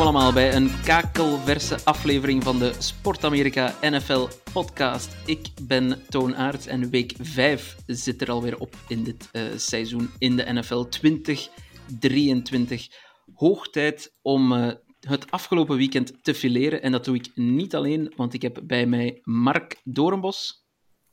[0.00, 5.16] Welkom allemaal bij een kakelverse aflevering van de Sport Amerika NFL podcast.
[5.26, 10.10] Ik ben Toon Aerts en week 5 zit er alweer op in dit eh, seizoen
[10.18, 12.88] in de NFL 2023.
[13.34, 18.12] Hoog tijd om eh, het afgelopen weekend te fileren en dat doe ik niet alleen,
[18.16, 20.66] want ik heb bij mij Mark Doornbos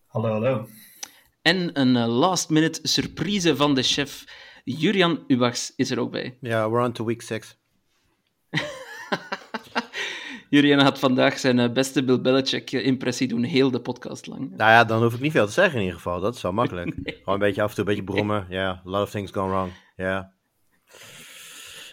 [0.05, 0.67] Hallo, hallo.
[1.41, 4.23] en een eh, last minute surprise van de chef
[4.63, 6.37] Jurian Ubachs is er ook bij.
[6.41, 7.57] Ja, we're on to week 6.
[10.49, 14.39] Jurian had vandaag zijn eh, beste Bill Belichick-impressie doen, heel de podcast lang.
[14.39, 16.19] Nou ja, dan hoef ik niet veel te zeggen in ieder geval.
[16.19, 16.95] Dat is wel makkelijk.
[17.03, 18.45] Gewoon een beetje af en toe een beetje brommen.
[18.49, 19.71] Ja, a lot of things gone wrong.
[19.95, 20.35] Ja.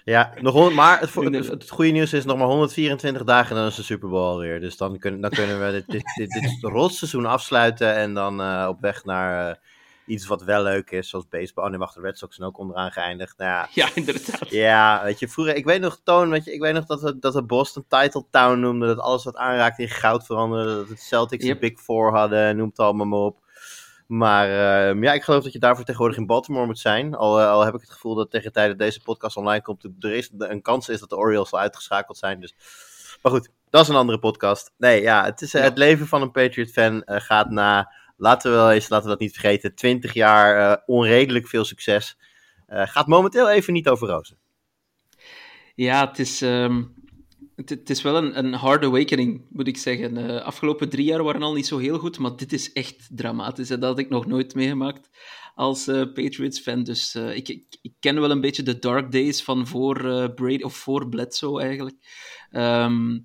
[0.04, 3.56] Ja, nog honderd, maar het, het, het goede nieuws is nog maar 124 dagen en
[3.56, 4.60] dan is de Super Bowl alweer.
[4.60, 8.66] Dus dan, kunnen dan kunnen we dit, dit, dit, dit rotseizoen afsluiten en dan eh,
[8.68, 9.56] op weg naar eh,
[10.06, 11.64] iets wat wel leuk is, zoals baseball.
[11.64, 13.38] Oh nee, wacht, de Red Sox zijn ook onderaan geëindigd.
[13.38, 14.50] Nou ja, Ja, inderdaad.
[14.50, 17.18] Ja, weet je, vroeger, ik weet nog, Toon, weet je, ik weet nog dat we,
[17.18, 21.00] dat we Boston Title Town noemden, dat alles wat aanraakte in goud veranderde, dat het
[21.00, 21.60] Celtics Yep.
[21.60, 23.42] de Big Four hadden, noem het allemaal maar op.
[24.06, 24.48] Maar
[24.88, 27.14] ehm, ja, ik geloof dat je daarvoor tegenwoordig in Baltimore moet zijn.
[27.14, 29.62] Al, eh, al heb ik het gevoel dat tegen de tijd dat deze podcast online
[29.62, 32.40] komt, er is een kans is dat de Orioles al uitgeschakeld zijn.
[32.40, 32.54] Dus.
[33.22, 34.72] Maar goed, dat is een andere podcast.
[34.76, 35.68] Nee, ja, het, is, eh, Ja.
[35.68, 37.92] het leven van een Patriot-fan eh, gaat na,
[38.24, 42.16] laten we wel eens, laten we dat niet vergeten, 20 jaar eh, onredelijk veel succes.
[42.66, 44.38] Eh, gaat momenteel even niet over rozen.
[45.74, 46.82] Ja, het is, ehm,
[47.56, 50.14] het, is wel een, een hard awakening, moet ik zeggen.
[50.14, 53.70] De afgelopen drie jaar waren al niet zo heel goed, maar dit is echt dramatisch.
[53.70, 55.10] En dat had ik nog nooit meegemaakt
[55.54, 56.82] als eh, Patriots-fan.
[56.82, 57.48] Dus eh, ik,
[57.82, 61.60] ik, ken wel een beetje de dark days van voor eh, Brady, of voor Bledsoe
[61.60, 61.96] eigenlijk.
[62.50, 63.18] Ehm,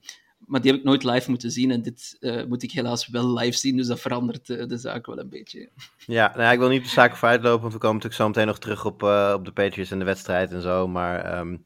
[0.50, 1.72] maar die heb ik nooit live moeten zien.
[1.72, 5.06] En dit eh, moet ik helaas wel live zien, dus dat verandert eh, de zaak
[5.06, 5.70] wel een beetje.
[6.06, 8.28] Ja, nou ja, ik wil niet de zaken vooruit lopen, want we komen natuurlijk zo
[8.28, 10.88] meteen nog terug op, eh, op de Patriots en de wedstrijd en zo.
[10.88, 11.58] Maar ehm,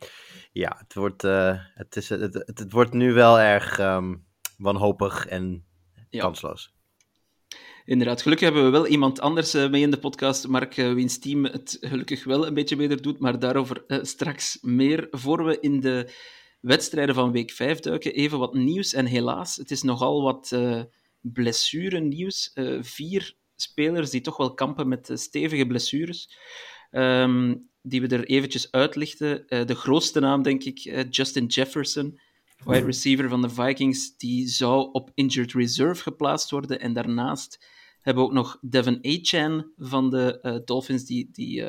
[0.51, 4.15] ja, het wordt, het, is, het, het, het wordt nu wel erg ehm,
[4.57, 5.65] wanhopig en
[6.09, 6.19] Ja.
[6.21, 6.73] kansloos.
[7.85, 11.77] Inderdaad, gelukkig hebben we wel iemand anders mee in de podcast, Mark, wiens team het
[11.81, 15.07] gelukkig wel een beetje beter doet, maar daarover straks meer.
[15.11, 16.13] Voor we in de
[16.63, 18.93] wedstrijden van week 5 duiken, even wat nieuws.
[18.93, 20.81] En helaas, het is nogal wat eh
[21.23, 22.51] blessurenieuws.
[22.53, 26.37] Eh, vier spelers die toch wel kampen met eh, stevige blessures,
[26.91, 29.45] ehm, die we er eventjes uitlichten.
[29.47, 32.19] De grootste naam, denk ik, Justin Jefferson,
[32.65, 36.79] wide receiver van de Vikings, die zou op injured reserve geplaatst worden.
[36.79, 37.65] En daarnaast
[38.01, 41.65] hebben we ook nog Devin Achan van de Dolphins, die, die,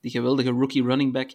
[0.00, 1.30] die geweldige rookie running back.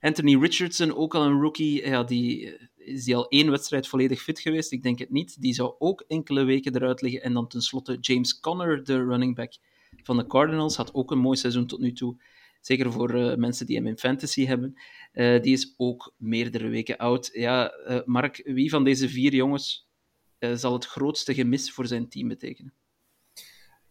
[0.00, 4.22] Anthony Richardson, ook al een rookie, ja, die, eh, is die al één wedstrijd volledig
[4.22, 4.72] fit geweest?
[4.72, 5.40] Ik denk het niet.
[5.40, 7.22] Die zou ook enkele weken eruit liggen.
[7.22, 9.52] En dan tenslotte James Conner, de running back
[10.02, 12.16] van de Cardinals, had ook een mooi seizoen tot nu toe.
[12.60, 14.76] Zeker voor eh, mensen die hem in fantasy hebben.
[15.12, 17.30] Eh, die is ook meerdere weken oud.
[17.32, 19.88] Ja, eh, Mark, wie van deze vier jongens
[20.38, 22.72] eh, zal het grootste gemis voor zijn team betekenen?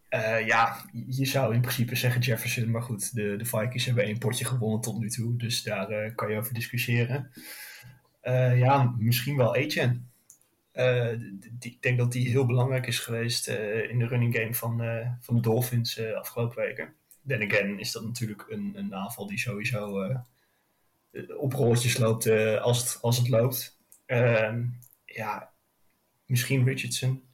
[0.08, 4.18] Eh, ja, je zou in principe zeggen Jefferson, maar goed, de, de Vikings hebben één
[4.18, 7.30] potje gewonnen tot nu toe, dus daar eh, kan je over discussiëren.
[8.20, 10.00] Eh, ja, misschien wel Etienne.
[11.60, 13.46] Ik denk dat die heel belangrijk is geweest
[13.88, 14.82] in de running game van,
[15.20, 16.94] van de Dolphins afgelopen weken.
[17.26, 20.08] Then again is dat natuurlijk een, een aanval die sowieso
[21.38, 22.28] op rolletjes loopt
[22.60, 23.78] als, het, als het loopt.
[24.06, 24.64] Ehm,
[25.04, 25.52] ja,
[26.26, 27.27] misschien Richardson.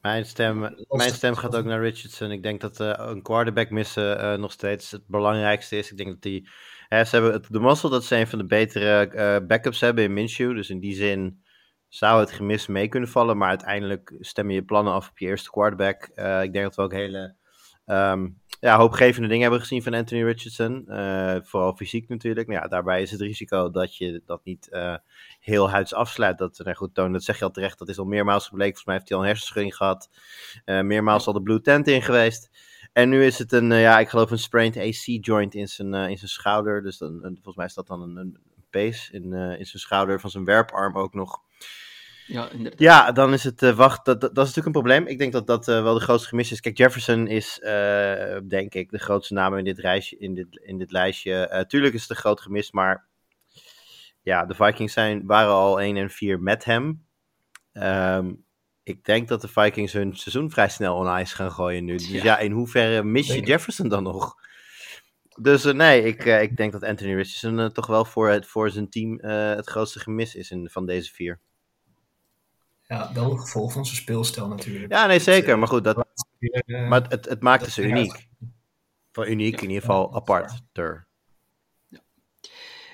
[0.00, 2.30] Mijn stem, mijn stem gaat ook naar Richardson.
[2.30, 5.90] Ik denk dat eh, een quarterback missen eh, nog steeds het belangrijkste is.
[5.90, 6.48] Ik denk dat die...
[6.88, 10.04] Hè, ze hebben het, de mazzel dat ze een van de betere eh, backups hebben
[10.04, 10.54] in Minshew.
[10.54, 11.42] Dus in die zin
[11.88, 13.36] zou het gemis mee kunnen vallen.
[13.36, 16.04] Maar uiteindelijk stemmen je plannen af op je eerste quarterback.
[16.42, 17.34] Ik denk dat we ook hele
[17.90, 18.28] ehm,
[18.60, 20.88] ja, hoopgevende dingen hebben gezien van Anthony Richardson.
[20.88, 22.46] Eh, vooral fysiek natuurlijk.
[22.48, 24.96] Nou ja, daarbij is het risico dat je dat niet eh,
[25.40, 26.38] heel huids afsluit.
[26.38, 27.78] Dat, nou goed, Toon, dat zeg je al terecht.
[27.78, 28.74] Dat is al meermaals gebleken.
[28.74, 30.10] Volgens mij heeft hij al een hersenschudding gehad.
[30.64, 32.50] Eh, meermaals al de blue tent in geweest.
[32.92, 36.30] En nu is het een, ja, ik geloof een sprained AC-joint in zijn, in zijn
[36.30, 36.82] schouder.
[36.82, 38.38] Dus dan, volgens mij is dat dan een, een
[38.70, 41.42] pace in, in zijn schouder van zijn werparm ook nog.
[42.30, 42.80] Ja, inderdaad.
[42.80, 44.04] Ja, dan is het uh, wacht.
[44.04, 45.06] Dat, dat, dat, is natuurlijk een probleem.
[45.06, 46.60] Ik denk dat dat uh, wel de grootste gemis is.
[46.60, 50.78] Kijk, Jefferson is, uh, denk ik, de grootste naam in dit, reisje, in dit, in
[50.78, 51.64] dit lijstje.
[51.68, 53.06] tuurlijk is het een groot gemis, maar
[54.22, 57.04] ja, de Vikings zijn, waren al 1 en 4 met hem.
[57.72, 58.44] Um,
[58.82, 61.96] ik denk dat de Vikings hun seizoen vrij snel on ice gaan gooien nu.
[61.96, 64.34] Dus ja, ja in hoeverre mis je Jefferson dan nog?
[65.40, 68.46] Dus uh, nee, ik, uh, ik denk dat Anthony Richardson uh, toch wel voor, het,
[68.46, 71.40] voor zijn team het grootste gemis is in, van deze vier.
[72.90, 74.92] Ja, wel een gevolg van zijn speelstijl natuurlijk.
[74.92, 75.58] Ja, nee, zeker.
[75.58, 76.06] Maar goed, dat,
[76.66, 78.28] maar het, het maakte ze uniek.
[79.12, 80.60] Van uniek in ieder geval apart.
[80.72, 81.06] Ja.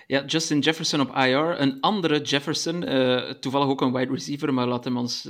[0.06, 1.60] Ja, Justin Jefferson op IR.
[1.60, 2.80] Een andere Jefferson,
[3.40, 5.28] toevallig ook een wide receiver, maar laat hem ons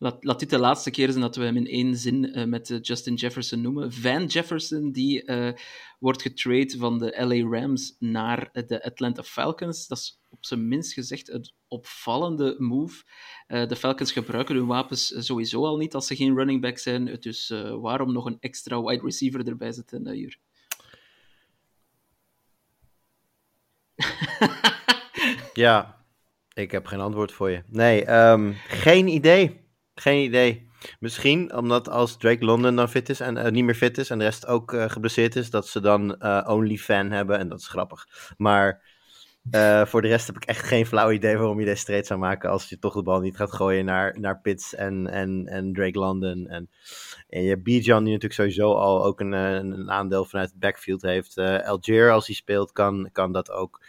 [0.00, 2.70] laat, laat dit de laatste keer zijn dat we hem in één zin uh, met
[2.70, 3.92] uh, Justin Jefferson noemen.
[3.92, 5.52] Van Jefferson, die uh,
[5.98, 9.86] wordt getrade van de LA Rams naar de Atlanta Falcons.
[9.86, 13.02] Dat is op zijn minst gezegd een opvallende move.
[13.50, 17.16] De Falcons gebruiken hun wapens sowieso al niet als ze geen running back zijn.
[17.20, 20.36] Dus waarom nog een extra wide receiver erbij zetten, uh, Jur?
[25.64, 26.04] ja,
[26.52, 27.62] ik heb geen antwoord voor je.
[27.66, 29.68] Nee, um, geen idee.
[29.94, 30.68] Geen idee.
[30.98, 34.24] Misschien omdat als Drake London dan fit is en niet meer fit is en de
[34.24, 38.06] rest ook geblesseerd is, dat ze dan uh, only fan hebben en dat is grappig.
[38.36, 38.89] Maar
[39.86, 42.50] voor de rest heb ik echt geen flauw idee waarom je deze trade zou maken
[42.50, 45.98] als je toch de bal niet gaat gooien naar, naar Pitts en, en, en Drake
[45.98, 46.48] London.
[46.48, 46.70] En,
[47.28, 51.02] en je hebt Bijan die natuurlijk sowieso al ook een, een aandeel vanuit het backfield
[51.02, 51.38] heeft.
[51.38, 53.80] Algier als hij speelt kan, kan dat ook.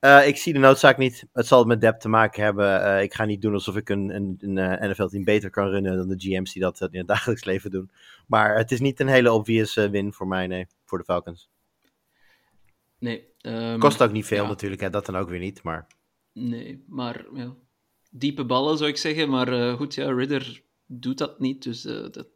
[0.00, 1.26] Uh, ik zie de noodzaak niet.
[1.32, 2.80] Het zal met depth te maken hebben.
[2.80, 5.96] Uh, ik ga niet doen alsof ik een, een, een uh, NFL-team beter kan runnen
[5.96, 7.90] dan de GM's die dat in het dagelijks leven doen.
[8.26, 11.48] Maar het is niet een hele obvious win voor mij, nee, voor de Falcons.
[12.98, 13.34] Nee.
[13.46, 14.48] Um, Kost ook niet veel ja.
[14.48, 15.86] natuurlijk, hè, dat dan ook weer niet, maar...
[16.32, 17.54] Nee, maar ja,
[18.10, 19.28] diepe ballen zou ik zeggen.
[19.28, 21.62] Maar goed, ja, Ridder doet dat niet.
[21.62, 22.28] Dus dat...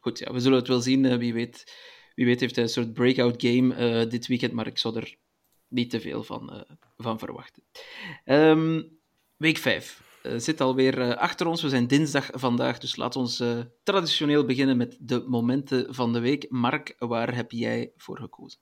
[0.00, 1.18] goed, ja, we zullen het wel zien.
[1.18, 1.72] wie, weet,
[2.14, 5.16] wie weet heeft hij een soort breakout game dit weekend, maar ik zou er
[5.68, 6.66] niet te veel van,
[6.96, 7.62] van verwachten.
[8.24, 8.98] Um,
[9.36, 11.62] week 5 uh, eh, zit alweer achter ons.
[11.62, 13.42] We zijn dinsdag vandaag, dus laat ons
[13.82, 16.50] traditioneel beginnen met de momenten van de week.
[16.50, 18.60] Mark, waar heb jij voor gekozen?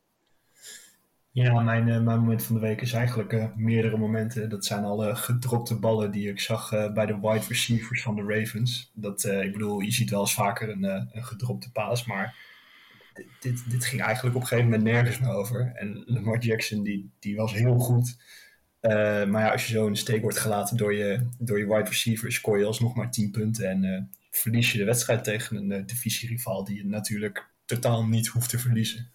[1.34, 4.48] Ja, mijn, mijn moment van de week is eigenlijk meerdere momenten.
[4.48, 8.90] Dat zijn alle gedropte ballen die ik zag bij de wide receivers van de Ravens.
[8.94, 12.36] Dat, ik bedoel, je ziet wel eens vaker een, een gedropte paas, maar
[13.40, 15.72] dit, dit ging eigenlijk op een gegeven moment nergens meer over.
[15.74, 18.16] En Lamar Jackson die, die was heel goed.
[18.80, 21.88] Maar ja, als je zo in de steek wordt gelaten door je, door je wide
[21.88, 23.68] receiver, scoor je alsnog maar 10 punten.
[23.68, 28.58] En verlies je de wedstrijd tegen een divisierival die je natuurlijk totaal niet hoeft te
[28.58, 29.13] verliezen.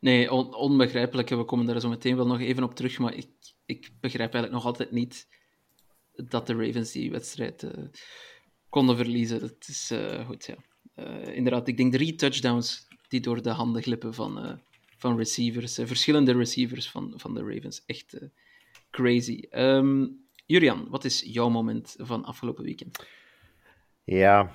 [0.00, 1.28] Nee, on onbegrijpelijk.
[1.28, 2.98] We komen daar zo meteen wel nog even op terug.
[2.98, 3.28] Maar ik,
[3.64, 5.28] ik begrijp eigenlijk nog altijd niet
[6.14, 7.66] dat de Ravens die wedstrijd
[8.68, 9.40] konden verliezen.
[9.40, 9.92] Dat is
[10.26, 10.56] goed, ja.
[10.96, 14.60] Uh, inderdaad, ik denk drie touchdowns die door de handen glippen van,
[14.96, 17.82] van receivers, verschillende receivers van, van de Ravens.
[17.86, 18.18] Echt
[18.90, 19.42] crazy.
[19.50, 23.06] Um, Julian, wat is jouw moment van afgelopen weekend?
[24.04, 24.54] Ja,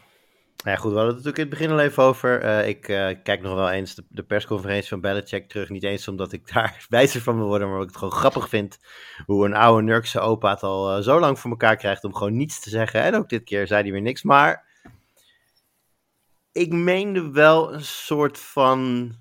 [0.63, 2.43] ja, goed, we hadden het natuurlijk in het begin al even over.
[2.43, 5.69] Uh, ik uh, kijk nog wel eens de, persconferentie van Belichick terug.
[5.69, 8.49] Niet eens omdat ik daar wijzer van wil worden, maar omdat ik het gewoon grappig
[8.49, 8.79] vind.
[9.25, 12.35] Hoe een oude Nurkse opa het al uh, zo lang voor elkaar krijgt om gewoon
[12.35, 13.01] niets te zeggen.
[13.01, 14.23] En ook dit keer zei hij weer niks.
[14.23, 14.65] Maar
[16.51, 19.11] ik meende wel een soort van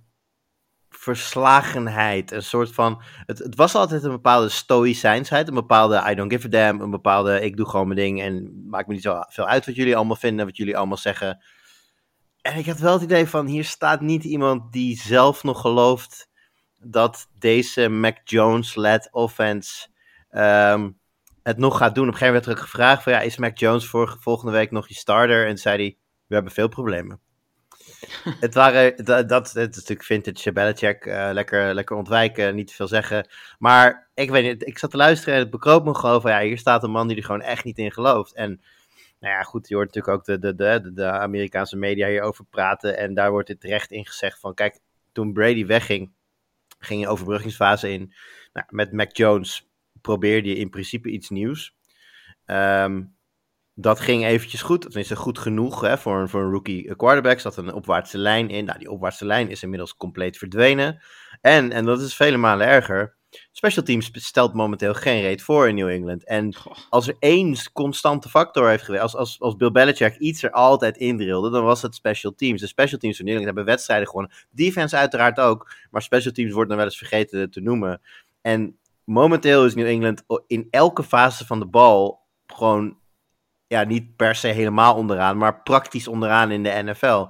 [1.03, 2.33] verslagenheid.
[2.33, 3.03] Een soort van.
[3.27, 5.49] Het, het was altijd een bepaalde stoïcijnsheid.
[5.49, 6.81] Een bepaalde I don't give a damn.
[6.81, 8.23] Een bepaalde ik doe gewoon mijn ding.
[8.23, 10.47] En maakt me niet zo veel uit wat jullie allemaal vinden.
[10.47, 11.43] Wat jullie allemaal zeggen.
[12.41, 13.47] En ik had wel het idee van.
[13.47, 16.29] Hier staat niet iemand die zelf nog gelooft.
[16.81, 19.89] Dat deze Mac Jones-led offense.
[20.31, 21.01] Um,
[21.43, 22.09] het nog gaat doen.
[22.09, 24.71] Op een gegeven moment werd er gevraagd: van, ja, Is Mac Jones voor, volgende week
[24.71, 25.47] nog je starter?
[25.47, 27.21] En zei hij we hebben veel problemen.
[28.41, 32.75] het waren, dat, dat het is natuurlijk vintage Belichick, uh, lekker, lekker ontwijken, niet te
[32.75, 33.29] veel zeggen.
[33.59, 36.41] Maar ik weet niet, ik zat te luisteren en het bekroop me gewoon van, ja,
[36.41, 38.35] hier staat een man die er gewoon echt niet in gelooft.
[38.35, 38.61] En
[39.21, 42.97] nou ja, goed, je hoort natuurlijk ook de, de, de, de Amerikaanse media hierover praten.
[42.97, 44.79] En daar wordt het terecht in gezegd van, kijk,
[45.13, 46.13] toen Brady wegging,
[46.79, 48.13] ging je overbruggingsfase in.
[48.53, 49.69] Nou, met Mac Jones
[50.01, 51.75] probeerde je in principe iets nieuws.
[52.47, 53.17] Um,
[53.75, 54.81] dat ging eventjes goed.
[54.81, 57.41] Tenminste, goed genoeg hè, voor, een, voor een rookie quarterback.
[57.41, 58.65] Zat een opwaartse lijn in.
[58.65, 61.03] Nou, die opwaartse lijn is inmiddels compleet verdwenen.
[61.41, 63.17] En, en dat is vele malen erger.
[63.53, 66.25] Special teams stelt momenteel geen reet voor in New England.
[66.25, 66.55] En
[66.91, 70.97] als er één constante factor heeft geweest, als, als, als Bill Belichick iets er altijd
[70.97, 72.61] indrilde, dan was het special teams.
[72.61, 74.33] De special teams van New England hebben wedstrijden gewonnen.
[74.51, 78.01] Defense uiteraard ook, maar special teams wordt dan wel eens vergeten te noemen.
[78.41, 83.01] En momenteel is New England in elke fase van de bal gewoon
[83.73, 87.27] ja, niet per se helemaal onderaan, maar praktisch onderaan in de NFL.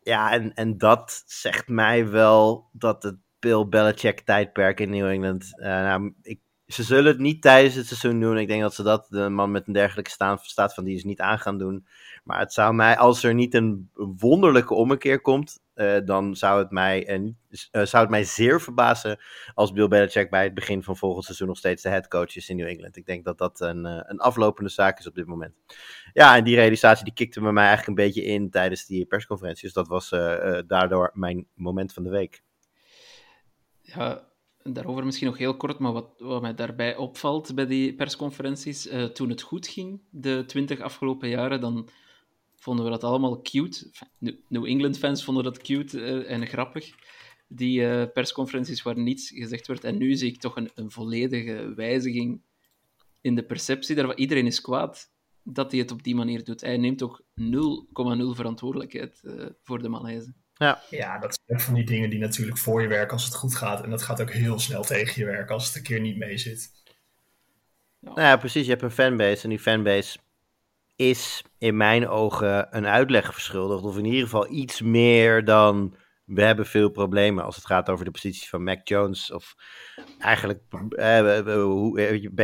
[0.00, 5.44] Ja, en, en dat zegt mij wel dat het Bill Belichick tijdperk in New England.
[5.56, 6.40] Uh, nou, ik,
[6.74, 8.38] ze zullen het niet tijdens het seizoen doen.
[8.38, 11.04] Ik denk dat ze dat, de man met een dergelijke staan, staat van die is
[11.04, 11.86] niet aan gaan doen.
[12.24, 16.70] Maar het zou mij, als er niet een wonderlijke ommekeer komt, uh, dan zou het,
[16.70, 17.32] mij, uh,
[17.70, 19.20] zou het mij zeer verbazen
[19.54, 22.56] als Bill Belichick bij het begin van volgend seizoen nog steeds de headcoach is in
[22.56, 22.96] New England.
[22.96, 25.54] Ik denk dat dat een, een aflopende zaak is op dit moment.
[26.12, 29.64] Ja, en die realisatie die kikte me mij eigenlijk een beetje in tijdens die persconferentie.
[29.64, 30.08] Dus dat was
[30.66, 32.42] daardoor mijn moment van de week.
[33.80, 34.32] Ja,
[34.72, 39.04] daarover misschien nog heel kort, maar wat, wat mij daarbij opvalt bij die persconferenties, uh,
[39.04, 41.88] toen het goed ging, de twintig afgelopen jaren, dan
[42.54, 43.90] vonden we dat allemaal cute.
[44.48, 46.94] New England fans vonden dat cute uh, en grappig.
[47.48, 49.84] Die uh, persconferenties waar niets gezegd werd.
[49.84, 52.40] En nu zie ik toch een, een volledige wijziging
[53.20, 54.16] in de perceptie daarvan.
[54.16, 56.60] Iedereen is kwaad dat hij het op die manier doet.
[56.60, 57.26] Hij neemt toch 0,0
[58.30, 59.22] verantwoordelijkheid
[59.62, 60.43] voor de Maleisen.
[60.54, 60.82] Ja.
[60.90, 63.82] ja, dat zijn van die dingen die natuurlijk voor je werken als het goed gaat.
[63.82, 66.38] En dat gaat ook heel snel tegen je werken als het een keer niet mee
[66.38, 66.70] zit.
[67.98, 68.08] Ja.
[68.08, 68.64] Nou ja, precies.
[68.64, 70.18] Je hebt een fanbase en die fanbase
[70.96, 73.82] is in mijn ogen een uitleg verschuldigd.
[73.82, 78.04] Of in ieder geval iets meer dan we hebben veel problemen als het gaat over
[78.04, 79.32] de positie van Mac Jones.
[79.32, 79.54] Of
[80.18, 81.46] eigenlijk, eh,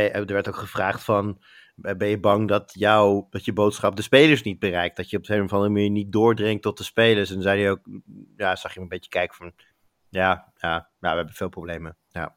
[0.03, 1.41] er werd ook gevraagd van
[1.81, 4.95] ben je bang dat, jou, dat je boodschap de spelers niet bereikt?
[4.95, 7.31] Dat je op een of andere manier niet doordringt tot de spelers?
[7.31, 7.81] En zei hij ook,
[8.37, 9.53] ja, zag je een beetje kijken van,
[10.09, 11.97] ja, ja, we hebben veel problemen.
[12.09, 12.35] Ja.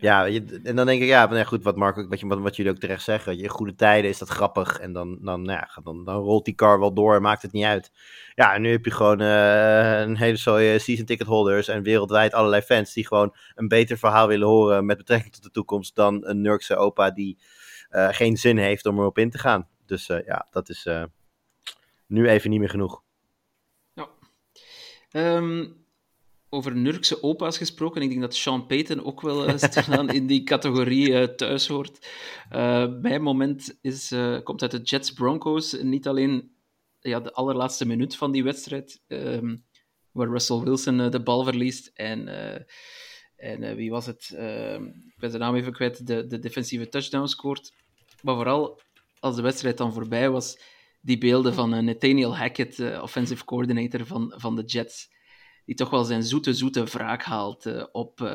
[0.00, 0.26] Ja,
[0.62, 3.02] en dan denk ik, ja, nou goed, wat, Mark, wat, je, wat, jullie ook terecht
[3.02, 3.38] zeggen.
[3.38, 4.78] In goede tijden is dat grappig.
[4.78, 7.52] En dan, dan, nou ja, dan, dan rolt die car wel door en maakt het
[7.52, 7.92] niet uit.
[8.34, 12.34] Ja, en nu heb je gewoon uh, een hele soort season ticket holders en wereldwijd
[12.34, 16.26] allerlei fans die gewoon een beter verhaal willen horen met betrekking tot de toekomst dan
[16.26, 17.38] een Nurkse opa die
[17.94, 19.68] geen zin heeft om erop in te gaan.
[19.86, 21.04] Dus uh, ja, dat is uh,
[22.06, 23.02] nu even niet meer genoeg.
[23.92, 24.08] Ja.
[25.12, 25.82] Um,
[26.48, 29.44] over Nurkse opa's gesproken, ik denk dat Sean Payton ook wel
[30.12, 32.06] in die categorie thuis hoort.
[33.00, 35.82] mijn moment is, komt uit de Jets Broncos.
[35.82, 36.52] Niet alleen
[37.00, 39.64] ja, de allerlaatste minuut van die wedstrijd, um,
[40.10, 42.28] waar Russell Wilson de bal verliest en...
[43.36, 44.30] En wie was het?
[44.34, 46.06] Uh, ik ben zijn naam even kwijt.
[46.06, 47.72] De, de defensieve touchdown scoort.
[48.24, 48.80] Maar vooral
[49.20, 50.58] als de wedstrijd dan voorbij was,
[51.00, 55.08] die beelden van Nathaniel Hackett, uh, offensive coordinator van, van de Jets,
[55.64, 58.30] die toch wel zijn zoete, zoete wraak haalt uh, op,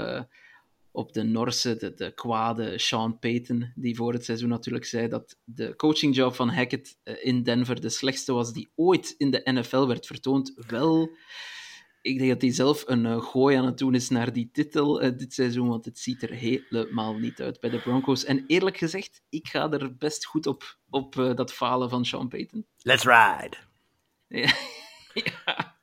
[0.92, 5.38] op de Norse, de, de kwade Sean Payton, die voor het seizoen natuurlijk zei dat
[5.44, 10.06] de coachingjob van Hackett in Denver de slechtste was die ooit in de NFL werd
[10.06, 10.54] vertoond.
[10.68, 11.10] Wel
[12.02, 15.04] ik denk dat hij zelf een uh, gooi aan het doen is naar die titel
[15.04, 18.26] uh, dit seizoen, want het ziet er helemaal niet uit bij de Broncos.
[18.26, 22.28] En eerlijk gezegd, ik ga er best goed op, op uh, dat falen van Sean
[22.28, 22.66] Payton.
[22.78, 23.58] Let's ride!
[24.28, 24.54] ja.
[25.24, 25.78] ja.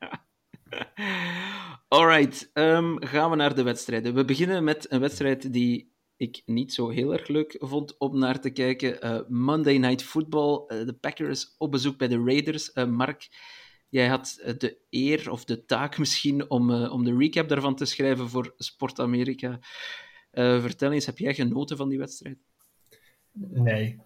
[1.87, 4.13] Alright, um, gaan we naar de wedstrijden.
[4.13, 8.39] We beginnen met een wedstrijd die ik niet zo heel erg leuk vond om naar
[8.39, 9.25] te kijken.
[9.27, 12.73] Monday Night Football, de Packers op bezoek bij de Raiders.
[12.73, 13.27] Mark,
[13.89, 17.75] Jij had eh, de eer of de taak misschien om, uh, om de recap daarvan
[17.75, 19.59] te schrijven voor Sport Amerika.
[20.31, 22.37] Uh, vertel eens, heb jij genoten van die wedstrijd?
[23.39, 23.99] Nee.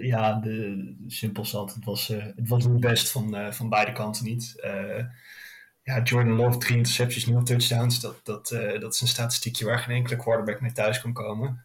[0.00, 1.74] ja, de, simpel zat.
[1.74, 4.54] Het was, het was niet best van, van beide kanten niet.
[5.82, 8.00] ja, Jordan Love, drie intercepties, nul touchdowns.
[8.00, 8.48] Dat, dat,
[8.80, 11.64] dat is een statistiekje waar geen enkele quarterback mee thuis kan komen.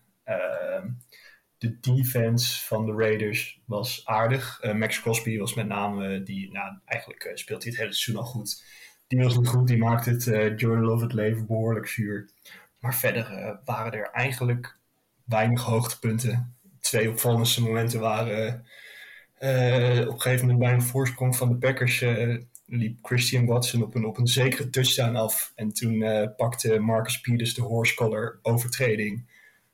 [1.63, 4.63] De defense van de Raiders was aardig.
[4.63, 8.23] Uh, Max Crosby was met name, die, nou, eigenlijk uh, speelt hij het hele seizoen
[8.23, 8.63] al goed.
[9.07, 12.29] Die was niet goed, die maakte het uh, Jordan Love het leven behoorlijk zuur.
[12.79, 14.77] Maar verder waren er eigenlijk
[15.23, 16.55] weinig hoogtepunten.
[16.79, 18.65] Twee opvallendste momenten waren
[20.07, 22.05] op een gegeven moment bij een voorsprong van de Packers
[22.65, 25.51] liep Christian Watson op een, op een zekere touchdown af.
[25.55, 26.03] En toen
[26.37, 29.25] pakte Marcus Peters de horse collar overtreding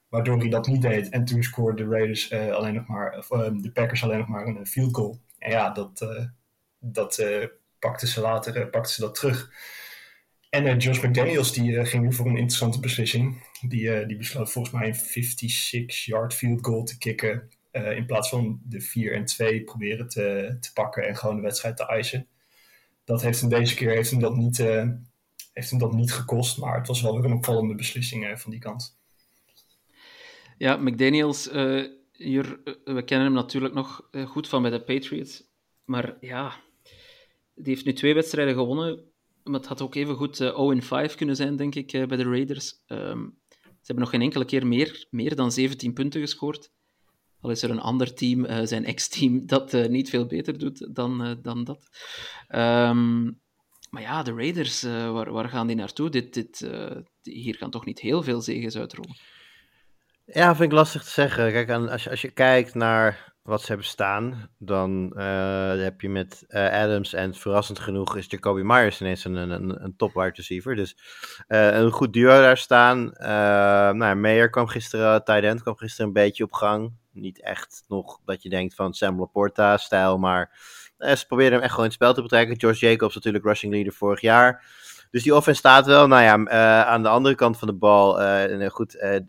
[0.09, 1.09] waardoor hij dat niet deed.
[1.09, 4.47] En toen scoorde de Raiders uh, alleen nog maar, uh, de Packers alleen nog maar
[4.47, 5.19] een field goal.
[5.37, 6.25] En ja, dat, uh,
[6.79, 7.23] dat
[7.79, 9.51] pakten ze later pakten ze dat terug.
[10.49, 13.43] En Josh McDaniels die ging nu voor een interessante beslissing.
[13.67, 17.49] Die, die besloot volgens mij een 56-yard field goal te kicken.
[17.71, 21.77] in plaats van de 4 en 2 proberen te, te pakken en gewoon de wedstrijd
[21.77, 22.27] te eisen.
[23.03, 24.57] Dat heeft hem deze keer heeft hem dat niet,
[25.53, 26.57] heeft hem dat niet gekost.
[26.57, 28.98] Maar het was wel weer een opvallende beslissing van die kant.
[30.59, 34.81] Ja, McDaniels, uh, hier, uh, we kennen hem natuurlijk nog uh, goed van bij de
[34.81, 35.43] Patriots.
[35.85, 36.55] Maar ja,
[37.55, 39.03] die heeft nu twee wedstrijden gewonnen.
[39.43, 40.43] Maar het had ook even goed
[41.11, 42.73] 0-5 kunnen zijn, denk ik, bij de Raiders.
[42.87, 46.71] Um, ze hebben nog geen enkele keer meer, meer dan 17 punten gescoord.
[47.41, 51.63] Al is er een ander team, zijn ex-team, dat niet veel beter doet dan, dan
[51.63, 51.89] dat.
[52.49, 53.39] Um,
[53.89, 56.09] maar ja, de Raiders, waar, waar, gaan die naartoe?
[56.09, 56.69] Dit, dit,
[57.21, 59.15] hier gaan toch niet heel veel zegens uitrollen?
[60.31, 61.51] Ja, vind ik lastig te zeggen.
[61.51, 65.13] Kijk, als je, als je kijkt naar wat ze hebben staan, dan
[65.77, 70.13] heb je met Adams en verrassend genoeg is Jacoby Myers ineens een, een, een top
[70.13, 70.75] wide receiver.
[70.75, 70.97] Dus
[71.47, 73.13] een goed duo daar staan.
[73.97, 76.93] nou, Meyer kwam gisteren, tight end kwam gisteren een beetje op gang.
[77.11, 80.57] Niet echt nog dat je denkt van Sam Laporta-stijl, maar
[80.97, 82.59] ze proberen hem echt gewoon in het spel te betrekken.
[82.59, 84.65] George Jacobs natuurlijk rushing leader vorig jaar.
[85.11, 86.07] Dus die offense staat wel.
[86.07, 88.19] Nou ja, aan de andere kant van de bal,
[88.69, 89.21] goed,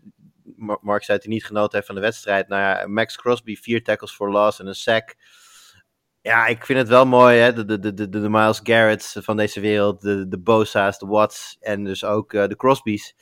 [0.81, 2.47] Mark zei dat hij niet genoten heeft van de wedstrijd.
[2.47, 5.15] Nou ja, Max Crosby, vier tackles voor loss en een sack.
[6.21, 7.53] Ja, ik vind het wel mooi, hè?
[7.53, 11.57] De, de, de, de, de Miles Garrett's van deze wereld, de, de Bosa's, de Watts
[11.59, 13.15] en dus ook uh, de Crosby's.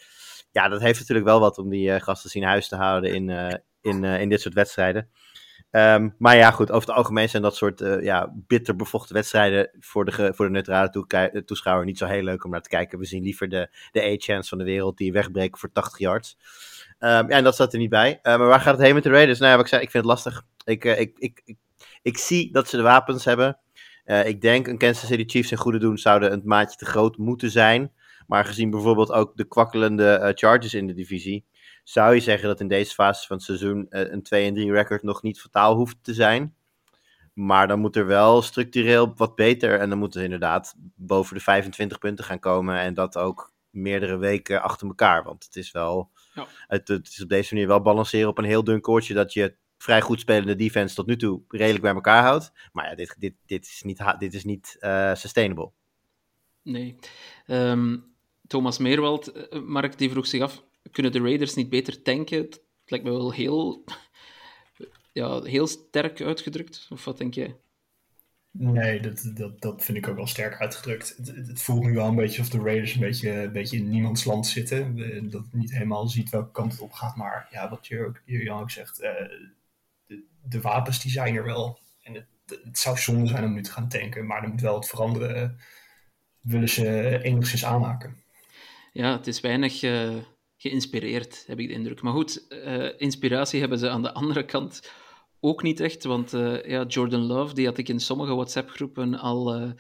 [0.51, 3.29] Ja, dat heeft natuurlijk wel wat om die uh, gasten zien huis te houden in,
[3.29, 5.09] uh, in, in dit soort wedstrijden.
[5.71, 10.05] Um, maar ja, goed, over het algemeen zijn dat soort ja, bitter bevochten wedstrijden voor
[10.05, 12.99] de, voor de neutrale toeschouwer niet zo heel leuk om naar te kijken.
[12.99, 16.37] We zien liever de, de A-chance van de wereld die wegbreken voor 80 yards.
[16.99, 18.09] Um, ja, en dat staat er niet bij.
[18.11, 19.39] Uh, maar waar gaat het heen met de Raiders?
[19.39, 20.43] Nou ja, wat ik zei, ik vind het lastig.
[20.65, 21.57] Ik, uh, ik, ik, ik,
[22.01, 23.59] ik, zie dat ze de wapens hebben.
[24.05, 27.17] Uh, ik denk een Kansas City Chiefs in goede doen zouden een maatje te groot
[27.17, 27.91] moeten zijn.
[28.27, 31.45] Maar gezien bijvoorbeeld ook de kwakkelende Chargers in de divisie,
[31.83, 35.41] zou je zeggen dat in deze fase van het seizoen een 2-3 record nog niet
[35.41, 36.55] fataal hoeft te zijn.
[37.33, 39.79] Maar dan moet er wel structureel wat beter.
[39.79, 42.79] En dan moeten ze inderdaad boven de 25 punten gaan komen.
[42.79, 45.23] En dat ook meerdere weken achter elkaar.
[45.23, 46.47] Want het is wel ja.
[46.67, 49.55] Het, het, is op deze manier wel balanceren op een heel dun koordje dat je
[49.77, 52.51] vrij goed spelende defense tot nu toe redelijk bij elkaar houdt.
[52.71, 55.71] Maar ja, dit, dit, dit is niet, dit is niet uh, sustainable.
[56.61, 56.95] Nee.
[57.47, 58.13] Um,
[58.47, 59.31] Thomas Meerwald,
[59.65, 62.37] Mark, die vroeg zich af, kunnen de Raiders niet beter tanken?
[62.37, 63.83] Het lijkt me wel heel,
[65.11, 66.87] ja, heel sterk uitgedrukt.
[66.89, 67.55] Of wat denk jij?
[68.51, 71.13] Nee, dat, dat, dat vind ik ook wel sterk uitgedrukt.
[71.17, 73.89] Het, het, voelt nu wel een beetje of de Raiders een beetje, een beetje in
[73.89, 75.29] niemands land zitten.
[75.29, 77.15] Dat niet helemaal ziet welke kant het op gaat.
[77.15, 78.13] Maar ja, wat je
[78.49, 79.09] ook, zegt, uh,
[80.05, 81.79] de, de, wapens die zijn er wel.
[82.03, 82.25] En het,
[82.63, 84.25] het, zou zonde zijn om nu te gaan tanken.
[84.25, 85.59] Maar er moet wel wat veranderen.
[86.39, 88.17] Willen ze enigszins aanhaken.
[88.93, 90.15] Ja, het is weinig uh,
[90.57, 92.01] geïnspireerd, heb ik de indruk.
[92.01, 92.45] Maar goed,
[92.97, 94.81] inspiratie hebben ze aan de andere kant
[95.39, 99.73] ook niet echt, want uh, ja, Jordan Love, die had ik in sommige WhatsApp-groepen al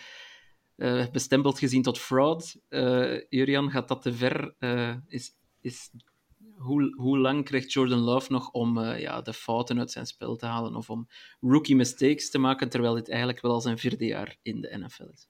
[0.75, 2.55] uh, bestempeld gezien tot fraud.
[3.29, 4.55] Jurian, gaat dat te ver?
[5.07, 5.91] is, is,
[6.55, 10.45] hoe, hoe lang krijgt Jordan Love nog om ja, de fouten uit zijn spel te
[10.45, 11.07] halen of om
[11.39, 15.09] rookie mistakes te maken, terwijl dit eigenlijk wel al zijn vierde jaar in de NFL
[15.13, 15.29] is?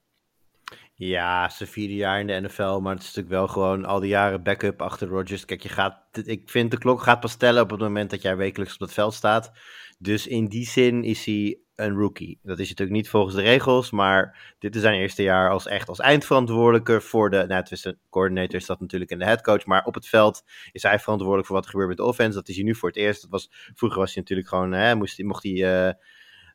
[1.02, 4.08] Ja, zijn vierde jaar in de NFL, maar het is natuurlijk wel gewoon al die
[4.08, 5.44] jaren backup achter Rodgers.
[5.44, 8.36] Kijk, je gaat, ik vind de klok gaat pas tellen op het moment dat jij
[8.36, 9.52] wekelijks op het veld staat.
[9.98, 12.38] Dus in die zin is hij een rookie.
[12.42, 15.88] Dat is natuurlijk niet volgens de regels, maar dit is zijn eerste jaar als echt
[15.88, 19.94] als eindverantwoordelijke voor de, nou de coördinator is dat natuurlijk en de headcoach, maar op
[19.94, 22.38] het veld is hij verantwoordelijk voor wat er gebeurt met de offense.
[22.38, 23.22] Dat is hij nu voor het eerst.
[23.22, 25.92] Dat was, vroeger was hij natuurlijk gewoon, hè, moest mocht, hij, uh,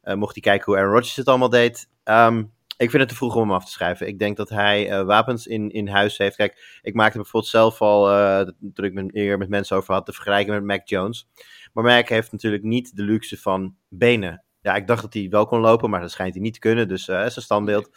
[0.04, 1.90] uh, mocht hij kijken hoe Aaron Rodgers het allemaal deed.
[2.04, 4.08] Um, ik vind het te vroeg om hem af te schrijven.
[4.08, 6.36] Ik denk dat hij uh, wapens in, in huis heeft.
[6.36, 8.40] Kijk, ik maakte bijvoorbeeld zelf al, uh,
[8.74, 11.28] toen ik met, eerder met mensen over had, te vergelijken met Mac Jones.
[11.74, 14.44] Maar Mac heeft natuurlijk niet de luxe van benen.
[14.62, 16.88] Ja, ik dacht dat hij wel kon lopen, maar dat schijnt hij niet te kunnen.
[16.88, 17.90] Dus uh, zijn standbeeld.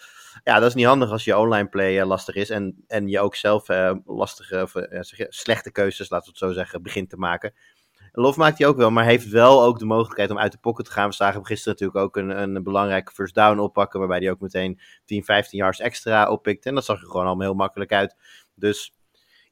[0.44, 2.50] Ja, dat is niet handig als je online play lastig is.
[2.50, 3.66] En, en je ook zelf
[4.04, 4.72] lastige, of,
[5.28, 7.52] slechte keuzes, laten we het zo zeggen, begint te maken.
[8.18, 10.84] Lof maakt hij ook wel, maar heeft wel ook de mogelijkheid om uit de pocket
[10.84, 11.08] te gaan.
[11.08, 14.80] We zagen gisteren natuurlijk ook een, een belangrijke first down oppakken, waarbij hij ook meteen
[15.04, 16.66] 10, 15 yards extra oppikt.
[16.66, 18.16] En dat zag er gewoon allemaal heel makkelijk uit.
[18.54, 18.94] Dus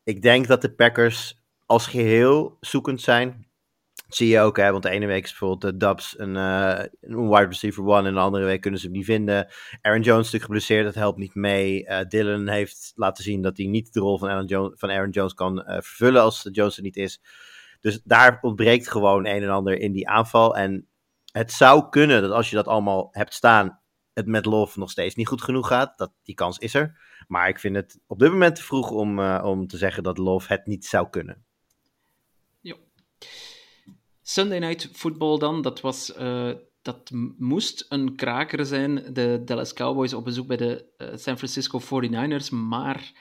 [0.04, 3.46] ik denk dat de Packers als geheel zoekend zijn.
[4.06, 6.84] Dat zie je ook, hè, want de ene week is bijvoorbeeld de Dubs een, uh,
[7.00, 9.48] een wide receiver one en de andere week kunnen ze hem niet vinden.
[9.80, 11.84] Aaron Jones natuurlijk geblesseerd, dat helpt niet mee.
[11.84, 15.10] Uh, Dylan heeft laten zien dat hij niet de rol van Aaron Jones, van Aaron
[15.10, 17.20] Jones kan vervullen als Jones er niet is.
[17.80, 20.56] Dus daar ontbreekt gewoon een en ander in die aanval.
[20.56, 20.88] En
[21.32, 23.80] het zou kunnen dat als je dat allemaal hebt staan,
[24.12, 25.98] het met Love nog steeds niet goed genoeg gaat.
[25.98, 26.98] Dat, die kans is er.
[27.28, 30.18] Maar ik vind het op dit moment te vroeg om, uh, om te zeggen dat
[30.18, 31.44] Love het niet zou kunnen.
[34.28, 36.16] Sunday Night Football dan, dat was...
[36.18, 39.14] Uh, dat moest een kraker zijn.
[39.14, 42.50] De Dallas Cowboys op bezoek bij de uh, San Francisco 49ers.
[42.50, 43.12] Maar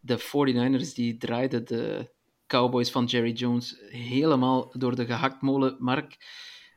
[0.00, 2.10] de 49ers die draaiden de
[2.52, 6.16] Cowboys van Jerry Jones helemaal door de gehaktmolen, Mark.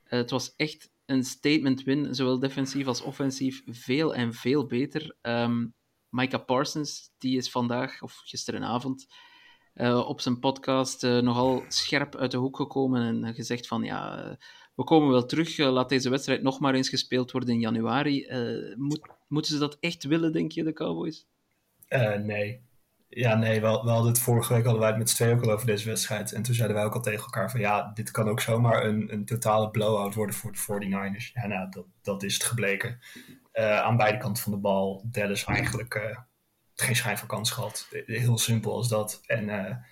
[0.05, 5.15] Uh, het was echt een statement win, zowel defensief als offensief, veel en veel beter.
[5.21, 5.73] Um,
[6.09, 9.07] Micah Parsons, die is vandaag, of gisterenavond,
[9.75, 14.38] uh, op zijn podcast uh, nogal scherp uit de hoek gekomen en gezegd van, ja,
[14.75, 15.57] we komen wel terug.
[15.57, 18.27] laat deze wedstrijd nog maar eens gespeeld worden in januari.
[18.75, 21.25] Moet, moeten ze dat echt willen, denk je, de Cowboys?
[22.23, 22.61] nee.
[23.10, 25.44] Ja, nee, we, we hadden het vorige week hadden wij het met z'n tweeën ook
[25.44, 26.32] al over deze wedstrijd.
[26.32, 29.13] En toen zeiden wij ook al tegen elkaar van ja, dit kan ook zomaar een,
[29.13, 31.32] een totale blowout worden voor de 49ers.
[31.34, 33.00] Ja, nou, dat, dat is het gebleken.
[33.54, 35.04] Uh, aan beide kanten van de bal.
[35.06, 36.18] Dallas eigenlijk uh,
[36.74, 37.88] geen schijn van kans gehad.
[38.06, 39.22] Heel simpel als dat.
[39.26, 39.86] En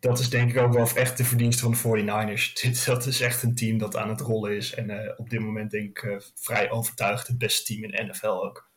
[0.00, 2.52] dat is denk ik ook wel echt de verdienste van de 49ers.
[2.62, 4.74] Dit, dat is echt een team dat aan het rollen is.
[4.74, 8.72] En op dit moment denk ik vrij overtuigd het beste team in de NFL ook.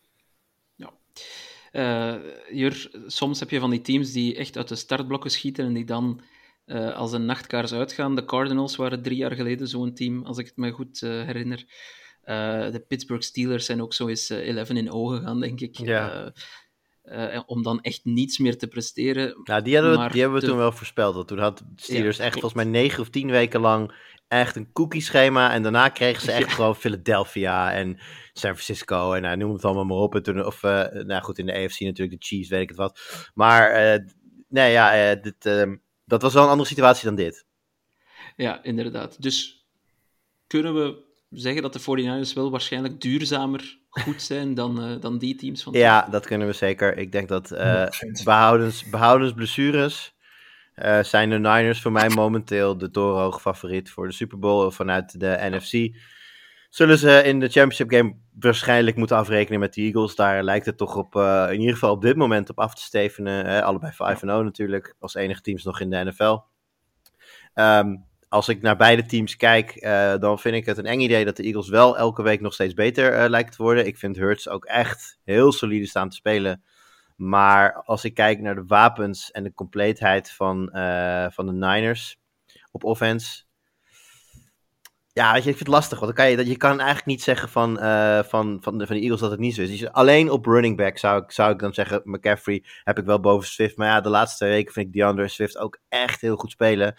[1.71, 2.15] Uh,
[2.51, 5.85] Jur, soms heb je van die teams die echt uit de startblokken schieten en die
[5.85, 6.21] dan
[6.65, 8.15] uh, als een nachtkaars uitgaan.
[8.15, 11.65] De Cardinals waren drie jaar geleden zo'n team, als ik het me goed uh, herinner.
[12.71, 15.77] de Pittsburgh Steelers zijn ook zo eens 11 in ogen gegaan, denk ik.
[15.77, 16.33] Ja.
[17.45, 19.41] om dan echt niets meer te presteren.
[19.43, 21.15] Ja, die, hadden we, die hebben we toen wel voorspeld.
[21.15, 23.91] Want toen had Steelers ja, echt volgens mij negen of tien weken lang
[24.27, 25.53] echt een cookie-schema.
[25.53, 27.97] En daarna kregen ze echt gewoon Philadelphia en
[28.33, 30.15] San Francisco en nou, noem het allemaal maar op.
[30.15, 32.77] En toen, of, uh, nou goed, in de AFC natuurlijk, de Chiefs, weet ik het
[32.77, 32.99] wat.
[33.33, 34.05] Maar, uh,
[34.47, 37.45] nee, ja, uh, dit, ehm, dat was wel een andere situatie dan dit.
[38.35, 39.21] Ja, inderdaad.
[39.21, 39.67] Dus
[40.47, 45.63] kunnen we zeggen dat de 49ers wel waarschijnlijk duurzamer goed zijn dan, dan die teams
[45.63, 46.97] van Ja, dat kunnen we zeker.
[46.97, 47.49] Ik denk dat
[48.23, 50.15] behoudens, behoudens blessures
[50.85, 55.19] uh, zijn de Niners voor mij momenteel de torenhoog favoriet voor de Super Bowl vanuit
[55.19, 55.97] de NFC.
[56.69, 60.15] Zullen ze in de championship game waarschijnlijk moeten afrekenen met de Eagles.
[60.15, 62.81] Daar lijkt het toch op, uh, in ieder geval op dit moment op af te
[62.81, 63.45] stevenen.
[63.45, 63.63] Hè?
[63.63, 66.23] Allebei 5-0 natuurlijk, als enige teams nog in de NFL.
[66.23, 66.41] Um,
[67.53, 67.95] ehm,
[68.29, 71.35] als ik naar beide teams kijk, uh, dan vind ik het een eng idee dat
[71.35, 73.85] de Eagles wel elke week nog steeds beter uh, lijkt te worden.
[73.85, 76.63] Ik vind Hurts ook echt heel solide staan te spelen.
[77.17, 82.19] Maar als ik kijk naar de wapens en de compleetheid van, uh, van de Niners
[82.71, 83.43] op offense.
[85.13, 85.99] Ja, weet je, ik vind het lastig.
[85.99, 88.95] Want dan kan je, je kan eigenlijk niet zeggen van, uh, van, van, de, van
[88.95, 89.79] de Eagles dat het niet zo is.
[89.79, 93.19] Dus alleen op running back zou ik, zou ik dan zeggen, McCaffrey heb ik wel
[93.19, 93.77] boven Swift.
[93.77, 96.95] Maar ja, de laatste twee weken vind ik DeAndre Swift ook echt heel goed spelen.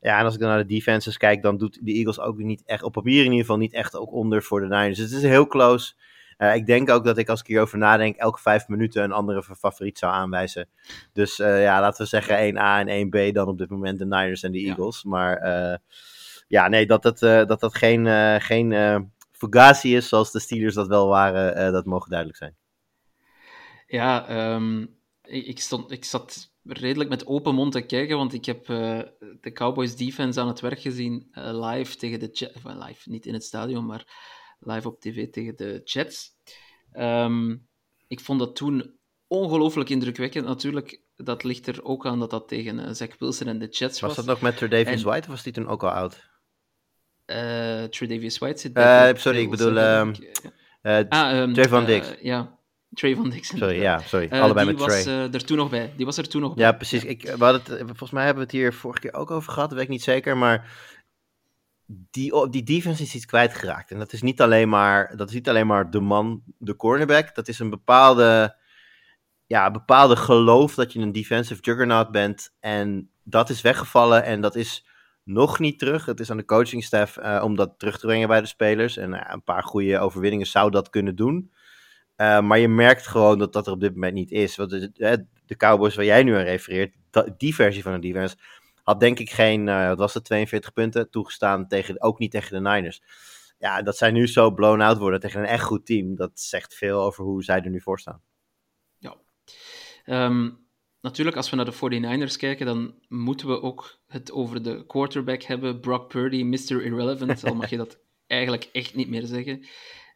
[0.00, 2.62] Ja, en als ik dan naar de defenses kijk, dan doet de Eagles ook niet
[2.64, 4.98] echt, op papier in ieder geval, niet echt ook onder voor de Niners.
[4.98, 5.94] Dus het is heel close.
[6.40, 9.42] Uh, ik denk ook dat ik als ik hierover nadenk, elke vijf minuten een andere
[9.42, 10.68] favoriet zou aanwijzen.
[11.12, 14.42] Dus uh, ja, laten we zeggen 1A en 1B dan op dit moment de Niners
[14.42, 15.00] en de Eagles.
[15.02, 15.10] Ja.
[15.10, 15.76] Maar uh,
[16.48, 18.06] ja, nee, dat dat, dat, dat geen,
[18.40, 18.72] geen
[19.32, 22.56] fugazi is zoals de Steelers dat wel waren, dat mogen duidelijk zijn.
[23.86, 28.66] Ja, um, ik, stond, ik zat redelijk met open mond te kijken, want ik heb
[28.66, 33.86] de Cowboys defense aan het werk gezien live tegen de live, niet in het stadion,
[33.86, 34.04] maar
[34.60, 36.30] live op tv tegen de Jets.
[36.92, 37.66] Um,
[38.08, 38.94] ik vond dat toen
[39.26, 40.46] ongelooflijk indrukwekkend.
[40.46, 44.00] Natuurlijk, dat ligt er ook aan dat dat tegen uh, Zach Wilson en de Jets
[44.00, 44.16] was.
[44.16, 46.28] Was dat nog met Tredavious White of was die toen ook al oud?
[47.26, 49.76] Uh, Tredavious White zit bij uh, Sorry, ik bedoel...
[49.76, 50.14] Um,
[50.82, 52.14] uh, ah, um, Trayvon Dix.
[52.22, 52.58] ja,
[52.94, 53.48] Trayvon Dix.
[53.48, 54.28] Sorry, ja, sorry.
[54.30, 55.04] Allebei met Trey.
[55.04, 55.92] Die was er toen nog bij.
[55.96, 56.64] Die was er toen nog bij.
[56.64, 57.04] Ja, precies.
[57.04, 59.82] Ik, we het, volgens mij hebben we het hier vorige keer ook over gehad, weet
[59.82, 60.70] ik niet zeker, maar
[62.10, 63.90] die, die defense is iets kwijtgeraakt.
[63.90, 67.34] En dat is niet alleen maar, dat is niet alleen maar de man, de cornerback.
[67.34, 68.56] Dat is een bepaalde,
[69.46, 72.54] ja, bepaalde geloof dat je een defensive juggernaut bent.
[72.60, 74.86] En dat is weggevallen en dat is
[75.24, 76.06] nog niet terug.
[76.06, 78.96] Het is aan de coachingstaff uh, om dat terug te brengen bij de spelers.
[78.96, 81.52] En uh, een paar goede overwinningen zou dat kunnen doen.
[82.16, 84.56] Uh, maar je merkt gewoon dat dat er op dit moment niet is.
[84.56, 86.94] Want de, de Cowboys waar jij nu aan refereert,
[87.36, 88.36] die versie van de defense
[88.82, 92.62] had denk ik geen, uh, wat was het, 42 punten toegestaan, tegen, ook niet tegen
[92.62, 93.02] de Niners.
[93.58, 96.74] Ja, dat zij nu zo blown out worden tegen een echt goed team, dat zegt
[96.74, 98.22] veel over hoe zij er nu voor staan.
[98.98, 99.16] Ja.
[100.06, 100.66] Um,
[101.00, 105.42] natuurlijk, als we naar de 49ers kijken, dan moeten we ook het over de quarterback
[105.42, 105.80] hebben.
[105.80, 106.82] Brock Purdy, Mr.
[106.84, 109.66] Irrelevant, al mag je dat eigenlijk echt niet meer zeggen.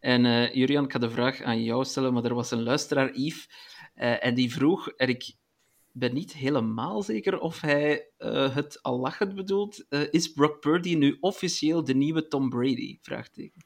[0.01, 3.15] En uh, Jurian, ik ga de vraag aan jou stellen, maar er was een luisteraar,
[3.15, 3.49] Yves,
[3.97, 5.35] uh, en die vroeg, ik
[5.97, 9.85] ben niet helemaal zeker of hij uh, het al lachend bedoelt.
[9.91, 12.99] Uh, is Brock Purdy nu officieel de nieuwe Tom Brady?
[13.03, 13.65] Vraagteken.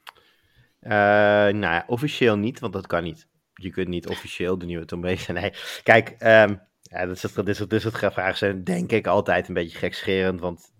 [0.81, 3.29] Uh, nou ja, officieel niet, want dat kan niet.
[3.55, 5.55] Je kunt niet officieel de nieuwe Tom Brady zijn.
[5.83, 9.55] Kijk, um, ja, dat, is het, dat, is dat vragen zijn denk ik altijd een
[9.55, 10.41] beetje gekscherend.
[10.41, 10.73] Want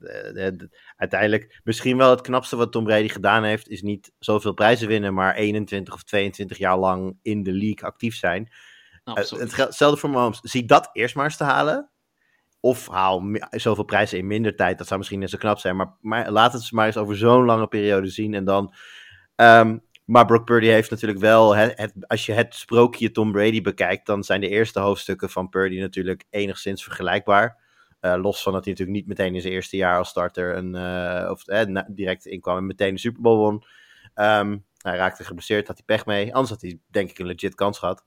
[0.97, 5.15] uiteindelijk, misschien wel het knapste wat Tom Brady gedaan heeft, is niet zoveel prijzen winnen,
[5.15, 8.53] maar 21 of 22 jaar lang in de league actief zijn.
[9.09, 9.15] Uh,
[9.57, 10.41] hetzelfde voor Mahomes.
[10.43, 11.91] Zie dat eerst maar eens te halen.
[12.61, 14.79] Of haal zoveel prijzen in minder tijd.
[14.79, 15.77] Dat zou misschien net zo knap zijn.
[15.77, 18.35] Maar, maar laat het maar eens over zo'n lange periode zien.
[18.35, 18.75] En dan.
[19.37, 21.57] Um, maar Brock Purdy heeft natuurlijk wel.
[21.57, 24.07] Het, als je het sprookje Tom Brady bekijkt.
[24.07, 27.57] dan zijn de eerste hoofdstukken van Purdy natuurlijk enigszins vergelijkbaar.
[28.01, 30.75] los van dat hij natuurlijk niet meteen in zijn eerste jaar als starter een,
[31.31, 31.45] of,
[31.89, 33.65] direct inkwam en meteen de Super Bowl won.
[34.15, 36.35] Ehm, hij raakte geblesseerd, had hij pech mee.
[36.35, 38.05] Anders had hij denk ik een legit kans gehad.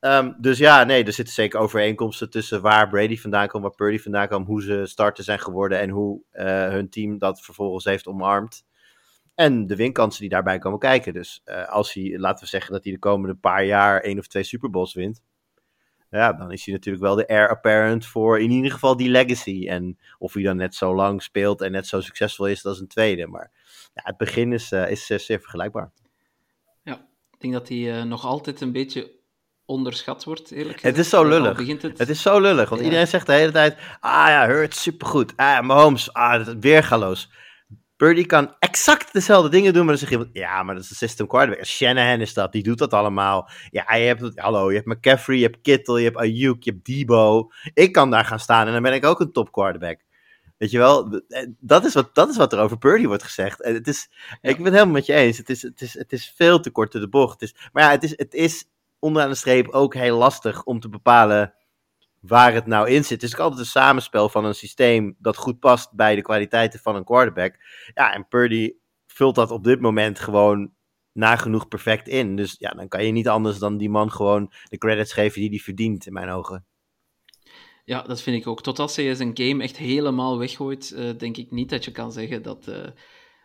[0.00, 3.98] Ehm, dus ja, nee, er zitten zeker overeenkomsten tussen waar Brady vandaan komt, waar Purdy
[3.98, 6.22] vandaan kwam, hoe ze starter zijn geworden en hoe
[6.70, 8.66] hun team dat vervolgens heeft omarmd.
[9.38, 11.12] En de winkansen die daarbij komen kijken.
[11.12, 14.26] Dus uh, als hij, laten we zeggen dat hij de komende paar jaar één of
[14.26, 15.22] twee Super Bowls wint.
[16.10, 19.68] Ja, dan is hij natuurlijk wel de heir apparent voor in ieder geval die legacy.
[19.68, 22.88] En of hij dan net zo lang speelt en net zo succesvol is als een
[22.88, 23.26] tweede.
[23.26, 23.50] Maar
[23.94, 25.92] ja, het begin is, uh, is zeer vergelijkbaar.
[26.82, 26.94] Ja,
[27.30, 29.17] ik denk dat hij nog altijd een beetje
[29.68, 30.96] onderschat wordt, eerlijk gezegd.
[30.96, 31.58] Het is zo lullig.
[31.66, 31.98] Het...
[31.98, 32.08] het...
[32.08, 32.86] is zo lullig, want ja.
[32.86, 33.76] iedereen zegt de hele tijd...
[34.00, 35.32] Ah ja, Hurt, supergoed.
[35.36, 37.30] Ah, Mahomes, ah, weergaloos.
[37.96, 40.96] Purdy kan exact dezelfde dingen doen, maar dan zeg je, ja, maar dat is een
[40.96, 41.64] system quarterback.
[41.64, 43.50] Shanahan is dat, die doet dat allemaal.
[43.70, 46.84] Ja, je hebt, hallo, je hebt McCaffrey, je hebt Kittle, je hebt Ayuk, je hebt
[46.84, 47.50] Debo.
[47.74, 50.00] Ik kan daar gaan staan en dan ben ik ook een top quarterback.
[50.58, 53.62] Weet je wel, eh, dat is wat, dat is wat er over Purdy wordt gezegd.
[53.62, 55.38] En het is, Ik ben het helemaal met je eens.
[55.38, 57.40] Het is, het, is, het is veel te kort de bocht.
[57.40, 58.64] Het is, maar ja, het is, het is
[58.98, 61.54] onderaan de streep ook heel lastig om te bepalen
[62.20, 63.22] waar het nou in zit.
[63.22, 66.96] Het is altijd een samenspel van een systeem dat goed past bij de kwaliteiten van
[66.96, 67.54] een quarterback.
[67.94, 68.72] Ja, en Purdy
[69.06, 70.72] vult dat op dit moment gewoon
[71.12, 72.36] nagenoeg perfect in.
[72.36, 75.50] Dus ja, dan kan je niet anders dan die man gewoon de credits geven die
[75.50, 76.66] hij verdient, in mijn ogen.
[77.84, 78.62] Ja, dat vind ik ook.
[78.62, 82.12] Tot als hij zijn game echt helemaal weggooit, uh, denk ik niet dat je kan
[82.12, 82.86] zeggen dat, uh,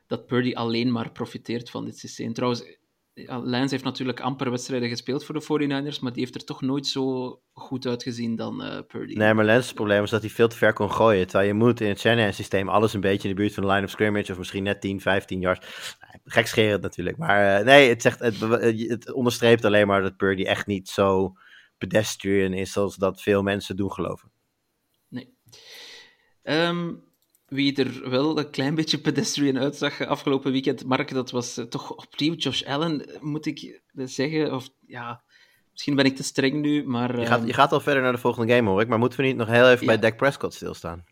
[0.08, 2.34] dat Purdy alleen maar profiteert van dit systeem.
[2.34, 2.78] Trouwens,
[3.14, 6.62] ja, Lance heeft natuurlijk amper wedstrijden gespeeld voor de 49ers, maar die heeft er toch
[6.62, 9.14] nooit zo goed uitgezien dan uh, Purdy.
[9.16, 11.28] Nee, maar Lance's probleem is dat hij veel te ver kon gooien.
[11.28, 13.84] Terwijl je moet in het Shanahan-systeem alles een beetje in de buurt van de line
[13.84, 15.96] of scrimmage, of misschien net 10, 15 yards.
[16.26, 20.66] Gekscherend natuurlijk, maar uh, nee, het, zegt, het, het onderstreept alleen maar dat Purdy echt
[20.66, 21.34] niet zo
[21.78, 24.32] pedestrian is als dat veel mensen doen geloven.
[25.08, 25.34] Nee.
[26.44, 27.04] Um,
[27.54, 31.92] wie er wel een klein beetje pedestrian uitzag afgelopen weekend, Mark, dat was eh, toch
[31.96, 34.54] opnieuw Josh Allen, moet ik zeggen.
[34.54, 35.24] Of ja,
[35.72, 37.20] misschien ben ik te streng nu, maar...
[37.20, 38.88] Je gaat, ehm, je gaat al verder naar de volgende game, hoor ik.
[38.88, 41.04] Maar moeten we niet nog heel even bij Dak Prescott stilstaan?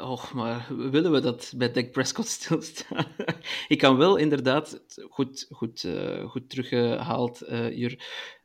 [0.00, 3.06] Och, maar willen we dat bij Dak Prescott stilstaan?
[3.68, 7.92] ik kan wel inderdaad, goed, goed, uh, goed teruggehaald uh.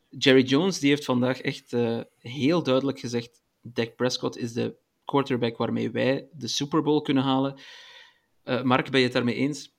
[0.09, 4.77] Jerry Jones die heeft vandaag echt uh, heel duidelijk gezegd: Dak Prescott is de
[5.10, 7.60] quarterback waarmee wij de Super Bowl kunnen halen.
[8.43, 9.76] Uh, Mark, ben je het daarmee eens?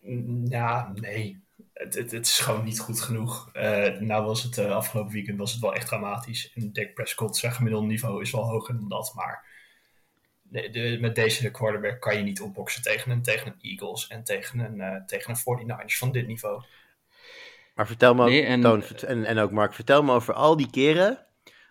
[0.00, 1.44] Mm, ja, nee.
[1.72, 3.50] Het, het, het is gewoon niet goed genoeg.
[3.54, 6.52] Uh, nou was het uh, afgelopen weekend was het wel echt dramatisch.
[6.54, 9.12] En Dak Prescott, zijn gemiddelde niveau is wel hoger dan dat.
[9.14, 9.44] Maar
[10.42, 14.24] de, de, met deze quarterback kan je niet opboksen tegen een, tegen een Eagles en
[14.24, 16.62] tegen een, uh, tegen een 49ers van dit niveau.
[17.74, 20.56] Maar vertel me ook, nee, en, Toon, en, en ook Mark, vertel me over al
[20.56, 21.26] die keren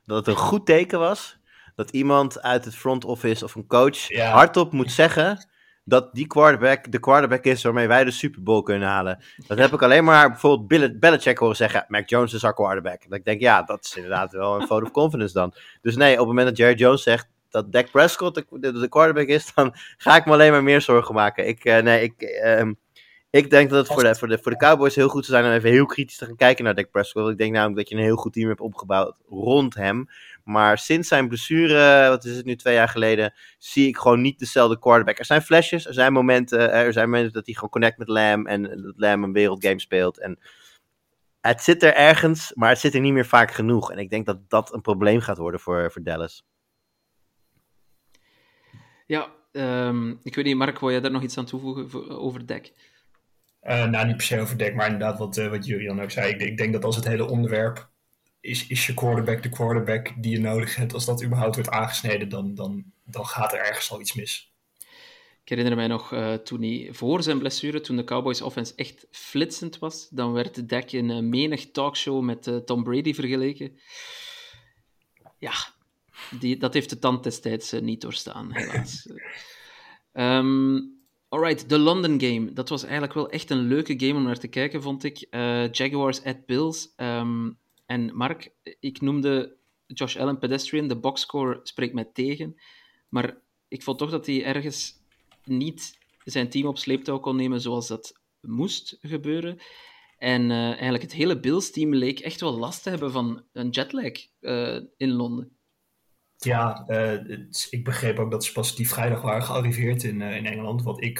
[0.05, 1.37] dat het een goed teken was
[1.75, 5.47] dat iemand uit het front office of een coach hardop moet zeggen
[5.83, 9.23] dat die quarterback de quarterback is waarmee wij de Super Bowl kunnen halen.
[9.47, 13.01] Dat heb ik alleen maar bijvoorbeeld Bill Belichick horen zeggen, Mac Jones is our quarterback.
[13.09, 15.53] Dat ik denk, ja, dat is inderdaad wel een vote of confidence dan.
[15.81, 19.27] Dus nee, op het moment dat Jerry Jones zegt dat Dak Prescott de, de, quarterback
[19.27, 21.47] is, dan ga ik me alleen maar meer zorgen maken.
[21.47, 22.13] Ik, uh, nee, ik,
[22.45, 22.71] uh,
[23.29, 25.51] ik denk dat het voor de, voor, de, voor de Cowboys heel goed zou zijn
[25.51, 27.29] om even heel kritisch te gaan kijken naar Dak Prescott.
[27.29, 30.07] Ik denk namelijk dat je een heel goed team hebt opgebouwd rond hem.
[30.45, 34.39] Maar sinds zijn blessure, wat is het nu, twee jaar geleden, zie ik gewoon niet
[34.39, 35.19] dezelfde quarterback.
[35.19, 38.47] Er zijn flashes, er zijn momenten, er zijn momenten dat hij gewoon connect met Lam
[38.47, 40.19] en dat Lam een wereldgame speelt.
[40.19, 40.39] En
[41.41, 43.91] het zit er ergens, maar het zit er niet meer vaak genoeg.
[43.91, 46.45] En ik denk dat dat een probleem gaat worden voor, voor Dallas.
[49.05, 52.73] Ja, um, ik weet niet, Mark, wil jij daar nog iets aan toevoegen over Deck?
[53.63, 56.33] Uh, nou, niet per se over Deck, maar inderdaad wat, uh, wat Julian ook zei.
[56.33, 57.89] Ik, ik, denk dat als het hele onderwerp
[58.45, 62.29] is, is je quarterback de quarterback die je nodig hebt, als dat überhaupt wordt aangesneden,
[62.29, 64.53] dan, dan, dan gaat er ergens al iets mis.
[65.43, 69.07] Ik herinner mij nog uh, toen hij voor zijn blessure, toen de Cowboys offense echt
[69.11, 73.79] flitsend was, dan werd Dak in een menig talkshow met uh, Tom Brady vergeleken.
[75.37, 75.53] Ja,
[76.39, 79.09] die, dat heeft de tand destijds uh, niet doorstaan, helaas.
[80.13, 80.93] um,
[81.29, 82.53] alright, de London game.
[82.53, 85.27] Dat was eigenlijk wel echt een leuke game om naar te kijken, vond ik.
[85.71, 86.93] Jaguars at Bills.
[86.97, 89.55] Um, en Mark, ik noemde
[89.87, 92.55] Josh Allen pedestrian, de boxscore spreekt mij tegen.
[93.09, 94.93] Maar ik vond toch dat hij ergens
[95.43, 99.59] niet zijn team op sleeptouw kon nemen zoals dat moest gebeuren.
[100.17, 104.11] En uh, eigenlijk het hele Bills-team leek echt wel last te hebben van een jetlag
[104.41, 105.57] uh, in Londen.
[106.37, 110.83] Ja, uh, ik begreep ook dat ze pas die vrijdag waren gearriveerd in, in Engeland.
[110.83, 111.19] Wat ik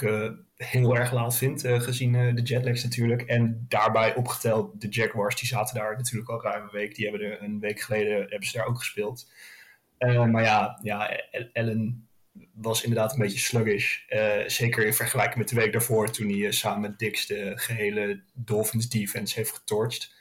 [0.56, 3.22] heel erg laat vind, uh, gezien uh, de jetlags natuurlijk.
[3.22, 6.94] En daarbij opgeteld, de Jaguars, die zaten daar natuurlijk al ruim een week.
[6.94, 9.30] Die hebben er een week geleden hebben ze daar ook gespeeld.
[9.98, 11.20] Uh, maar ja, ja,
[11.52, 12.08] Ellen
[12.54, 13.98] was inderdaad een beetje sluggish.
[14.46, 18.88] Zeker in vergelijking met de week daarvoor, toen hij samen met Dix de gehele Dolphins
[18.88, 20.14] defense heeft getorcht.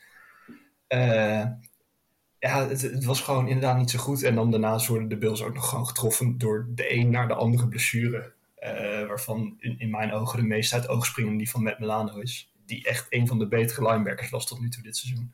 [2.40, 4.24] Ja, het, het, was gewoon inderdaad niet zo goed.
[4.24, 7.34] En dan daarnaast worden de Bills ook nog gewoon getroffen door de een naar de
[7.34, 8.35] andere blessure.
[9.08, 12.20] Waarvan in, in, mijn ogen de meest uit het oog springen die van Matt Milano
[12.20, 12.52] is.
[12.66, 15.34] Die echt een van de betere linebackers was tot nu toe dit seizoen.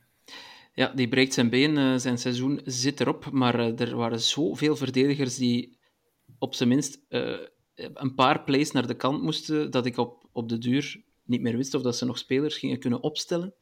[0.74, 3.32] Ja, die breekt zijn been, zijn seizoen zit erop.
[3.32, 5.80] Maar er waren zoveel verdedigers die
[6.40, 7.40] op zijn minst uh,
[7.76, 11.58] een paar plays naar de kant moesten, dat ik op, op de duur niet meer
[11.58, 13.54] wist of dat ze nog spelers gingen kunnen opstellen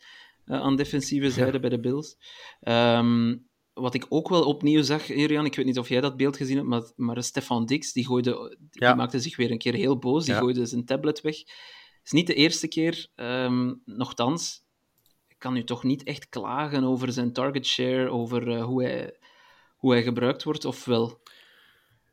[0.45, 1.60] uh, aan defensieve zijde ja.
[1.60, 2.17] bij de Bills.
[2.62, 3.49] Um,
[3.80, 6.56] wat ik ook wel opnieuw zag, Irian, ik weet niet of jij dat beeld gezien
[6.56, 8.94] hebt, maar, maar Stefan Dix, die, gooide, die ja.
[8.94, 10.39] maakte zich weer een keer heel boos, die ja.
[10.39, 11.38] gooide zijn tablet weg.
[11.38, 11.48] Het
[12.04, 14.68] is niet de eerste keer, um, nochtans,
[15.28, 19.18] ik kan u toch niet echt klagen over zijn target share, over uh, hoe, hij,
[19.76, 21.22] hoe hij gebruikt wordt, of wel?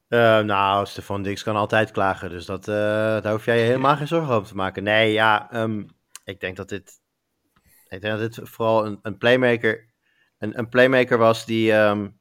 [0.08, 3.96] Uh, nou, Stefan Dix kan altijd klagen, dus dat, uh, daar hoef jij je helemaal
[3.96, 4.82] geen zorgen over te maken.
[4.82, 5.86] Nee, ja, um,
[6.24, 7.00] ik denk dat dit,
[7.88, 9.94] ik denk dat dit vooral een, een playmaker,
[10.38, 12.20] een, een, playmaker was die um,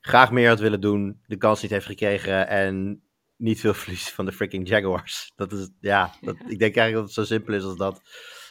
[0.00, 3.02] graag meer had willen doen, de kans niet heeft gekregen en
[3.36, 5.32] niet veel verlies van de freaking Jaguars.
[5.36, 8.00] Dat is, ja, dat, ik denk eigenlijk dat het zo simpel is als dat.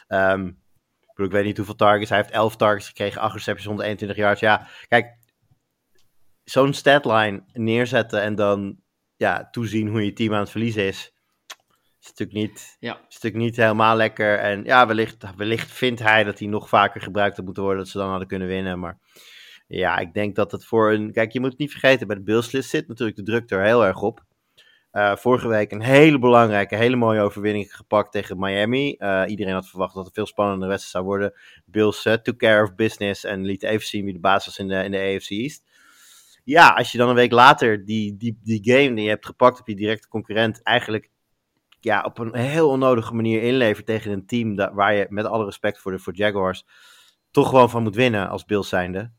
[0.08, 0.46] Um,
[1.00, 4.16] ik, bedoel, ik weet niet hoeveel targets, hij heeft 11 targets gekregen, 8 recepties, 121
[4.16, 4.40] yards.
[4.40, 5.16] Ja, kijk,
[6.44, 8.80] zo'n statline neerzetten en dan
[9.16, 11.15] ja, toezien hoe je team aan het verliezen is,
[12.06, 12.92] is natuurlijk niet, ja.
[13.08, 14.38] is natuurlijk niet helemaal lekker.
[14.38, 17.92] En ja, wellicht, wellicht vindt hij dat hij nog vaker gebruikt had moeten worden, dat
[17.92, 18.78] ze dan hadden kunnen winnen.
[18.78, 18.98] Maar
[19.66, 21.12] ja, ik denk dat het voor een...
[21.12, 23.84] Kijk, je moet het niet vergeten, bij de Bills zit natuurlijk de druk er heel
[23.84, 24.24] erg op.
[24.92, 28.94] Uh, vorige week een hele belangrijke, hele mooie overwinning gepakt tegen Miami.
[28.98, 31.32] Uh, iedereen had verwacht dat het veel spannender wedstrijd zou worden.
[31.64, 34.68] Bills uh, took care of business en liet even zien wie de baas was in
[34.68, 35.64] de, in de AFC East
[36.46, 39.60] ja, als je dan een week later die, die, die game die je hebt gepakt
[39.60, 41.10] op je directe concurrent eigenlijk
[41.86, 45.44] ja, op een heel onnodige manier inlevert tegen een team dat, waar je met alle
[45.44, 46.66] respect voor de voor Jaguars
[47.30, 49.10] toch gewoon van moet winnen als Bills zijnde.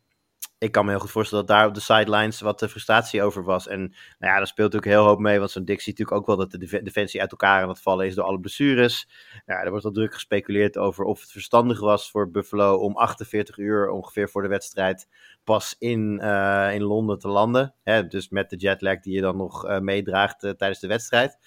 [0.57, 3.43] Ik kan me heel goed voorstellen dat daar op de sidelines wat de frustratie over
[3.43, 3.67] was.
[3.67, 3.79] En
[4.19, 6.47] nou ja, dat speelt natuurlijk heel hoop mee, want zo'n Dick ziet natuurlijk ook wel
[6.47, 9.07] dat de defensie uit elkaar aan het vallen is door alle blessures.
[9.45, 13.57] Ja, er wordt al druk gespeculeerd over of het verstandig was voor Buffalo om 48
[13.57, 15.07] uur ongeveer voor de wedstrijd
[15.43, 17.75] pas in, uh, in Londen te landen.
[17.83, 21.37] Hè, dus met de jetlag die je dan nog uh, meedraagt tijdens de wedstrijd.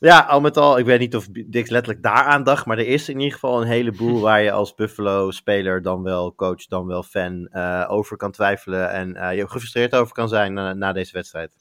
[0.00, 3.08] Ja, al met al, ik weet niet of Dix letterlijk daaraan dacht, maar er is
[3.08, 7.54] in ieder geval een heleboel waar je als Buffalo-speler, dan wel coach, dan wel fan,
[7.88, 11.52] over kan twijfelen en je gefrustreerd over kan zijn na deze wedstrijd.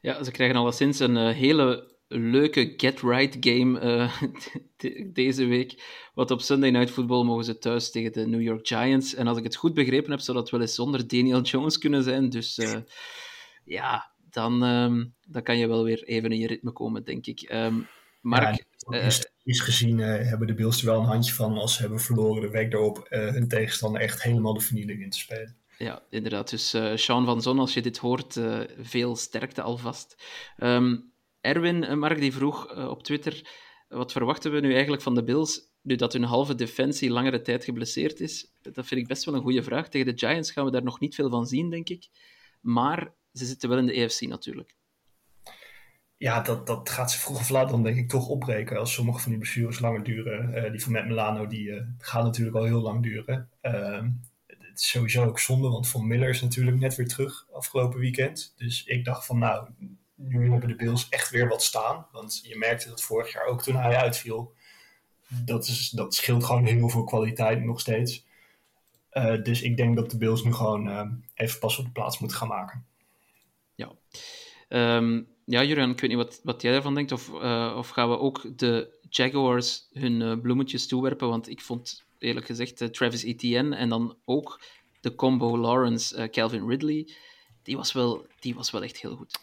[0.00, 3.80] Ja, ze krijgen alleszins een hele leuke get-right game
[4.80, 5.82] uh, deze week.
[6.14, 9.14] Want op Sunday Night Football mogen ze thuis tegen de New York Giants.
[9.14, 12.02] En als ik het goed begrepen heb, zou dat wel eens zonder Daniel Jones kunnen
[12.02, 12.30] zijn.
[12.30, 12.76] Dus uh,
[13.64, 17.50] ja, dan, um, dan kan je wel weer even in je ritme komen, denk ik.
[17.52, 17.86] Um,
[18.20, 21.80] Mark, ja, historisch gezien uh, hebben de Bills er wel een handje van als ze
[21.80, 25.56] hebben verloren de week daarop hun tegenstander echt helemaal de vernieling in te spelen.
[25.78, 26.50] Ja, inderdaad.
[26.50, 28.40] Dus Sean van Zon, als je dit hoort,
[28.80, 30.22] veel sterkte alvast.
[30.58, 33.48] Um, Erwin, Mark, die vroeg uh, op Twitter,
[33.88, 37.64] wat verwachten we nu eigenlijk van de Bills, nu dat hun halve defensie langere tijd
[37.64, 38.52] geblesseerd is?
[38.62, 39.88] Dat vind ik best wel een goede vraag.
[39.88, 42.08] Tegen de Giants gaan we daar nog niet veel van zien, denk ik.
[42.60, 44.76] Maar ze zitten wel in de EFC natuurlijk.
[46.18, 49.18] Ja, dat, dat gaat ze vroeg of laat dan denk ik toch opbreken als sommige
[49.18, 50.64] van die blessures langer duren.
[50.64, 53.50] Uh, die van Matt die uh, gaan natuurlijk al heel lang duren.
[53.62, 54.02] Uh,
[54.46, 58.54] het is sowieso ook zonde, want Von Miller is natuurlijk net weer terug afgelopen weekend.
[58.56, 59.68] Dus ik dacht van nou,
[60.14, 62.06] nu hebben de Bills echt weer wat staan.
[62.12, 64.54] Want je merkte dat vorig jaar ook toen hij uitviel.
[65.28, 68.26] Dat, is, dat scheelt gewoon heel veel kwaliteit nog steeds.
[69.12, 72.38] Uh, dus ik denk dat de Bills nu gewoon even pas op de plaats moeten
[72.38, 72.86] gaan maken.
[73.76, 73.92] Ja,
[74.96, 77.12] um, ja ik weet niet wat, wat jij daarvan denkt.
[77.12, 81.28] Of, uh, of gaan we ook de Jaguars hun bloemetjes toewerpen?
[81.28, 84.60] Want ik vond eerlijk gezegd Travis Etienne en dan ook
[85.00, 87.08] de combo Lawrence-Calvin Ridley.
[87.62, 89.38] Die was, wel, die was wel echt heel goed.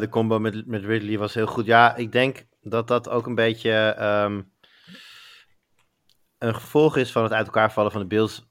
[0.00, 1.66] De combo met, met Ridley was heel goed.
[1.66, 4.52] Ja, ik denk dat dat ook een beetje um,
[6.38, 8.48] een gevolg is van het uit elkaar vallen van de Bills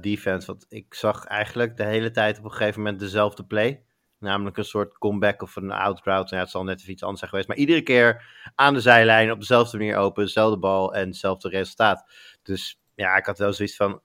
[0.00, 0.46] defense.
[0.46, 3.84] Want ik zag eigenlijk de hele tijd op een gegeven moment dezelfde play.
[4.24, 6.34] Namelijk een soort comeback of een out route.
[6.34, 7.48] Ja, het zal net even iets anders zijn geweest.
[7.48, 10.24] Maar iedere keer aan de zijlijn op dezelfde manier open.
[10.24, 12.10] Dezelfde bal en hetzelfde resultaat.
[12.42, 14.00] Dus ja, ik had wel zoiets van...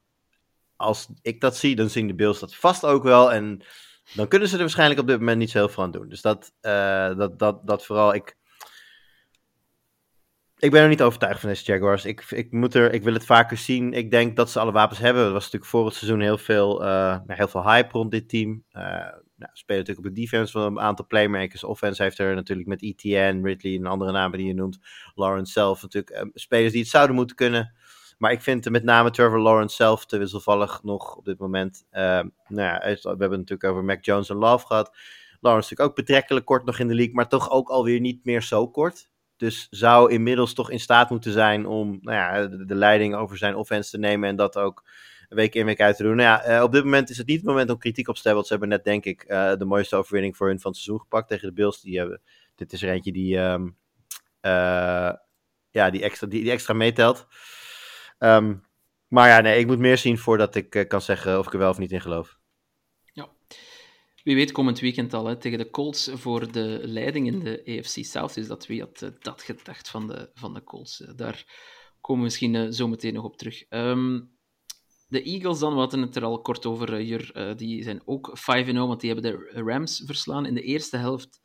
[0.76, 3.32] Als ik dat zie, dan zien de Bills dat vast ook wel.
[3.32, 3.62] En
[4.14, 6.10] dan kunnen ze er waarschijnlijk op dit moment niet zo heel veel aan doen.
[6.10, 8.14] Dus dat, uh, dat, dat, dat vooral.
[8.14, 8.38] Ik,
[10.58, 12.06] ik ben er niet overtuigd van deze Jaguars.
[12.06, 13.94] Ik, ik, moet er, ik wil het vaker zien.
[13.94, 15.24] Ik denk dat ze alle wapens hebben.
[15.26, 18.64] Er was natuurlijk voor het seizoen heel veel, uh, heel veel hype rond dit team.
[18.74, 19.08] Uh,
[19.40, 21.64] nou, spelen natuurlijk op de defense van een aantal playmakers.
[21.64, 24.80] Offense heeft er natuurlijk met ETN, Ridley en andere namen die je noemt.
[25.16, 27.74] Lawrence zelf natuurlijk eh, spelers die het zouden moeten kunnen.
[28.18, 31.86] Maar ik vind met name Trevor Lawrence zelf te wisselvallig nog op dit moment.
[31.92, 34.98] Uh, nou ja, we hebben het natuurlijk over Mac Jones en Love gehad.
[35.40, 38.42] Lawrence natuurlijk ook betrekkelijk kort nog in de league, maar toch ook alweer niet meer
[38.42, 39.10] zo kort.
[39.38, 43.56] Dus zou inmiddels toch in staat moeten zijn om nou ja, de, leiding over zijn
[43.56, 44.84] offense te nemen en dat ook
[45.30, 46.16] week in week uit te doen.
[46.16, 48.34] Nou ja, uh, op dit moment is het niet het moment om kritiek op te
[48.34, 51.04] want ze hebben net denk ik uh, de mooiste overwinning voor hun van het seizoen
[51.04, 51.82] gepakt tegen de Bills.
[51.82, 52.22] Die hebben,
[52.56, 53.78] dit is er eentje die, um,
[54.42, 55.12] uh,
[55.70, 57.28] ja, die, extra, die, die extra meetelt.
[58.20, 58.68] Um,
[59.08, 61.70] maar ja, nee, ik moet meer zien voordat ik kan zeggen of ik er wel
[61.70, 62.40] of niet in geloof.
[64.24, 68.06] Wie weet komend weekend al hè, tegen de Colts voor de leiding in de AFC
[68.06, 68.34] South.
[68.34, 70.98] Dus dat wie had dat gedacht van de, van de Colts.
[71.16, 71.46] Daar
[72.02, 73.66] komen we misschien zo meteen nog op terug.
[73.70, 74.38] Um,
[75.10, 77.56] de Eagles dan, we hadden het er al kort over hier.
[77.56, 80.46] die zijn ook 5-0, want die hebben de Rams verslaan.
[80.46, 81.42] In de eerste helft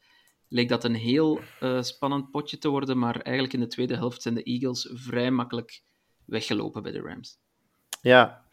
[0.48, 1.40] leek dat een heel
[1.80, 2.98] spannend potje te worden.
[2.98, 5.82] Maar eigenlijk in de tweede helft zijn de Eagles vrij makkelijk
[6.24, 7.38] weggelopen bij de Rams.
[8.00, 8.48] Ja,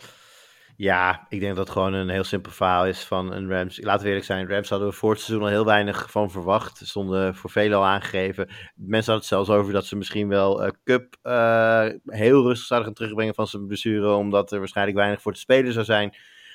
[0.81, 3.81] ja, ik denk dat het gewoon een heel simpel verhaal is van een Rams.
[3.81, 6.81] Laten we eerlijk zijn, Rams hadden we voor het seizoen al heel weinig van verwacht.
[6.83, 8.47] Stonden voor velen al aangegeven.
[8.75, 12.87] Mensen hadden het zelfs over dat ze misschien wel uh, Cup uh, heel rustig zouden
[12.87, 16.09] gaan terugbrengen van zijn blessure, omdat er waarschijnlijk weinig voor te spelen zou zijn.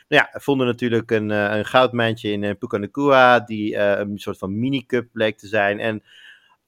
[0.09, 4.59] Nou ja, vonden natuurlijk een, uh, een goudmijntje in uh, Pukanakua, die een soort van
[4.59, 5.81] mini-cup bleek te zijn.
[5.81, 6.03] En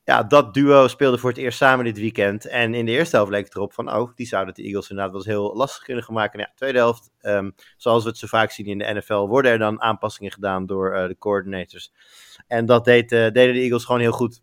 [0.09, 2.47] ja, dat duo speelde voor het eerst samen dit weekend.
[2.47, 5.13] En in de eerste helft leek het erop van, oh, die zouden de Eagles inderdaad
[5.13, 6.39] wel eens heel lastig kunnen gaan maken.
[6.39, 9.53] Nou ja, tweede helft, um, zoals we het zo vaak zien in de NFL, worden
[9.53, 11.93] er dan aanpassingen gedaan door uh, de coordinators.
[12.47, 14.43] En dat deed, uh, deden de Eagles gewoon heel goed.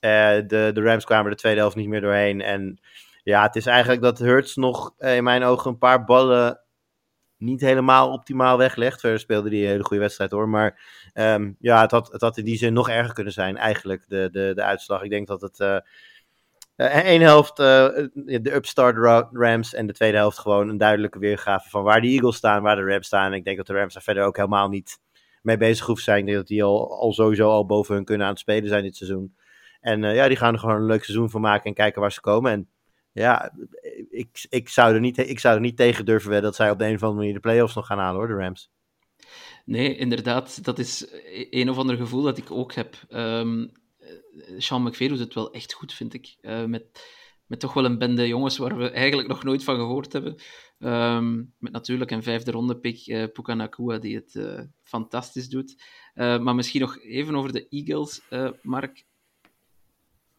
[0.00, 0.10] Uh,
[0.46, 2.40] de, de Rams kwamen de tweede helft niet meer doorheen.
[2.40, 2.80] En
[3.22, 6.60] ja, het is eigenlijk dat Hurts nog in mijn ogen een paar ballen
[7.36, 9.00] niet helemaal optimaal weglegt.
[9.00, 10.48] Verder speelde hij een hele goede wedstrijd hoor.
[10.48, 10.80] Maar
[11.14, 14.62] um, ja, het had, in die zin nog erger kunnen zijn, eigenlijk, de, de, de
[14.62, 15.02] uitslag.
[15.02, 15.58] Ik denk dat het.
[15.60, 15.76] Uh,
[17.20, 17.66] helft uh,
[18.14, 18.96] de upstart
[19.32, 22.76] Rams en de tweede helft gewoon een duidelijke weergave van waar de Eagles staan, waar
[22.76, 23.34] de Rams staan.
[23.34, 24.98] Ik denk dat de Rams daar verder ook helemaal niet
[25.42, 26.18] mee bezig hoeven zijn.
[26.18, 28.82] Ik denk dat die al, al sowieso al boven hun kunnen aan het spelen zijn
[28.82, 29.34] dit seizoen.
[29.80, 32.20] En ja, die gaan er gewoon een leuk seizoen van maken en kijken waar ze
[32.20, 32.52] komen.
[32.52, 32.68] En
[33.12, 33.52] ja,
[34.10, 36.78] ik, ik, zou er niet, ik zou er niet tegen durven wedden dat zij op
[36.78, 38.70] de een of andere manier de playoffs nog gaan halen hoor, de Rams.
[39.64, 40.64] Nee, inderdaad.
[40.64, 41.06] Dat is
[41.50, 42.96] een of ander gevoel dat ik ook heb.
[43.10, 43.72] Um,
[44.58, 46.36] Sean McVay doet het wel echt goed, vind ik.
[46.42, 46.84] Uh, met,
[47.46, 50.36] met toch wel een bende jongens waar we eigenlijk nog nooit van gehoord hebben.
[50.78, 55.82] Um, met natuurlijk een vijfde ronde pick, uh, Pukanakua, die het uh, fantastisch doet.
[56.14, 58.20] maar misschien nog even over de Eagles,
[58.62, 59.04] Mark.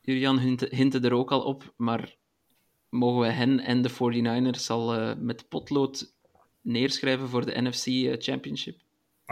[0.01, 2.15] Julian hintte er ook al op, maar
[2.89, 6.15] mogen we hen en de 49ers al met potlood
[6.61, 8.80] neerschrijven voor de NFC Championship?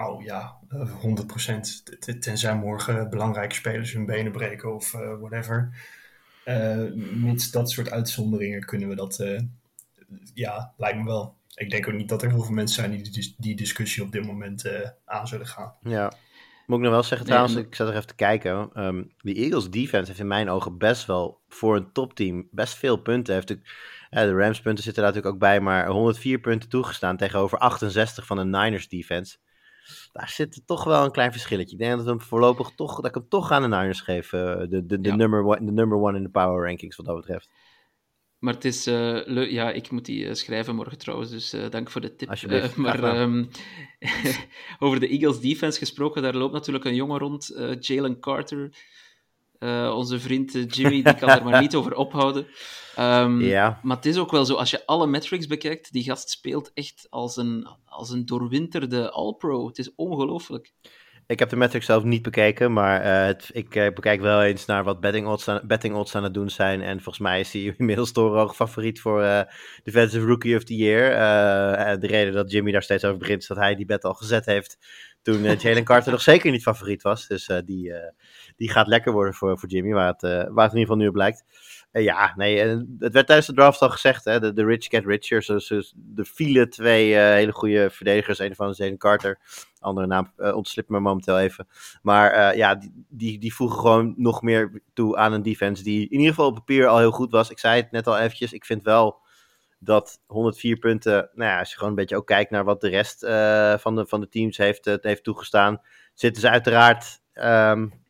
[0.07, 2.19] Oh ja, 100%.
[2.19, 5.69] Tenzij morgen belangrijke spelers hun benen breken of uh, whatever.
[6.45, 9.19] Uh, mits dat soort uitzonderingen kunnen we dat.
[9.19, 9.39] Uh,
[10.33, 11.35] ja, lijkt me wel.
[11.55, 14.11] Ik denk ook niet dat er heel veel mensen zijn die die, die discussie op
[14.11, 14.69] dit moment
[15.05, 15.73] aan zullen gaan.
[15.81, 16.13] Ja.
[16.65, 18.69] Moet ik nog wel zeggen trouwens, ik zat er even te kijken.
[18.85, 22.97] Um, de Eagles defense heeft in mijn ogen best wel voor een topteam best veel
[22.97, 23.33] punten.
[23.33, 23.59] Heeft de,
[24.09, 28.37] de Rams punten zitten daar natuurlijk ook bij, maar 104 punten toegestaan tegenover 68 van
[28.37, 29.37] de Niners defense
[30.11, 31.73] daar zit toch wel een klein verschilletje.
[31.73, 34.31] Ik denk dat, we hem voorlopig toch, dat ik hem toch aan de Niners geef.
[34.31, 35.15] Uh, de, de, de, ja.
[35.15, 37.49] number one, de number one in de power rankings wat dat betreft.
[38.39, 39.51] Maar het is uh, leuk.
[39.51, 42.41] Ja, ik moet die uh, schrijven morgen trouwens, dus uh, dank voor de tip.
[42.75, 43.49] maar um,
[44.79, 48.69] over de Eagles defense gesproken, daar loopt natuurlijk een jongen rond, Jalen Carter.
[49.93, 52.47] onze vriend Jimmy, die kan er maar niet over ophouden.
[52.99, 53.79] Um, ja.
[53.83, 57.07] Maar het is ook wel zo, als je alle metrics bekijkt, die gast speelt echt
[57.09, 59.67] als een, als een doorwinterde All-Pro.
[59.67, 60.73] Het is ongelooflijk.
[61.27, 64.65] Ik heb de metrics zelf niet bekeken, maar uh, het, ik uh, bekijk wel eens
[64.65, 66.81] naar wat betting odds, aan, betting odds aan het doen zijn.
[66.81, 69.41] En volgens mij is hij inmiddels toch favoriet voor uh,
[69.83, 71.09] Defensive Rookie of the Year.
[71.99, 74.45] de reden dat Jimmy daar steeds over begint, is dat hij die bet al gezet
[74.45, 74.77] heeft
[75.21, 77.27] toen Jalen Carter nog zeker niet favoriet was.
[77.27, 77.93] Dus die,
[78.55, 81.07] die gaat lekker worden voor, voor Jimmy, waar het, waar het in ieder geval nu
[81.07, 81.43] op lijkt.
[81.91, 85.05] Uh, ja, nee, uh, het werd tijdens de draft al gezegd, hè, de, rich get
[85.05, 85.45] richer.
[85.45, 88.39] Dus, dus de vielen twee uh, hele goede verdedigers.
[88.39, 89.39] Een van Zayden Carter,
[89.79, 91.67] andere naam ontslipt me momenteel even.
[92.01, 96.17] Maar ja, die, die, die voegen gewoon nog meer toe aan een defense die in
[96.17, 97.49] ieder geval op papier al heel goed was.
[97.49, 99.21] Ik zei het net al eventjes, ik vind wel
[99.79, 102.89] dat 104 punten, nou ja, als je gewoon een beetje ook kijkt naar wat de
[102.89, 103.19] rest
[103.81, 105.81] van, de, van de teams heeft, heeft toegestaan,
[106.13, 107.21] zitten ze uiteraard...
[107.33, 108.07] Um,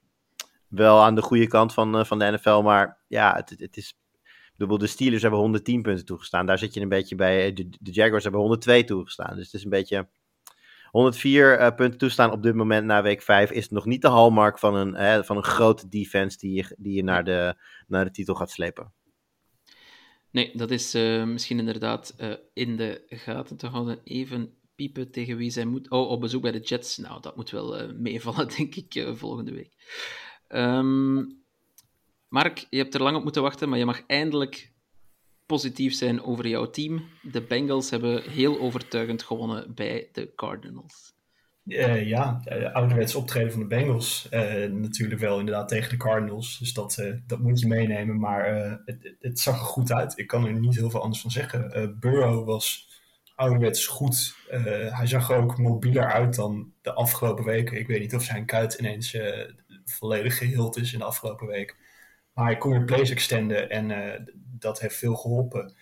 [0.69, 2.61] wel aan de goede kant van, uh, van de NFL.
[2.61, 3.97] Maar ja, het, het is.
[4.55, 6.45] De Steelers hebben 110 punten toegestaan.
[6.45, 7.53] Daar zit je een beetje bij.
[7.53, 9.35] De, de Jaguars hebben 102 toegestaan.
[9.35, 10.07] Dus het is een beetje.
[10.91, 14.59] 104 uh, punten toestaan op dit moment na week 5 is nog niet de hallmark
[14.59, 17.55] van een, hè, van een grote defense die je, die je naar, de,
[17.87, 18.93] naar de titel gaat slepen.
[20.31, 20.93] Nee, dat is
[21.25, 22.15] misschien inderdaad
[22.53, 23.99] in de gaten te houden.
[24.03, 25.89] Even piepen tegen wie zij moet.
[25.89, 26.97] Oh, op bezoek bij de Jets.
[26.97, 29.73] Nou, dat moet wel meevallen, denk ik, volgende week.
[30.49, 31.37] Um,
[32.27, 34.71] Mark, je hebt er lang op moeten wachten, maar je mag eindelijk
[35.45, 37.03] positief zijn over jouw team.
[37.21, 41.17] De Bengals hebben heel overtuigend gewonnen bij de Cardinals.
[41.65, 44.27] Uh, ja, uh, ouderwets optreden van de Bengals.
[44.31, 46.59] Uh, natuurlijk wel inderdaad tegen de Cardinals.
[46.59, 48.19] Dus dat, dat moet je meenemen.
[48.19, 48.45] Maar
[48.85, 50.17] het, het, zag er goed uit.
[50.17, 51.97] Ik kan er niet heel veel anders van zeggen.
[51.99, 52.89] Burrow was
[53.35, 54.35] ouderwets goed.
[54.89, 57.79] hij zag er ook mobieler uit dan de afgelopen weken.
[57.79, 59.17] Ik weet niet of zijn kuit ineens
[59.91, 61.75] volledig geheeld is in de afgelopen week.
[62.33, 63.91] Maar hij kon weer plays extenden en
[64.59, 65.75] dat heeft veel geholpen.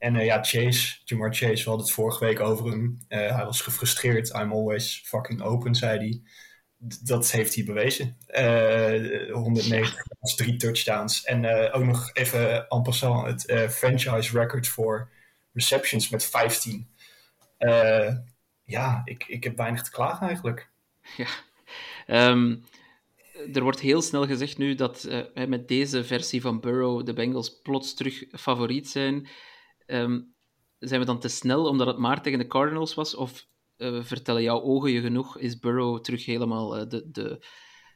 [0.00, 2.98] En uh, ja, Chase, Jamar Chase, we hadden het vorige week over hem.
[3.08, 4.28] Uh, hij was gefrustreerd.
[4.28, 6.22] I'm always fucking open, zei hij.
[7.02, 8.16] Dat heeft hij bewezen.
[8.28, 10.02] Uh, 190
[10.36, 11.24] drie touchdowns.
[11.24, 15.10] En ook nog even en passant het franchise record voor
[15.52, 16.88] receptions met 15.
[18.64, 20.68] ja, ik, ik heb weinig te klagen eigenlijk.
[21.16, 21.28] Ja,
[22.30, 22.64] um,
[23.52, 27.60] er wordt heel snel gezegd nu dat uh, met deze versie van Burrow de Bengals
[27.60, 29.28] plots terug favoriet zijn.
[29.86, 30.34] Um,
[30.78, 33.14] zijn we dan te snel omdat het maar tegen de Cardinals was?
[33.14, 35.38] Of uh, vertellen jouw ogen je genoeg?
[35.38, 37.46] Is Burrow terug helemaal uh, de, de,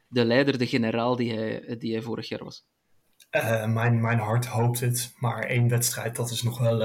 [0.07, 2.65] de leider, de generaal die hij, die hij vorig jaar was?
[3.65, 6.79] Mijn, mijn hart hoopt het, maar één wedstrijd, dat is nog wel,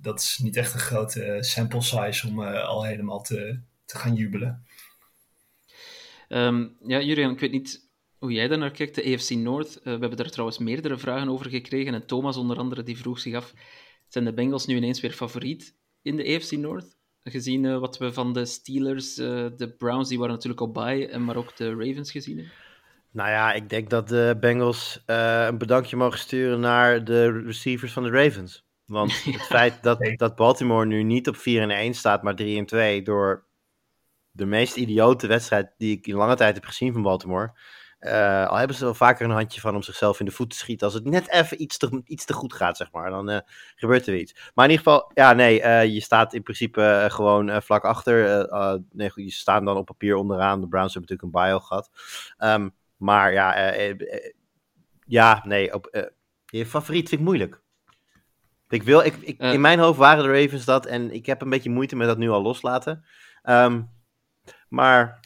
[0.00, 4.66] dat is niet echt een grote sample size om al helemaal te, te gaan jubelen.
[6.28, 7.83] Um, ja, Julian, ik weet niet
[8.24, 9.80] hoe jij daar naar kijkt, de AFC North.
[9.82, 13.34] we hebben daar trouwens meerdere vragen over gekregen en Thomas onder andere, die vroeg zich
[13.34, 13.54] af
[14.08, 16.96] zijn de Bengals nu ineens weer favoriet in de AFC North?
[17.22, 21.08] Gezien uh, wat we van de Steelers, uh, de Browns, die waren natuurlijk op bye,
[21.08, 22.54] en maar ook de Ravens gezien hebben?
[23.10, 27.92] Nou ja, ik denk dat de Bengals uh, een bedankje mogen sturen naar de receivers
[27.92, 28.64] van de Ravens.
[28.84, 32.58] Want het feit dat, dat Baltimore nu niet op 4 en 1 staat, maar 3
[32.58, 33.46] en 2, door
[34.30, 37.52] de meest idiote wedstrijd die ik in lange tijd heb gezien van Baltimore,
[38.04, 40.56] uh, al hebben ze wel vaker een handje van om zichzelf in de voet te
[40.56, 40.86] schieten.
[40.86, 43.10] Als het net even iets te, iets te goed gaat, zeg maar.
[43.10, 43.38] Dan uh,
[43.74, 44.50] gebeurt er iets.
[44.54, 45.60] Maar in ieder geval, ja, nee.
[45.60, 48.48] Uh, je staat in principe gewoon vlak achter.
[48.92, 50.60] nee, goed, je staan dan op papier onderaan.
[50.60, 51.90] De Browns hebben natuurlijk een bio gehad.
[52.38, 53.74] Um, maar ja,
[55.06, 55.74] ja, nee.
[55.74, 56.10] Op,
[56.44, 57.62] je favoriet vind ik moeilijk.
[58.68, 60.86] Ik wil, ik, ik in mijn hoofd waren de Ravens dat.
[60.86, 63.04] En ik heb een beetje moeite met dat nu al loslaten.
[63.42, 63.90] Um,
[64.68, 65.20] maar,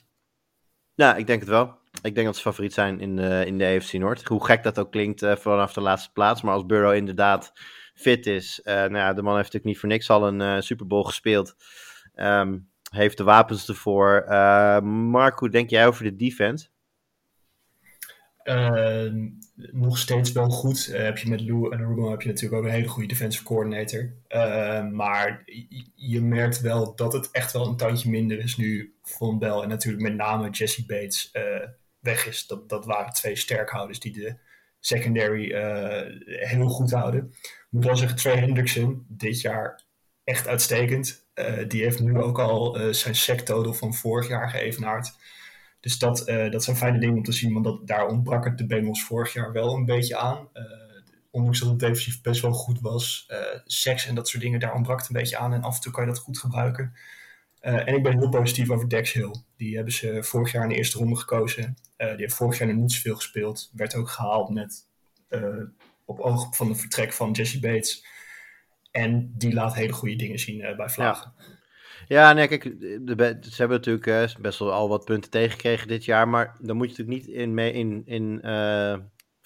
[0.94, 1.77] ja, ik denk het wel.
[2.02, 4.24] Ik denk dat ze favoriet zijn in de, in de AFC Noord.
[4.28, 6.42] Hoe gek dat ook klinkt uh, vanaf de laatste plaats.
[6.42, 7.52] Maar als Burrow inderdaad
[7.94, 8.60] fit is.
[8.64, 11.02] Uh, nou ja, de man heeft natuurlijk niet voor niks al een uh, Super Bowl
[11.02, 11.54] gespeeld.
[12.14, 14.24] Um, heeft de wapens ervoor.
[14.84, 16.68] Mark, hoe denk jij over de defense?
[19.72, 20.86] Nog steeds wel goed.
[20.86, 24.12] heb je met Lou en Aruba heb je natuurlijk ook een hele goede defensive coordinator.
[24.92, 25.42] maar
[25.94, 29.68] je merkt wel dat het echt wel een tandje minder is nu Von Bell en
[29.68, 31.30] natuurlijk met name Jesse Bates
[32.00, 32.46] weg is.
[32.46, 34.36] Dat, dat waren twee sterkhouders die de
[34.80, 37.34] secondary uh, heel goed houden.
[37.42, 39.82] Ik moet wel zeggen, Trey Hendrickson, dit jaar
[40.24, 41.26] echt uitstekend.
[41.68, 45.12] Die heeft nu ook al zijn sec total van vorig jaar geëvenaard.
[45.80, 48.66] Dus dat, dat zijn fijne dingen om te zien, want dat, daar ontbrak het de
[48.66, 50.48] Bengals vorig jaar wel een beetje aan.
[51.30, 53.30] ondanks dat het defensief best wel goed was.
[53.64, 55.52] seks en dat soort dingen, daar ontbrak het een beetje aan.
[55.52, 56.94] En af en toe kan je dat goed gebruiken.
[57.60, 59.34] En ik ben heel positief over Dex Hill.
[59.56, 61.76] Die hebben ze vorig jaar in de eerste ronde gekozen.
[61.96, 63.70] Die heeft vorig jaar nog niet zoveel gespeeld.
[63.72, 64.86] Werd ook gehaald met
[66.04, 68.06] op oog van het vertrek van Jesse Bates.
[68.90, 71.32] En die laat hele goede dingen zien bij Vlagen.
[72.08, 76.28] Ja, nee, kijk, de, ze hebben natuurlijk best wel al wat punten tegengekregen dit jaar.
[76.28, 78.40] Maar dan moet je natuurlijk niet in, in, in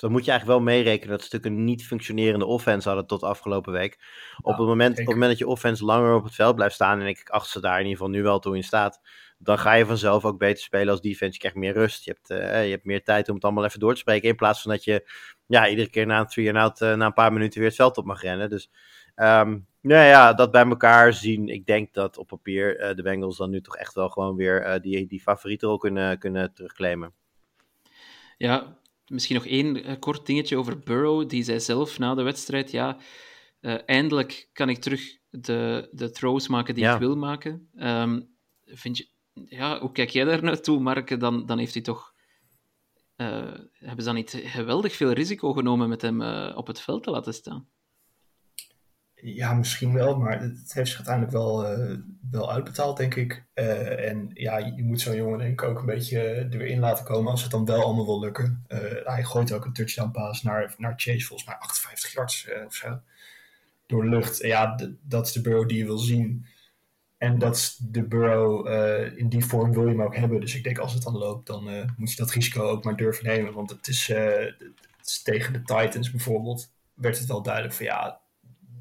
[0.02, 3.22] dan moet je eigenlijk wel meerekenen dat ze natuurlijk een niet functionerende offense hadden tot
[3.22, 3.98] afgelopen week.
[4.40, 7.00] Op, het moment, op het moment dat je offense langer op het veld blijft staan,
[7.00, 9.00] en ik acht ze daar in ieder geval nu wel toe in staat,
[9.43, 11.32] dan ga je vanzelf ook beter spelen als defense.
[11.32, 13.80] Je krijgt meer rust, je hebt, uh, je hebt meer tijd om het allemaal even
[13.80, 15.11] door te spreken, in plaats van dat je
[15.47, 17.76] ja, iedere keer na een three and out, uh, na een paar minuten weer het
[17.76, 18.51] veld op mag rennen.
[18.51, 18.70] Dus
[19.16, 21.49] um, nou ja, dat bij elkaar zien.
[21.49, 24.80] Ik denk dat op papier uh, de Bengals dan nu toch echt wel gewoon weer
[24.82, 27.12] die, die favoriete rol kunnen, kunnen terugclaimen.
[28.38, 31.28] Ja, Misschien nog één kort dingetje over Burrow.
[31.28, 32.97] Die zei zelf na de wedstrijd: Ja,
[33.86, 36.93] eindelijk kan ik terug de, de throws maken die ja.
[36.93, 37.68] ik wil maken.
[37.78, 38.32] Um,
[38.66, 41.20] vind je, ja, hoe kijk jij daar naartoe, Mark?
[41.20, 42.14] Dan, dan heeft hij toch.
[43.16, 46.22] Uh, hebben ze dan niet geweldig veel risico genomen met hem
[46.54, 47.68] op het veld te laten staan?
[49.14, 51.98] Ja, misschien wel, maar het heeft zich uiteindelijk wel, uh,
[52.30, 53.44] wel uitbetaald, denk ik.
[53.54, 57.04] En ja, je moet zo'n jongen denk ik ook een beetje er weer in laten
[57.04, 58.64] komen als het dan wel allemaal wil lukken.
[59.04, 63.00] Hij gooit ook een touchdown pass naar, naar Chase, volgens mij 58 yards of zo.
[63.86, 64.38] Door de lucht.
[64.38, 66.46] Ja, dat is de Burrow die je wil zien.
[67.22, 68.66] En dat de Burrow,
[69.18, 70.40] in die vorm wil je hem ook hebben.
[70.40, 73.24] Dus ik denk als het dan loopt, dan moet je dat risico ook maar durven
[73.24, 73.52] nemen.
[73.52, 74.08] Want het is,
[75.04, 78.20] is tegen de Titans bijvoorbeeld, werd het wel duidelijk van ja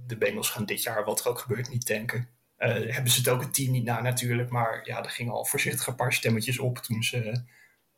[0.08, 2.28] de Bengals gaan dit jaar, wat er ook gebeurt, niet tanken.
[2.58, 5.88] Hebben ze het ook het team niet na natuurlijk, maar ja, er gingen al voorzichtig
[5.88, 7.18] een paar stemmetjes op toen ze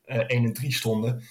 [0.05, 1.23] uh, eh, 1 en 3 stonden.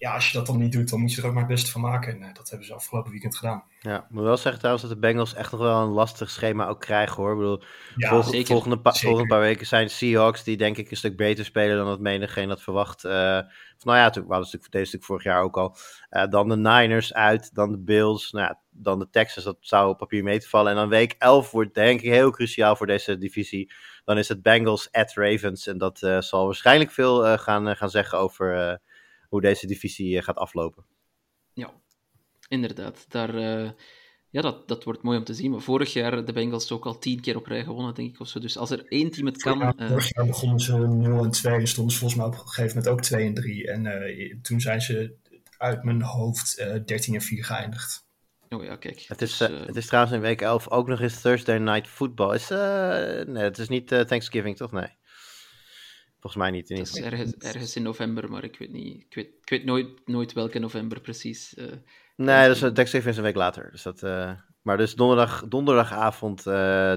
[0.00, 1.70] Ja, als je dat dan niet doet, dan moet je er ook maar het beste
[1.70, 2.12] van maken.
[2.12, 3.64] En uh, dat hebben ze afgelopen weekend gedaan.
[3.80, 6.68] Ja, ik moet wel zeggen trouwens dat de Bengals echt nog wel een lastig schema
[6.68, 7.30] ook krijgen hoor.
[7.32, 7.62] Ik bedoel,
[7.96, 9.08] ja, volgende, zeker, volgende, pa zeker.
[9.08, 12.48] volgende paar weken zijn Seahawks die denk ik een stuk beter spelen dan dat menigeen
[12.48, 13.04] had verwacht.
[13.04, 15.76] Uh, nou ja, toen hadden stuk, deze stuk vorig jaar ook al.
[16.10, 19.44] Uh, dan de Niners uit, dan de Bills, nou ja, dan de Texans.
[19.44, 20.70] Dat zou op papier mee te vallen.
[20.70, 23.72] En dan week 11 wordt denk ik heel cruciaal voor deze divisie.
[24.04, 25.66] Dan is het Bengals at Ravens.
[25.66, 28.80] En dat uh, zal waarschijnlijk veel gaan, gaan zeggen over
[29.30, 30.84] hoe deze divisie gaat aflopen.
[31.52, 31.72] Ja,
[32.48, 33.04] inderdaad.
[33.08, 33.70] Daar, uh,
[34.30, 35.50] ja, dat, dat wordt mooi om te zien.
[35.50, 38.20] Maar vorig jaar de Bengals ook al tien keer op rij gewonnen, denk ik.
[38.20, 38.40] Of zo.
[38.40, 39.58] Dus als er één team het kan...
[39.58, 42.34] Ja, uh, vorig jaar begonnen ze 0 en 2 en stonden ze volgens mij op
[42.34, 43.70] een gegeven moment ook 2 en 3.
[43.70, 45.14] En uh, toen zijn ze
[45.58, 46.56] uit mijn hoofd
[46.86, 48.08] 13 en 4 geëindigd.
[48.48, 49.04] Oh ja, kijk.
[49.08, 52.34] Het is, dus, het is trouwens in week 11 ook nog eens Thursday Night Football.
[52.34, 54.72] Is, nee, het is niet Thanksgiving, toch?
[54.72, 54.88] Nee.
[56.20, 56.70] Volgens mij niet.
[56.70, 59.00] In het is ergens, ergens, in november, maar ik weet niet.
[59.00, 61.54] Ik weet, ik weet nooit, nooit welke november precies.
[61.54, 61.66] Uh,
[62.16, 63.70] nee, dat is, Thanksgiving is een week later.
[63.70, 66.54] Dus dat, uh, maar dus donderdag, donderdagavond, uh,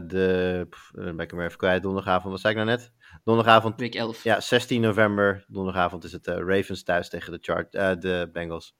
[0.07, 0.67] de.
[0.69, 1.83] Pff, ben ik hem even kwijt.
[1.83, 2.91] Donderdagavond, wat zei ik nou net?
[3.23, 3.79] Donderdagavond.
[3.79, 4.23] Week 11.
[4.23, 5.45] Ja, 16 november.
[5.47, 7.71] Donderdagavond is het Ravens thuis tegen de, chart,
[8.01, 8.75] de Bengals.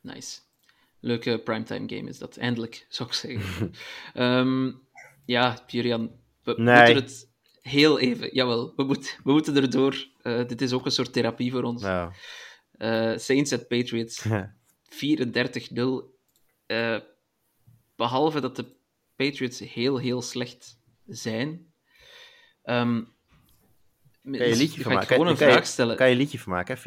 [0.00, 0.40] Nice.
[1.00, 2.36] Leuke primetime game is dat.
[2.36, 3.72] Eindelijk, zou ik zeggen.
[4.14, 4.82] um,
[5.24, 6.10] ja, Jurian,
[6.42, 6.76] we nee.
[6.76, 7.33] moeten het
[7.68, 10.06] heel even, jawel, we, moet, we moeten erdoor.
[10.22, 11.82] Uh, dit is ook een soort therapie voor ons.
[11.82, 12.12] Nou.
[12.78, 14.28] Uh, Saints at Patriots, 34-0.
[15.74, 16.00] Uh,
[16.66, 17.00] eh,
[17.96, 18.76] behalve dat de
[19.16, 21.72] Patriots heel, heel slecht zijn.
[22.62, 23.13] Um,
[24.30, 25.08] kan je liedje van maken?
[25.08, 25.96] Gewoon een kan, vraag stellen.
[25.96, 26.78] Kan je liedje van maken?
[26.78, 26.84] 34-0, 34-0.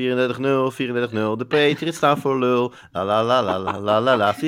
[1.37, 2.73] De Patriots staan voor lul.
[2.91, 4.35] La la la la la la la la.
[4.35, 4.39] 34-0,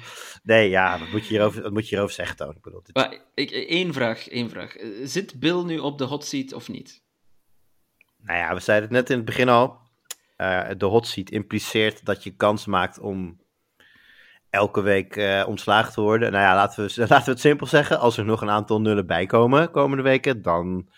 [0.00, 0.04] 34-0.
[0.42, 2.54] Nee, ja, wat moet je hierover, wat moet je hierover zeggen, Toon?
[2.56, 2.94] Ik bedoel, dit...
[2.94, 4.76] maar, ik, één vraag, één vraag.
[5.04, 7.02] Zit Bill nu op de hot seat of niet?
[8.22, 9.78] Nou ja, we zeiden het net in het begin al.
[10.36, 13.40] Uh, de hot seat impliceert dat je kans maakt om
[14.50, 16.32] elke week uh, ontslagen te worden.
[16.32, 17.98] Nou ja, laten we, laten we het simpel zeggen.
[17.98, 20.88] Als er nog een aantal nullen bij komen komende weken, dan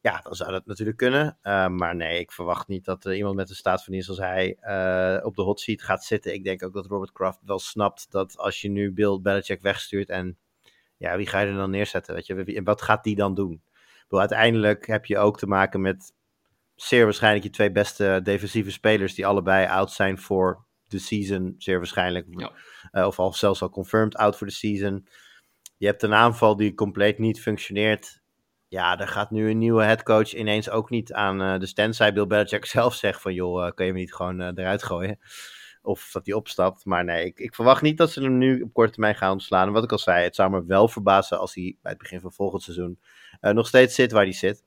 [0.00, 1.38] ja, dan zou dat natuurlijk kunnen.
[1.42, 4.18] Uh, maar nee, ik verwacht niet dat uh, iemand met een staat van dienst als
[4.18, 6.34] hij uh, op de hot seat gaat zitten.
[6.34, 10.08] Ik denk ook dat Robert Kraft wel snapt dat als je nu Bill Belichick wegstuurt
[10.08, 10.38] en
[10.96, 12.14] ja, wie ga je er dan neerzetten?
[12.14, 12.44] Weet je?
[12.44, 13.62] En wat gaat die dan doen?
[14.02, 16.12] Bedoel, uiteindelijk heb je ook te maken met
[16.74, 21.76] zeer waarschijnlijk je twee beste defensieve spelers die allebei out zijn voor de season, zeer
[21.76, 22.26] waarschijnlijk.
[22.30, 23.06] Ja.
[23.06, 25.08] of al zelfs al confirmed out voor de season.
[25.76, 28.20] Je hebt een aanval die compleet niet functioneert
[28.68, 31.96] ja, daar gaat nu een nieuwe headcoach ineens ook niet aan uh, de stand.
[31.96, 34.82] Zij Bill Belichick zelf zegt van, joh, uh, kan je me niet gewoon uh, eruit
[34.82, 35.18] gooien?
[35.82, 36.84] Of dat hij opstapt.
[36.84, 39.66] Maar nee, ik, ik, verwacht niet dat ze hem nu op korte termijn gaan ontslaan.
[39.66, 42.20] En wat ik al zei, het zou me wel verbazen als hij bij het begin
[42.20, 42.98] van volgend seizoen
[43.40, 44.64] nog steeds zit waar hij zit.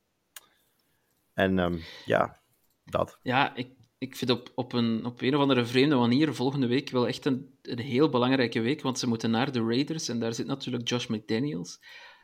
[1.34, 2.39] En um, ja,
[2.86, 3.20] dat.
[3.22, 6.89] Ja, ik, ik vind op, op, een, op een of andere vreemde manier volgende week
[6.89, 8.82] wel echt een, een heel belangrijke week.
[8.82, 11.80] Want ze moeten naar de Raiders en daar zit natuurlijk Josh McDaniels.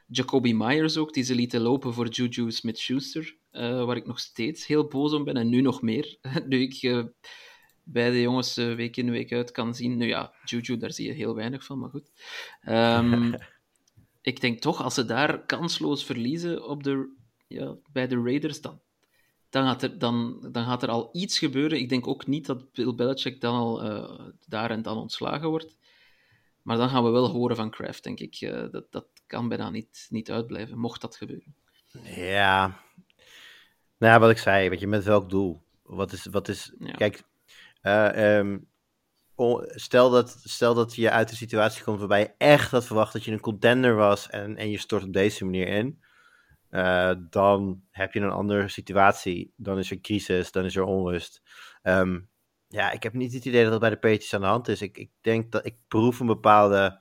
[0.09, 4.65] Jacoby Myers ook, die ze lieten lopen voor Juju Smith-Schuster, uh, waar ik nog steeds
[4.65, 6.17] heel boos om ben en nu nog meer.
[6.47, 7.03] nu ik uh,
[7.83, 9.97] bij de jongens uh, week in week uit kan zien.
[9.97, 12.11] Nu ja, Juju, daar zie je heel weinig van, maar goed.
[12.69, 13.35] Um,
[14.21, 17.15] ik denk toch, als ze daar kansloos verliezen op de,
[17.47, 18.79] ja, bij de Raiders, dan,
[19.49, 21.79] dan, gaat er, dan, dan gaat er al iets gebeuren.
[21.79, 23.81] Ik denk ook niet dat Bill Belichick dan al
[24.47, 25.77] daar en dan ontslagen wordt.
[26.67, 28.39] Maar dan gaan we wel horen van Kraft, denk ik.
[28.71, 31.55] dat, dat kan bijna niet, niet uitblijven, mocht dat gebeuren.
[32.03, 32.67] Ja,
[33.97, 35.63] nou ja, wat ik zei, weet je, met welk doel?
[35.83, 36.91] Wat is, wat is ja.
[36.91, 37.23] kijk,
[37.81, 38.67] uh, um,
[39.59, 43.23] stel, dat, stel dat je uit de situatie komt waarbij je echt had verwacht dat
[43.23, 46.01] je een contender was en, en je stort op deze manier in.
[46.71, 49.53] Uh, dan heb je een andere situatie.
[49.55, 51.41] Dan is er crisis, dan is er onrust.
[51.83, 52.29] Um,
[52.67, 54.81] ja, ik heb niet het idee dat dat bij de Patriots aan de hand is.
[54.81, 56.99] Ik, ik denk dat ik proef een bepaalde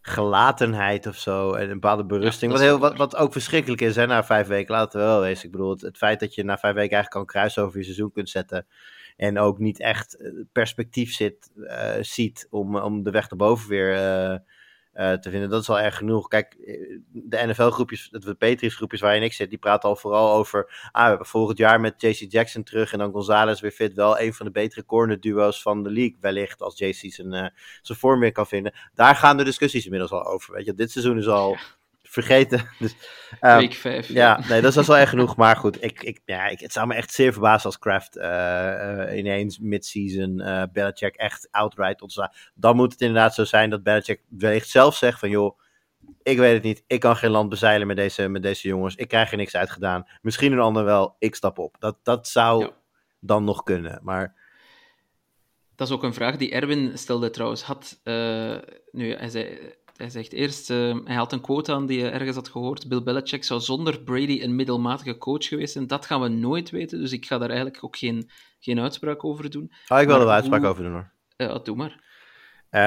[0.00, 1.52] gelatenheid of zo.
[1.52, 2.52] En een bepaalde berusting.
[2.52, 4.74] wat, heel, wat, wat ook verschrikkelijk is hè, na vijf weken.
[4.74, 5.44] Laten we wel wezen.
[5.44, 7.84] Ik bedoel, het, het, feit dat je na vijf weken eigenlijk kan kruisen over je
[7.84, 8.66] seizoen kunt zetten.
[9.16, 13.68] En ook niet echt eh, perspectief zit, uh, ziet om, om de weg naar boven
[13.68, 14.38] weer uh,
[14.92, 15.50] eh, te vinden.
[15.50, 16.28] Dat is al erg genoeg.
[16.28, 20.88] Kijk, eh, de NFL-groepjes, de Patriots-groepjes waarin ik zit, die praten al vooral over.
[20.92, 23.94] Ah, we hebben volgend jaar met JC Jackson terug en dan Gonzalez weer fit.
[23.94, 26.16] Wel een van de betere corner-duo's van de league.
[26.20, 27.46] Wellicht als JC zijn, uh,
[27.82, 28.72] zijn vorm weer kan vinden.
[28.94, 30.54] Daar gaan de discussies inmiddels al over.
[30.54, 31.56] Weet je, dit seizoen is al
[32.12, 32.68] vergeten.
[32.78, 32.94] Dus,
[33.40, 34.08] um, Week 5.
[34.08, 35.36] Ja, nee, dat is wel echt genoeg.
[35.36, 38.24] Maar goed, ik, ik, ja, ik, het zou me echt zeer verbazen als Kraft uh,
[38.24, 42.32] uh, ineens mid-season uh, Belichick echt outright ontslaan.
[42.54, 45.58] Dan moet het inderdaad zo zijn dat Belichick wellicht zelf zegt van joh,
[46.22, 46.84] ik weet het niet.
[46.86, 48.94] Ik kan geen land bezeilen met deze, met deze jongens.
[48.94, 50.06] Ik krijg er niks uit gedaan.
[50.22, 51.16] Misschien een ander wel.
[51.18, 51.76] Ik stap op.
[51.78, 52.70] Dat, dat zou ja.
[53.20, 54.00] dan nog kunnen.
[54.02, 54.34] Maar
[55.74, 57.62] dat is ook een vraag die Erwin stelde trouwens.
[57.62, 58.56] Had, uh,
[58.90, 62.34] nu, hij, zei, hij zegt eerst, uh, hij had een quote aan die hij ergens
[62.34, 62.88] had gehoord.
[62.88, 65.86] Bill Belichick zou zonder Brady een middelmatige coach geweest zijn.
[65.86, 68.30] Dat gaan we nooit weten, dus ik ga daar eigenlijk ook geen,
[68.60, 69.72] geen uitspraak over doen.
[69.88, 70.68] Oh, ik wil er wel uitspraak hoe...
[70.68, 71.10] over doen hoor.
[71.36, 72.04] Uh, doe maar.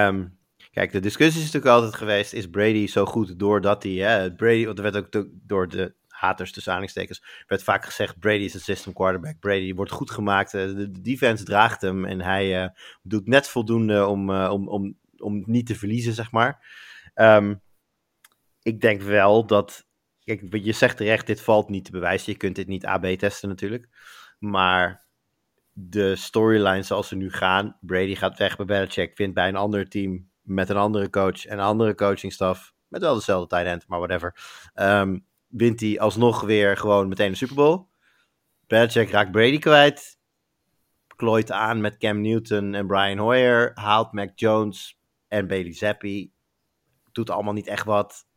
[0.07, 0.37] Um,
[0.71, 3.91] kijk, de discussie is natuurlijk altijd geweest, is Brady zo goed doordat hij...
[3.91, 8.43] Hè, Brady, want er werd ook door de haters tussen aanhalingstekens, werd vaak gezegd, Brady
[8.43, 9.39] is een system quarterback.
[9.39, 12.69] Brady wordt goed gemaakt, de, de defense draagt hem en hij uh,
[13.01, 16.83] doet net voldoende om, uh, om, om, om niet te verliezen, zeg maar.
[17.15, 17.61] Um,
[18.61, 19.87] ik denk wel dat,
[20.23, 22.31] kijk, je zegt terecht, dit valt niet te bewijzen.
[22.31, 23.89] Je kunt dit niet AB testen natuurlijk.
[24.39, 25.05] Maar
[25.71, 29.89] de storyline zoals ze nu gaan, Brady gaat weg bij Belichick, vindt bij een ander
[29.89, 33.99] team met een andere coach en een andere coachingstaf, met wel dezelfde tight end, maar
[33.99, 34.35] whatever.
[34.75, 37.87] Um, wint hij alsnog weer gewoon meteen de Super Bowl.
[38.67, 40.17] Belichick raakt Brady kwijt.
[41.15, 43.71] Klooit aan met Cam Newton en Brian Hoyer.
[43.73, 46.33] Haalt Mac Jones en Bailey Zappi.
[47.15, 48.27] Doet allemaal niet echt wat.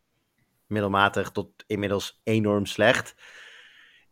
[0.66, 3.14] Middelmatig tot inmiddels enorm slecht.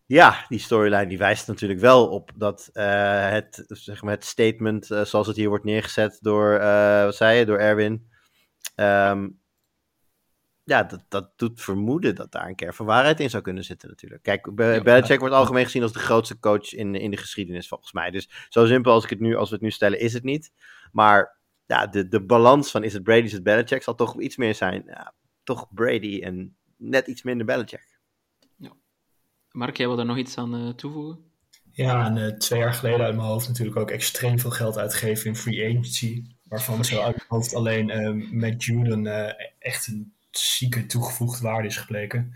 [0.07, 4.91] Ja, die storyline die wijst natuurlijk wel op dat uh, het, zeg maar het statement,
[4.91, 8.11] uh, zoals het hier wordt neergezet door, uh, wat zei je, door Erwin.
[8.77, 9.41] Um,
[10.65, 13.89] ja, dat, dat doet vermoeden dat daar een kern van waarheid in zou kunnen zitten
[13.89, 14.23] natuurlijk.
[14.23, 17.69] Kijk, Be ja, Belichick wordt algemeen gezien als de grootste coach in, in de geschiedenis
[17.69, 18.11] volgens mij.
[18.11, 20.53] Dus zo simpel als, ik het nu, als we het nu stellen is het niet.
[20.93, 21.36] Maar
[21.67, 24.55] ja, de, de balans van is het Brady, is het Belichick zal toch iets meer
[24.55, 24.83] zijn.
[24.87, 27.99] Ja, toch Brady en net iets minder Belichick.
[28.57, 28.73] Ja.
[29.51, 31.25] Mark, jij wil daar nog iets aan uh, toevoegen?
[31.73, 35.27] Ja, en uh, twee jaar geleden uit mijn hoofd natuurlijk ook extreem veel geld uitgegeven
[35.27, 36.25] in free agency.
[36.43, 41.77] Waarvan zo uit mijn hoofd alleen uh, met Juden echt een zieke toegevoegde waarde is
[41.77, 42.35] gebleken.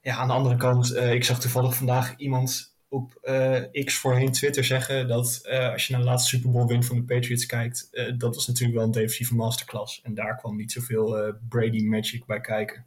[0.00, 4.32] Ja, aan de andere kant, uh, ik zag toevallig vandaag iemand op uh, X voorheen
[4.32, 7.46] Twitter zeggen dat uh, als je naar de laatste Super Bowl win van de Patriots
[7.46, 10.02] kijkt, dat was natuurlijk wel een defensieve masterclass.
[10.02, 12.86] En daar kwam niet zoveel Brady magic bij kijken.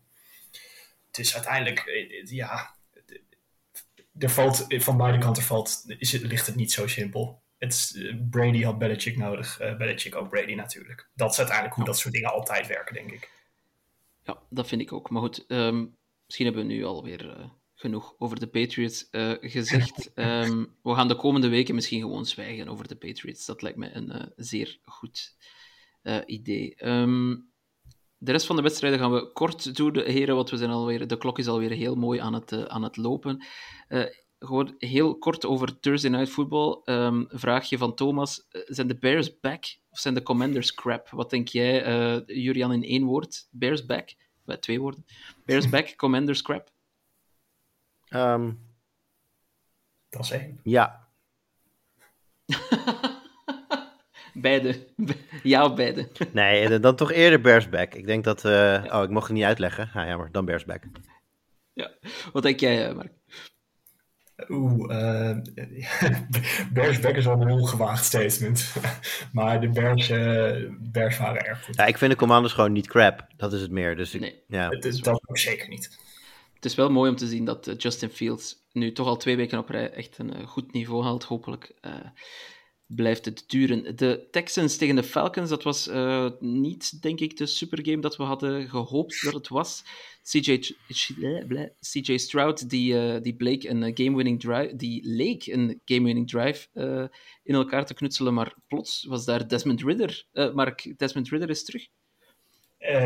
[1.08, 1.84] Het is uiteindelijk,
[2.24, 2.76] ja,
[4.18, 7.42] er valt, van beide kanten valt, is het, ligt het niet zo simpel.
[7.58, 11.10] Het Brady had Belichick nodig, Belichick ook Brady natuurlijk.
[11.14, 13.32] Dat is uiteindelijk hoe dat soort dingen altijd werken, denk ik.
[14.24, 15.10] Ja, dat vind ik ook.
[15.10, 17.52] Maar goed, um, misschien hebben we nu alweer
[17.82, 20.12] genoeg over de Patriots uh, gezegd.
[20.16, 23.46] Um, we gaan de komende weken misschien gewoon zwijgen over de Patriots.
[23.46, 25.36] Dat lijkt me een uh, zeer goed
[26.26, 26.88] idee.
[26.88, 27.50] Um,
[28.18, 31.18] de rest van de wedstrijden gaan we kort doen, heren, want we zijn alweer, de
[31.18, 33.44] klok is alweer heel mooi aan het, aan het lopen.
[34.40, 36.82] gewoon heel kort over Thursday Night Football.
[36.86, 38.48] Um, vraagje van Thomas.
[38.50, 41.10] Zijn de Bears back of zijn de Commanders crap?
[41.10, 41.84] Wat denk jij,
[42.26, 43.48] Jurian, in één woord?
[43.52, 44.14] Bears back?
[44.46, 45.06] Bij twee woorden.
[45.46, 46.72] Bears back, Commanders crap?
[48.16, 48.60] Um,
[50.10, 50.60] dat is één.
[50.64, 51.08] Ja.
[54.34, 54.88] beide.
[55.44, 56.08] Ja of beide?
[56.34, 57.94] nee, dan toch eerder Bears back.
[57.94, 58.46] Ik denk dat...
[58.46, 58.98] Uh, ja.
[58.98, 59.90] Oh, ik mocht het niet uitleggen.
[59.94, 60.32] Nou, jammer.
[60.32, 60.84] Dan Bears back.
[61.74, 61.92] Ja.
[62.34, 63.12] Wat denk jij, Mark?
[64.50, 65.38] Oeh, uh,
[66.74, 68.74] Bears is wel een heel gewaagd statement.
[69.32, 71.76] maar de Bears, uh, Bears waren erg goed.
[71.76, 73.28] Ja, ik vind de Commanders gewoon niet crap.
[73.38, 73.96] Dat is het meer.
[73.96, 74.70] Dus ik, nee, ja.
[74.70, 76.00] het is, dat ook zeker niet.
[76.62, 79.36] Het is wel mooi om te zien dat uh, Justin Fields nu toch al twee
[79.36, 81.24] weken op rij echt een goed niveau haalt.
[81.24, 81.74] Hopelijk
[82.86, 83.96] blijft het duren.
[83.96, 85.90] De Texans tegen de Falcons, dat was
[86.40, 89.84] niet, denk ik, de supergame dat we hadden gehoopt dat het was.
[90.24, 90.76] CJ,
[91.80, 96.68] CJ Stroud, die, die bleek een game-winning drive, die leek een game-winning drive
[97.44, 100.26] in elkaar te knutselen, maar plots was daar Desmond Ridder.
[100.54, 101.88] Mark, Desmond Ridder is terug.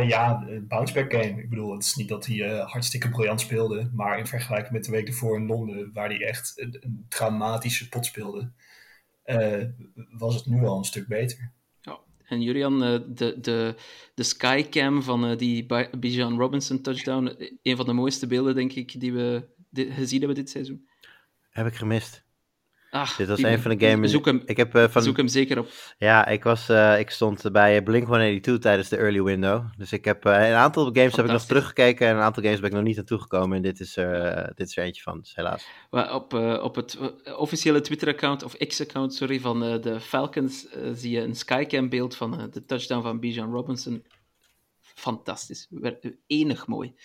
[0.07, 1.41] Ja, bounceback game.
[1.41, 4.91] Ik bedoel, het is niet dat hij hartstikke briljant speelde, maar in vergelijking met de
[4.91, 8.51] week ervoor in Londen, waar hij echt een, een traumatische pot speelde,
[9.25, 9.63] uh,
[10.11, 11.51] was het nu al een stuk beter.
[11.81, 13.75] Ja, en Julian, de, de,
[14.13, 15.65] de skycam van die
[15.97, 20.49] Bijan Robinson touchdown, een van de mooiste beelden, denk ik, die we gezien hebben dit
[20.49, 20.87] seizoen.
[21.49, 22.24] Heb ik gemist.
[22.95, 24.11] Ah, Dit was een van de games.
[24.11, 25.03] Zoek hem, ik heb eh, van.
[25.03, 25.67] zoek hem zeker op.
[25.97, 29.63] Ja, ik, was, eh, ik stond bij Blink 182 tijdens de early window.
[29.77, 32.59] Dus ik heb eh, een aantal games heb ik nog teruggekeken en een aantal games
[32.59, 33.57] ben ik nog niet naartoe gekomen.
[33.57, 35.67] En dit is, er, dit is er eentje van, dus helaas.
[35.89, 36.97] Maar Op, op het
[37.37, 43.01] officiële Twitter-account, of X-account, sorry, van de Falcons zie je een skycam-beeld van de touchdown
[43.01, 44.05] van Bijan Robinson.
[44.81, 45.67] Fantastisch.
[46.27, 46.95] Enig mooi.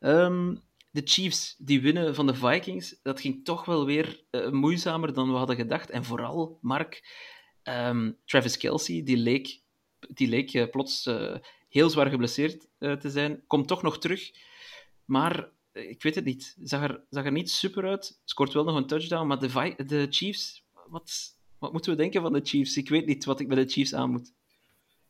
[0.00, 0.54] Ehm,
[0.90, 5.30] de Chiefs, die winnen van de Vikings, dat ging toch wel weer eh, moeizamer dan
[5.30, 5.90] we hadden gedacht.
[5.90, 7.02] En vooral, Mark,
[7.62, 9.62] ehm, Travis Kelsey, die leek,
[9.98, 11.36] die leek eh, plots eh,
[11.68, 14.30] heel zwaar geblesseerd te zijn, komt toch nog terug.
[15.04, 16.56] Maar ik weet het niet.
[16.62, 18.20] Zag er, zag er niet super uit.
[18.24, 19.26] Scoort wel nog een touchdown.
[19.26, 22.76] Maar de, de Chiefs, wat, wat moeten we denken van de Chiefs?
[22.76, 24.32] Ik weet niet wat ik met de Chiefs aan moet.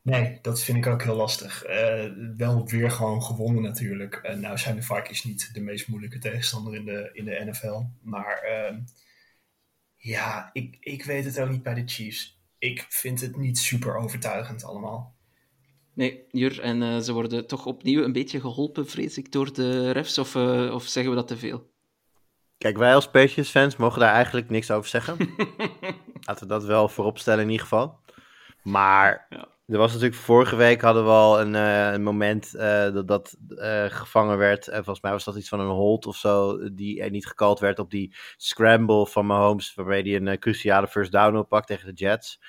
[0.09, 1.63] Nee, dat vind ik ook heel lastig.
[1.63, 2.05] Eh,
[2.37, 4.15] wel weer gewoon gewonnen natuurlijk.
[4.15, 7.81] Eh, nou zijn de Vikings niet de meest moeilijke tegenstander in de, in de NFL.
[8.01, 8.79] Maar ehm,
[9.95, 12.41] ja, ik, ik weet het ook niet bij de Chiefs.
[12.57, 15.17] Ik vind het niet super overtuigend allemaal.
[15.93, 19.91] Nee, Jur, en eh, ze worden toch opnieuw een beetje geholpen, vrees ik, door de
[19.91, 20.17] refs.
[20.17, 21.71] Of, eh, of zeggen we dat te veel?
[22.57, 25.17] Kijk, wij als Patriots fans mogen daar eigenlijk niks over zeggen.
[26.27, 27.99] Laten we dat wel voorop stellen in ieder geval.
[28.63, 29.58] Maar Ja.
[29.69, 33.85] Er was natuurlijk vorige week hadden we al een, eh, moment eh, dat dat eh,
[33.85, 34.67] gevangen werd.
[34.67, 37.59] En volgens mij was dat iets van een hold of zo, die er niet gekald
[37.59, 41.93] werd op die scramble van Mahomes, waarmee hij een cruciale first down oppakt tegen de
[41.93, 42.41] Jets.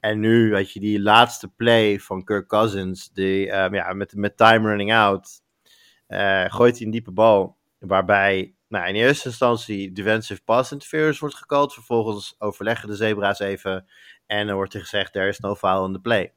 [0.00, 4.36] En nu, weet je, die laatste play van Kirk Cousins, die, ehm, ja, met, met
[4.36, 5.42] time running out,
[6.48, 11.74] gooit hij een diepe bal, waarbij nou, in eerste instantie defensive pass interference wordt gekald.
[11.74, 13.86] Vervolgens overleggen de zebra's even
[14.26, 16.32] en dan wordt er gezegd, there is no foul on the play.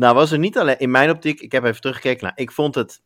[0.00, 2.74] Nou was er niet alleen, in mijn optiek, ik heb even teruggekeken, nou, ik vond
[2.74, 3.02] het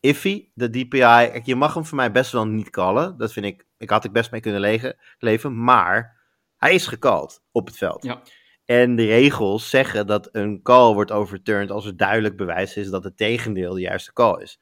[0.00, 0.98] iffy, de DPI.
[0.98, 3.18] Kijk, je mag hem voor mij best wel niet callen.
[3.18, 6.16] Dat vind ik, ik had ik best mee kunnen legen, leven, maar
[6.56, 8.04] hij is gecalled op het veld.
[8.04, 8.22] Ja.
[8.64, 13.04] En de regels zeggen dat een call wordt overturned als er duidelijk bewijs is dat
[13.04, 14.60] het tegendeel de juiste call is.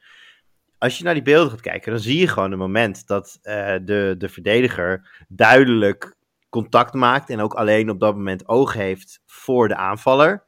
[0.77, 3.75] Als je naar die beelden gaat kijken, dan zie je gewoon een moment dat eh,
[3.81, 6.15] de, de verdediger duidelijk
[6.49, 10.45] contact maakt en ook alleen op dat moment oog heeft voor de aanvaller.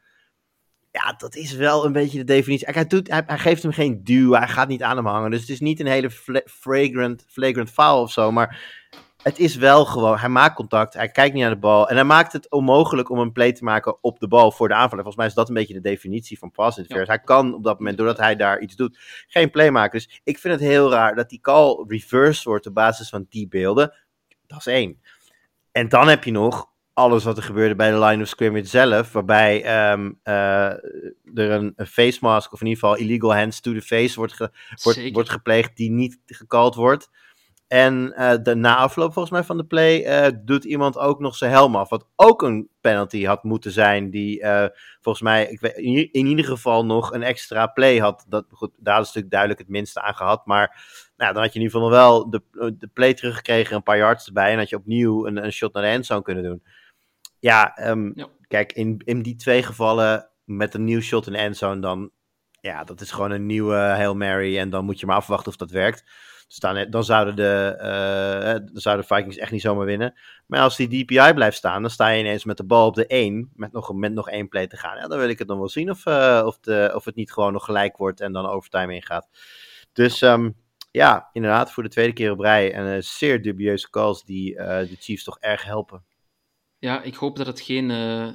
[0.92, 2.66] Ja, dat is wel een beetje de definitie.
[2.66, 5.32] Kijk, Hij, doet, hij, hij geeft hem geen duw, hij gaat niet aan hem hangen.
[5.32, 8.32] Dus het is niet een hele fla- flagrant, flagrant foul of zo.
[8.32, 8.78] Maar
[9.24, 11.90] het is wel gewoon, hij maakt contact, hij kijkt niet naar de bal.
[11.90, 14.74] En hij maakt het onmogelijk om een play te maken op de bal voor de
[14.74, 15.04] aanvaller.
[15.04, 17.12] Volgens mij is dat een beetje de definitie van pass interference.
[17.12, 20.00] Hij kan op dat moment, doordat hij daar iets doet, geen play maken.
[20.00, 23.48] Dus ik vind het heel raar dat die call reversed wordt op basis van die
[23.48, 23.94] beelden.
[24.48, 25.02] Dat is één.
[25.72, 26.70] En dan heb je nog
[27.00, 30.66] alles wat er gebeurde bij de line of scrimmage zelf, waarbij ehm, eh,
[31.34, 34.34] er een, een face mask, of in ieder geval illegal hands to the face, wordt,
[34.34, 34.52] ge-
[34.84, 37.10] wordt, wordt gepleegd die niet gekald wordt.
[37.68, 41.36] En eh, de, na afloop volgens mij van de play eh, doet iemand ook nog
[41.36, 41.90] zijn helm af.
[41.90, 44.10] Wat ook een penalty had moeten zijn.
[44.10, 44.46] Die
[45.02, 48.26] volgens mij ik weet, in, in ieder geval nog een extra play had.
[48.28, 50.46] Dat, goed, daar hadden ze natuurlijk duidelijk het minste aan gehad.
[50.46, 50.84] Maar
[51.18, 52.42] nou, dan had je in ieder geval nog wel de,
[52.78, 53.76] de play teruggekregen.
[53.76, 54.52] Een paar yards erbij.
[54.52, 56.62] En had je opnieuw een, een shot naar de endzone kunnen doen.
[57.40, 58.28] Ja, ehm, Ja.
[58.48, 62.12] kijk, in, in die twee gevallen met een nieuw shot in endzone dan...
[62.62, 64.58] Ja, dat is gewoon een nieuwe Hail Mary.
[64.58, 66.04] En dan moet je maar afwachten of dat werkt.
[66.48, 70.14] Dus dan, dan, zouden de, eh, dan zouden de Vikings echt niet zomaar winnen.
[70.46, 73.06] Maar als die DPI blijft staan, dan sta je ineens met de bal op de
[73.08, 73.52] 1.
[73.54, 74.98] Met nog, met nog één play te gaan.
[74.98, 77.32] Ja, dan wil ik het nog wel zien of, eh, of, de, of het niet
[77.32, 79.30] gewoon nog gelijk wordt en dan overtime ingaat.
[79.94, 80.50] Dus ehm,
[80.92, 82.74] ja, inderdaad, voor de tweede keer op rij.
[82.74, 86.04] En eh, zeer dubieuze calls die eh, de Chiefs toch erg helpen.
[86.80, 88.28] Ja, ik hoop dat het geen eh,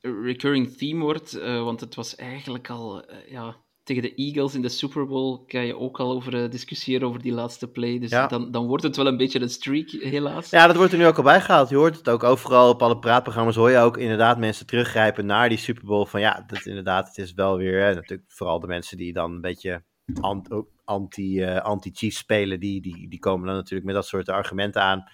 [0.00, 4.62] recurring theme wordt, eh, want het was eigenlijk al eh, ja, tegen de Eagles in
[4.62, 7.98] de Super Bowl kan je ook al over discussiëren over die laatste play.
[7.98, 8.26] Dus Ja.
[8.26, 10.50] dan, dan wordt het wel een beetje een streak, helaas.
[10.50, 11.68] Ja, dat wordt er nu ook al bijgehaald.
[11.68, 13.54] Je hoort het ook overal op alle praatprogramma's.
[13.56, 16.04] Hoor je ook inderdaad mensen teruggrijpen naar die Super Bowl.
[16.06, 17.80] Van ja, dat inderdaad, het is wel weer.
[17.84, 19.84] Hè, natuurlijk vooral de mensen die dan een beetje
[20.20, 20.48] ant-
[20.84, 22.60] anti, eh, anti-Chiefs spelen.
[22.60, 25.04] Die, die, die komen dan natuurlijk met dat soort argumenten aan.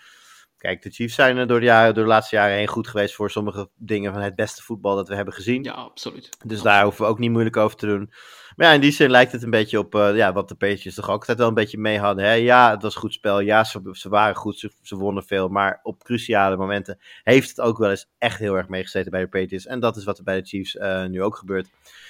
[0.62, 3.14] Kijk, de Chiefs zijn er door de, jaren, door de laatste jaren heen goed geweest
[3.14, 5.62] voor sommige dingen van het beste voetbal dat we hebben gezien.
[5.62, 6.28] Ja, absoluut.
[6.44, 8.12] Dus daar hoeven we ook niet moeilijk over te doen.
[8.56, 10.94] Maar ja, in die zin lijkt het een beetje op eh, ja, wat de Patriots
[10.94, 12.24] toch ook altijd wel een beetje mee hadden.
[12.24, 12.32] Hè?
[12.32, 13.40] Ja, het was goed spel.
[13.40, 14.58] Ja, ze, ze waren goed.
[14.58, 15.48] Ze, ze wonnen veel.
[15.48, 19.28] Maar op cruciale momenten heeft het ook wel eens echt heel erg meegezeten bij de
[19.28, 19.66] Patriots.
[19.66, 21.68] En dat is wat er bij de Chiefs eh, nu ook gebeurt.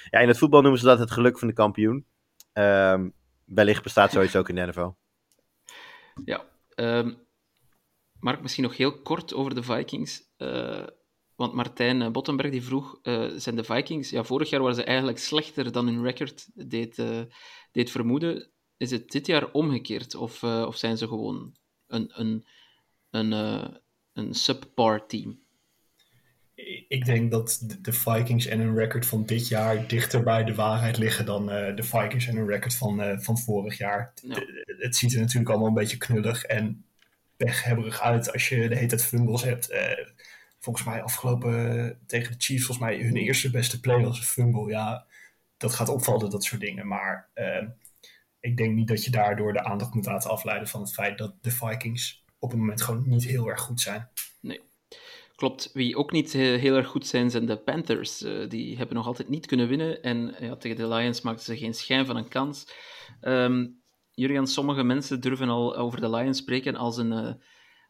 [0.09, 2.05] Ja, in het voetbal noemen ze dat het geluk van de kampioen.
[2.53, 3.09] Ehm,
[3.45, 4.89] wellicht bestaat zoiets ook in de NFL.
[6.25, 6.43] Ja.
[6.75, 7.11] ehm,
[8.23, 10.21] Mark, misschien nog heel kort over de Vikings.
[10.37, 10.87] Eh,
[11.35, 14.09] want Martijn Bottenberg die vroeg, eh, zijn de Vikings...
[14.09, 17.21] Ja, vorig jaar waren ze eigenlijk slechter dan hun record deed, eh,
[17.71, 18.51] deed vermoeden.
[18.77, 20.15] Is het dit jaar omgekeerd?
[20.15, 21.55] Of, of zijn ze gewoon
[21.87, 22.45] een, een,
[23.09, 23.31] een,
[24.13, 25.41] een subpar team?
[26.87, 30.97] Ik denk dat de Vikings en hun record van dit jaar dichter bij de waarheid
[30.97, 34.13] liggen dan uh, de Vikings en hun record van, uh, van vorig jaar.
[34.65, 36.85] het ziet er natuurlijk allemaal een beetje knullig en
[37.45, 39.71] peghebberig uit als je de hele tijd fumbles hebt.
[39.71, 39.79] Uh,
[40.59, 44.69] volgens mij afgelopen tegen de Chiefs, volgens mij hun eerste beste play was een fumble.
[44.69, 45.05] Ja,
[45.57, 46.87] dat gaat opvallen, dat soort dingen.
[46.87, 47.29] Maar
[48.39, 51.35] ik denk niet dat je daardoor de aandacht moet laten afleiden van het feit dat
[51.41, 54.09] de Vikings op het moment gewoon niet heel erg goed zijn.
[54.41, 54.61] Nee.
[55.35, 55.69] Klopt.
[55.73, 58.17] Wie ook niet heel erg goed zijn, zijn de Panthers.
[58.47, 60.01] Die hebben nog altijd niet kunnen winnen.
[60.01, 62.67] En ja, tegen de Lions maakten ze geen schijn van een kans.
[63.21, 63.82] Um,
[64.15, 67.33] Julian, sommige mensen durven al over de Lions spreken als een, uh,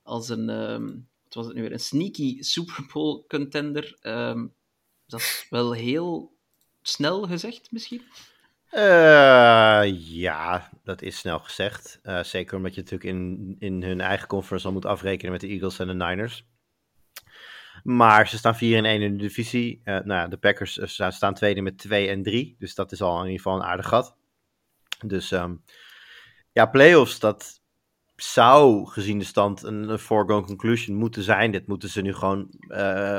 [0.03, 3.97] als een um, was het nu weer, een sneaky Super Bowl contender.
[4.01, 4.53] Um,
[5.07, 6.38] dat is wel heel
[6.82, 8.01] snel gezegd, misschien?
[8.71, 11.99] Uh, ja, dat is snel gezegd.
[12.03, 15.47] Uh, zeker omdat je natuurlijk in, in hun eigen conference al moet afrekenen met de
[15.47, 16.45] Eagles en de Niners.
[17.84, 19.82] Maar ze staan 4 en 1 in de divisie.
[19.86, 22.55] Uh, nou, de Packers staan tweede met 2 en 3.
[22.59, 24.15] Dus dat is al in ieder geval een aardig gat.
[25.05, 25.63] Dus um,
[26.54, 27.62] ja, playoffs, dat
[28.16, 31.51] zou gezien de stand een, foregone conclusion moeten zijn.
[31.51, 32.49] Dit moeten ze nu gewoon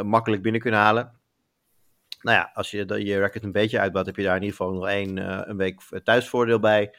[0.07, 1.23] makkelijk binnen kunnen halen
[2.25, 4.73] nou ja, als je je record een beetje uitbouwt, heb je daar in ieder geval
[4.73, 6.95] nog één uh, een week thuisvoordeel bij.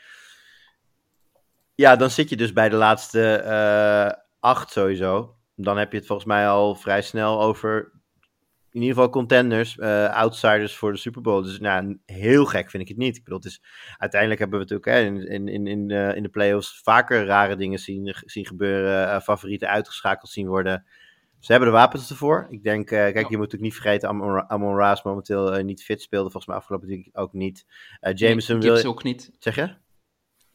[1.76, 5.36] Ja, dan zit je dus bij de laatste acht sowieso.
[5.56, 7.92] Dan heb je het volgens mij al vrij snel over
[8.76, 11.44] in ieder geval contenders, uh, outsiders voor de Super Bowl.
[11.44, 13.18] Dus nou, heel gek vind ik het niet.
[13.18, 13.62] Ik bedoel, het is,
[13.98, 18.16] uiteindelijk hebben we natuurlijk hè, in, in, in, in de playoffs vaker rare dingen zien,
[18.26, 19.22] zien gebeuren.
[19.22, 20.86] favorieten uitgeschakeld zien worden.
[21.46, 22.48] Ze hebben de wapens ervoor.
[22.50, 25.84] Ik denk, uh, kijk, je moet natuurlijk niet vergeten, Amon, Amon Raas momenteel uh, niet
[25.84, 26.30] fit speelde.
[26.30, 27.66] Volgens mij afgelopen week ook niet.
[28.02, 28.86] Uh, Jameson nee, wil...
[28.86, 29.32] ook niet.
[29.40, 29.74] Zeg je?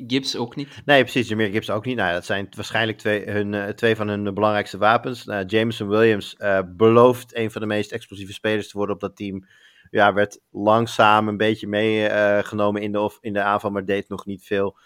[0.06, 0.68] Gibbs ook niet.
[0.84, 1.28] Nee, precies.
[1.28, 1.96] Jameer Gibbs ook niet.
[1.96, 5.24] Nou, dat zijn waarschijnlijk twee, hun, twee van hun belangrijkste wapens.
[5.46, 6.36] Jameson Williams
[6.66, 9.46] belooft een van de meest explosieve spelers te worden op dat team.
[9.90, 14.44] Ja, werd langzaam een beetje meegenomen in, de, in de aanval, maar deed nog niet
[14.44, 14.78] veel.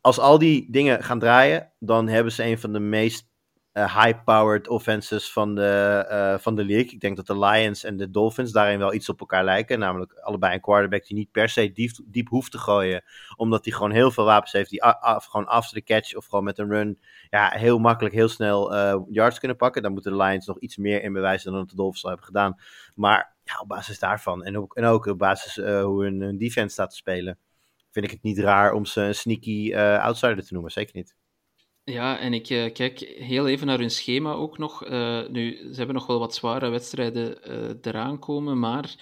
[0.00, 3.32] Als al die dingen gaan draaien, dan hebben ze een van de meest
[3.74, 6.92] high-powered offenses van de, uh, van de league.
[6.92, 9.78] Ik denk dat de Lions en de Dolphins daarin wel iets op elkaar lijken.
[9.78, 13.04] Namelijk allebei een quarterback die niet per se diep, diep hoeft te gooien.
[13.36, 16.44] Omdat hij gewoon heel veel wapens heeft die af, gewoon after the catch of gewoon
[16.44, 16.98] met een run
[17.30, 19.82] ja, heel makkelijk, heel snel uh, yards kunnen pakken.
[19.82, 22.26] Dan moeten de Lions nog iets meer in bewijzen dan dat de Dolphins al hebben
[22.26, 22.60] gedaan.
[22.94, 26.72] Maar ja, op basis daarvan en ook, en ook op basis hoe hun, hun, defense
[26.72, 27.38] staat te spelen,
[27.90, 30.70] vind ik het niet raar om ze een sneaky outsider te noemen.
[30.72, 31.23] Zeker niet.
[31.84, 34.86] Ja, en ik uh, kijk heel even naar hun schema ook nog.
[34.86, 38.94] Uh, nu, ze hebben nog wel wat zware wedstrijden uh, eraan komen, maar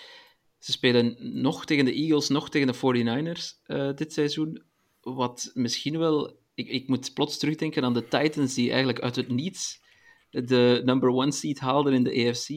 [0.58, 4.62] ze spelen nog tegen de Eagles, nog tegen de 49ers dit seizoen.
[5.00, 6.40] Wat misschien wel...
[6.54, 9.80] Ik, ik moet plots terugdenken aan de Titans, die eigenlijk uit het niets
[10.30, 12.48] de number one seed haalden in de AFC.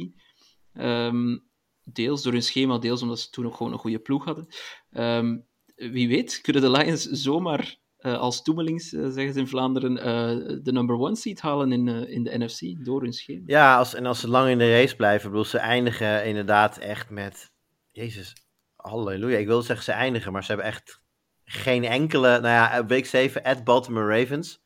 [0.74, 1.38] Ehm,
[1.84, 4.48] deels door hun schema, deels omdat ze toen nog gewoon een goede ploeg hadden.
[4.92, 5.46] Um,
[5.76, 10.60] wie weet, kunnen de Lions zomaar uh, als Toemelings, uh, zeggen ze in Vlaanderen, uh,
[10.64, 13.44] de number one seat halen in, in de NFC door hun schema.
[13.46, 17.10] Ja, als, en als ze lang in de race blijven, bedoel, ze eindigen inderdaad echt
[17.10, 17.52] met,
[17.92, 18.34] jezus,
[18.76, 21.04] halleluja, ik wil zeggen ze eindigen, maar ze hebben echt
[21.46, 24.64] geen enkele, nou ja, week 7 at Baltimore Ravens.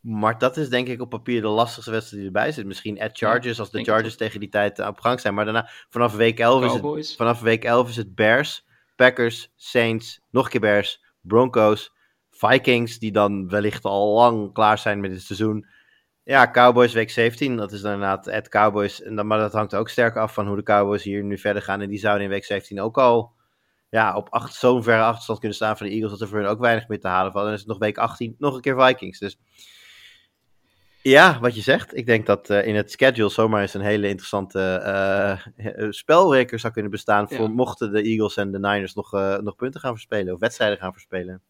[0.00, 2.66] Maar dat is denk ik op papier de lastigste wedstrijd die erbij zit.
[2.66, 5.34] Misschien at Chargers, als de Chargers tegen die tijd op gang zijn.
[5.34, 8.66] Maar daarna, vanaf week 11, is het, vanaf week 11 is het Bears,
[8.96, 11.92] Packers, Saints, nog een keer Bears, Broncos,
[12.48, 15.66] Vikings, die dan wellicht al lang klaar zijn met het seizoen.
[16.22, 19.02] Ja, Cowboys week 17, dat is dan inderdaad het Cowboys.
[19.02, 21.62] En dan, maar dat hangt ook sterk af van hoe de Cowboys hier nu verder
[21.62, 21.80] gaan.
[21.80, 23.32] En die zouden in week 17 ook al
[23.90, 26.60] ja, op zo'n verre achterstand kunnen staan van de Eagles, dat er voor hun ook
[26.60, 27.44] weinig meer te halen valt.
[27.44, 29.18] En dan is het nog week 18, nog een keer Vikings.
[29.18, 29.38] Dus
[31.02, 31.96] ja, wat je zegt.
[31.96, 34.82] Ik denk dat uh, in het schedule zomaar eens een hele interessante
[35.56, 37.28] uh, spelreker zou kunnen bestaan.
[37.28, 40.78] Voor mochten de Eagles en de Niners nog, uh, nog punten gaan verspelen of wedstrijden
[40.78, 41.42] gaan verspelen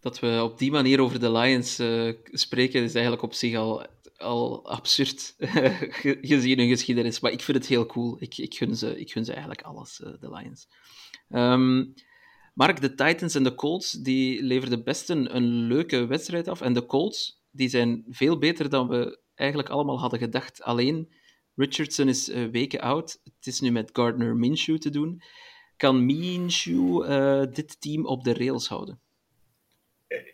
[0.00, 3.86] dat we op die manier over de Lions uh, spreken, is eigenlijk op zich al,
[4.16, 5.34] al absurd
[6.30, 7.20] gezien hun geschiedenis.
[7.20, 8.16] Maar ik vind het heel cool.
[8.18, 10.68] Ik, ik, gun, ze, ik gun ze eigenlijk alles, uh, de Lions.
[11.28, 11.94] Um,
[12.54, 16.60] Mark, de Titans en de Colts die leverden best een, een leuke wedstrijd af.
[16.60, 20.62] En de Colts die zijn veel beter dan we eigenlijk allemaal hadden gedacht.
[20.62, 21.12] Alleen
[21.54, 23.20] Richardson is uh, weken oud.
[23.24, 25.22] Het is nu met Gardner Minshew te doen.
[25.76, 27.04] Kan Minshew
[27.54, 29.00] dit team op de rails houden?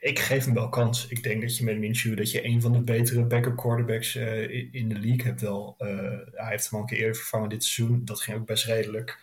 [0.01, 1.07] Ik geef hem wel kans.
[1.09, 4.75] Ik denk dat je met Minshew dat je een van de betere backup quarterbacks uh,
[4.75, 5.75] in de league hebt wel.
[5.79, 5.89] Uh,
[6.33, 8.05] hij heeft hem al een keer eerder vervangen dit seizoen.
[8.05, 9.18] Dat ging ook best redelijk.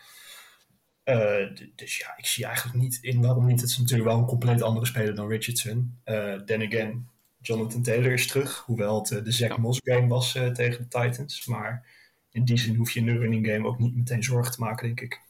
[1.06, 3.62] Uh, dus ja, ik zie eigenlijk niet in waarom niet.
[3.62, 6.00] Het is natuurlijk wel een compleet andere speler dan Richardson.
[6.46, 7.08] then again,
[7.42, 11.46] Jonathan Taylor is terug, hoewel het de Zach Moss game was tegen de Titans.
[11.46, 11.86] Maar
[12.32, 14.88] in die zin hoef je in de running game ook niet meteen zorgen te maken,
[14.88, 15.22] denk ik.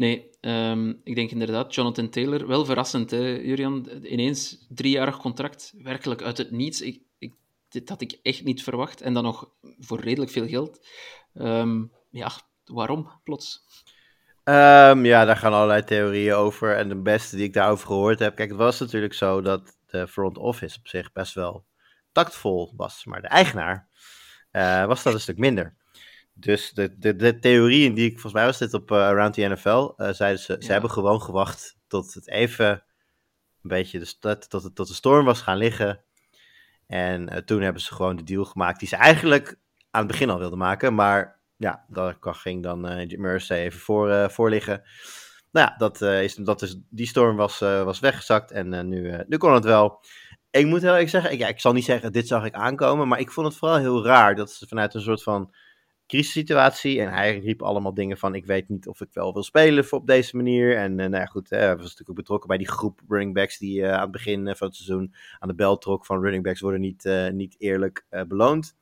[0.00, 3.88] Nee, um, ik denk inderdaad, Jonathan Taylor, wel verrassend, hè, Julian.
[4.02, 6.80] Ineens driejarig contract, werkelijk uit het niets.
[6.80, 7.34] Ik, ik,
[7.68, 9.00] dit had ik echt niet verwacht.
[9.00, 10.86] En dan nog voor redelijk veel geld.
[11.34, 12.30] Um, ja,
[12.64, 13.64] waarom plots?
[14.44, 16.76] Um, ja, daar gaan allerlei theorieën over.
[16.76, 18.36] En de beste die ik daarover gehoord heb.
[18.36, 21.64] Kijk, het was natuurlijk zo dat de front office op zich best wel
[22.12, 23.04] tactvol was.
[23.04, 23.88] Maar de eigenaar
[24.52, 25.76] uh, was dat een stuk minder.
[26.40, 29.46] Dus de, de, de theorieën die ik, volgens mij was dit op uh, Around the
[29.46, 30.60] NFL, uh, zeiden ze, ja.
[30.60, 32.68] ze hebben gewoon gewacht tot het even
[33.62, 36.02] een beetje de, tot, tot, tot de storm was gaan liggen.
[36.86, 39.58] En uh, toen hebben ze gewoon de deal gemaakt die ze eigenlijk
[39.90, 40.94] aan het begin al wilden maken.
[40.94, 44.82] Maar ja, daar ging dan Jim Mercy even voor, voor liggen.
[45.52, 49.52] Nou ja, dat, is, dat is, die storm was, was weggezakt en nu, nu kon
[49.54, 50.04] het wel.
[50.50, 53.08] Ik moet heel erg zeggen, ik, ja, ik zal niet zeggen, dit zag ik aankomen,
[53.08, 55.54] maar ik vond het vooral heel raar dat ze vanuit een soort van
[56.10, 57.00] crisissituatie.
[57.00, 60.06] En hij riep allemaal dingen van: Ik weet niet of ik wel wil spelen op
[60.06, 60.76] deze manier.
[60.76, 63.58] En uh, nou ja, goed, hij was natuurlijk ook betrokken bij die groep running backs
[63.58, 66.60] die uh, aan het begin van het seizoen aan de bel trok van running backs
[66.60, 68.78] worden niet, niet eerlijk beloond.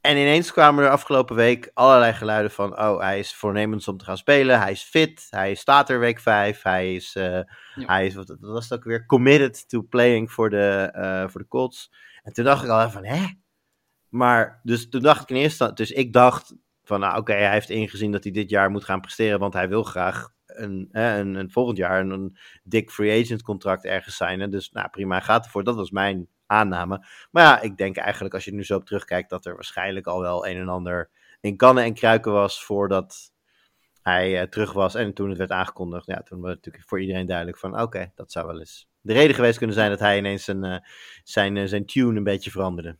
[0.00, 4.04] En ineens kwamen er afgelopen week allerlei geluiden van: Oh, hij is voornemens om te
[4.04, 4.60] gaan spelen.
[4.60, 5.26] Hij is fit.
[5.30, 6.62] Hij staat er week 5.
[6.62, 7.44] Hij is, ja.
[7.74, 11.92] hij is wat was het ook weer, committed to playing voor de, voor de Colts.
[12.22, 13.26] En toen dacht ik al van: Hè?
[14.14, 17.70] Maar dus toen dacht ik in eerste dus ik dacht van nou oké, hij heeft
[17.70, 21.50] ingezien dat hij dit jaar moet gaan presteren, want hij wil graag een, een, een
[21.50, 24.50] volgend jaar een, dik free agent contract ergens signen.
[24.50, 25.64] Dus nou prima, hij gaat ervoor.
[25.64, 27.06] Dat was mijn aanname.
[27.30, 30.20] Maar ja, ik denk eigenlijk als je nu zo op terugkijkt dat er waarschijnlijk al
[30.20, 31.10] wel een en ander
[31.40, 33.32] in kannen en kruiken was voordat
[34.02, 34.94] hij uh, terug was.
[34.94, 38.12] En toen het werd aangekondigd, ja, toen was het natuurlijk voor iedereen duidelijk van oké,
[38.14, 40.76] dat zou wel eens de reden geweest kunnen zijn dat hij ineens zijn, uh,
[41.22, 42.98] zijn, uh, zijn tune een beetje veranderde.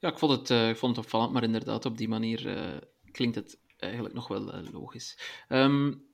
[0.00, 2.76] Ja, ik vond, het, uh, ik vond het opvallend, maar inderdaad, op die manier uh,
[3.10, 5.18] klinkt het eigenlijk nog wel uh, logisch.
[5.48, 6.06] Um,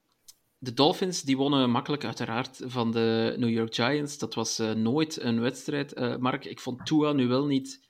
[0.59, 4.19] de Dolphins die wonnen makkelijk, uiteraard, van de New York Giants.
[4.19, 6.19] Dat was nooit een wedstrijd.
[6.21, 7.89] Mark, ik vond Tua nu wel niet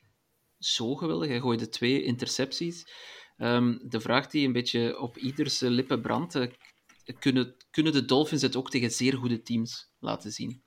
[0.58, 1.28] zo geweldig.
[1.28, 2.86] Hij gooide twee intercepties.
[3.36, 6.48] Um, de vraag die een beetje op ieders lippen brandt:
[7.18, 10.62] kunnen, kunnen de Dolphins het ook tegen zeer goede teams laten zien?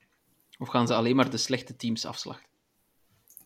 [0.57, 2.46] Of gaan ze alleen maar de slechte teams afslachten?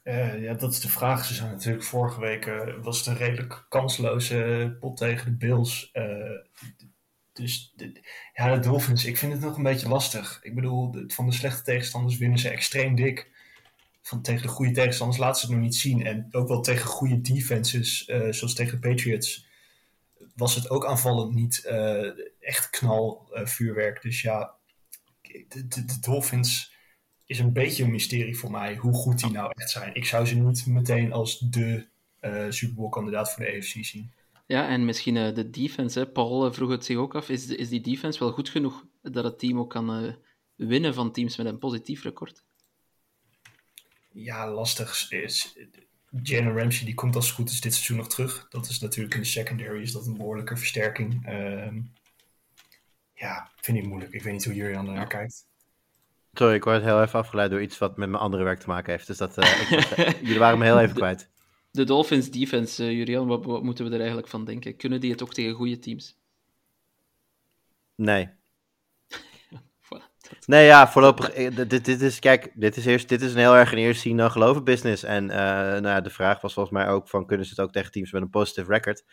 [0.04, 1.26] Uh, ja, dat is de vraag.
[1.26, 5.90] Ze zijn natuurlijk vorige week uh, was het een redelijk kansloze pot tegen de Bills.
[5.94, 6.38] Uh,
[7.34, 7.76] dus
[8.34, 10.40] ja, de Dolphins, ik vind het nog een beetje lastig.
[10.44, 13.30] Ik bedoel, van de slechte tegenstanders winnen ze extreem dik.
[14.02, 16.06] Van tegen de goede tegenstanders laten ze het nog niet zien.
[16.06, 19.48] En ook wel tegen goede defenses, zoals tegen de Patriots,
[20.36, 21.66] was het ook aanvallend niet
[22.40, 24.02] echt knalvuurwerk.
[24.02, 24.54] dus ja,
[25.48, 26.72] de Dolphins
[27.32, 29.96] is een beetje een mysterie voor mij hoe goed die nou echt zijn.
[29.96, 31.86] Ik zou ze niet meteen als de
[32.22, 34.12] uh, Super Bowl kandidaat voor de AFC zien.
[34.46, 36.00] Ja, en misschien uh, de defense.
[36.00, 36.08] Hè.
[36.08, 37.30] Paul uh, vroeg het zich ook af.
[37.30, 40.16] Is, is die defense wel goed genoeg dat het team ook kan
[40.56, 42.44] winnen van teams met een positief record?
[44.12, 45.12] Ja, lastig.
[45.12, 45.58] Is,
[46.24, 48.48] Jalen Ramsey die komt als het goed is dit seizoen nog terug.
[48.50, 51.30] Dat is natuurlijk in de secondary is dat een behoorlijke versterking.
[51.30, 51.74] Uh,
[53.14, 54.14] ja, vind ik moeilijk.
[54.14, 55.50] Ik weet niet hoe jullie aan naar kijkt.
[56.34, 58.92] Sorry, ik word heel even afgeleid door iets wat met mijn andere werk te maken
[58.92, 59.08] heeft.
[59.08, 61.30] Dus dat, uh, ik, jullie waren me heel even kwijt.
[61.72, 64.76] De Dolphins defense, uh, Julian, wat, wat, moeten we er eigenlijk van denken?
[64.76, 66.20] Kunnen die het ook tegen goede teams?
[67.96, 68.30] Nee.
[70.46, 71.34] nee, ja, voorlopig.
[71.34, 74.18] Dit, dit, is, kijk, dit is, eerst, dit is een heel erg een eerst zien
[74.18, 75.04] dan geloven business.
[75.04, 77.72] En uh, nou ja, de vraag was volgens mij ook van, kunnen ze het ook
[77.72, 79.04] tegen teams met een positive record?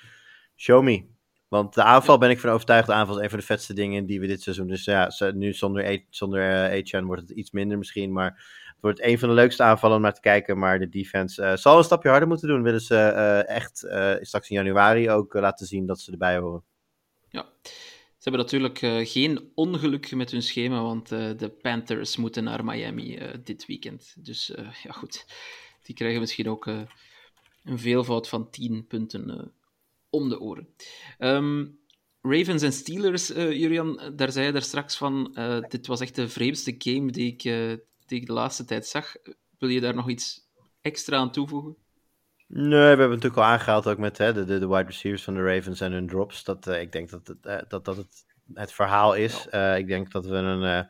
[0.57, 1.17] Show me.
[1.49, 2.87] Want de aanval ben ik van overtuigd.
[2.87, 4.67] De aanval is een van de vetste dingen die we dit seizoen.
[4.67, 8.13] Dus ja, nu zonder, zonder uh, wordt het iets minder misschien.
[8.13, 8.31] Maar
[8.67, 10.59] het wordt een van de leukste aanvallen om naar te kijken.
[10.59, 12.63] Maar de defense uh, zal een stapje harder moeten doen.
[12.63, 13.79] Willen ze uh, echt
[14.21, 16.65] straks in januari ook laten zien dat ze erbij horen.
[17.29, 20.83] Ja, ze hebben natuurlijk geen ongeluk met hun schema.
[20.83, 24.15] Want de Panthers moeten naar Miami dit weekend.
[24.19, 24.53] Dus
[24.83, 25.25] ja, goed.
[25.83, 29.53] Die krijgen misschien ook een veelvoud van 10 punten
[30.11, 30.69] om de oren.
[31.19, 31.79] Um,
[32.21, 35.35] Ravens en Steelers, uh, Julian, daar zei je daar straks van.
[35.35, 37.77] Uh, dit was echt de vreemdste game die ik, uh,
[38.07, 39.15] die ik de laatste tijd zag.
[39.59, 40.49] Wil je daar nog iets
[40.81, 41.77] extra aan toevoegen?
[42.47, 45.23] Nee, we hebben het natuurlijk al aangehaald ook met hè, de, de, de wide receivers
[45.23, 46.45] van de Ravens en hun drops.
[46.45, 49.47] Dat, ik denk dat het, dat, dat het het verhaal is.
[49.51, 49.75] Ja.
[49.75, 50.89] ik denk dat we een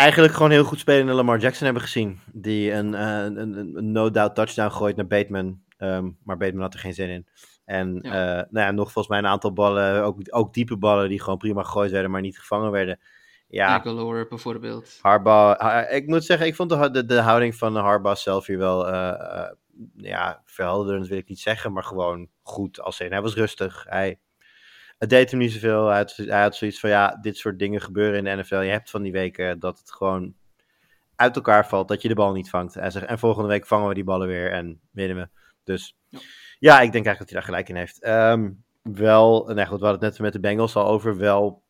[0.00, 2.20] eigenlijk gewoon heel goed spelende Lamar Jackson hebben gezien.
[2.32, 5.62] Die een, een, een, een no-doubt touchdown gooit naar Bateman.
[5.78, 7.26] Um, maar Bateman had er geen zin in.
[7.70, 8.38] En ja.
[8.38, 11.38] Uh, nou ja, nog volgens mij een aantal ballen, ook, ook diepe ballen, die gewoon
[11.38, 13.00] prima gegooid werden, maar niet gevangen werden.
[13.48, 14.98] Ja, Aguilar bijvoorbeeld.
[15.02, 18.58] Harbaugh, ha- ik moet zeggen, ik vond de, de, de houding van Harbaugh zelf hier
[18.58, 19.50] wel, eh, eh,
[19.96, 22.80] ja, verhelderend wil ik niet zeggen, maar gewoon goed.
[22.80, 24.18] Als in, hij was rustig, hij,
[24.98, 25.86] het deed hem niet zoveel.
[25.86, 28.54] Hij had, hij had zoiets van, ja, dit soort dingen gebeuren in de NFL.
[28.60, 30.34] Je hebt van die weken dat het gewoon
[31.16, 32.74] uit elkaar valt, dat je de bal niet vangt.
[32.74, 35.28] Hij zegt, en volgende week vangen we die ballen weer en winnen we.
[35.64, 36.18] Dus Ja.
[36.60, 38.02] Ja, ik denk eigenlijk dat hij daar gelijk in heeft.
[38.02, 38.50] Ehm,
[38.82, 41.64] wel, nou goed, we hadden het net met de Bengals al over, wel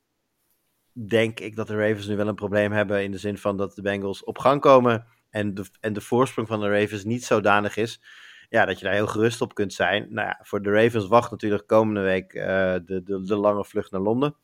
[0.92, 3.74] denk ik dat de Ravens nu wel een probleem hebben in de zin van dat
[3.74, 7.76] de Bengals op gang komen en de, en de voorsprong van de Ravens niet zodanig
[7.76, 8.00] is
[8.48, 10.06] ja, dat je daar heel gerust op kunt zijn.
[10.10, 12.46] Nou ja, voor de Ravens wacht natuurlijk komende week eh,
[12.84, 14.36] de, de, de lange vlucht naar Londen.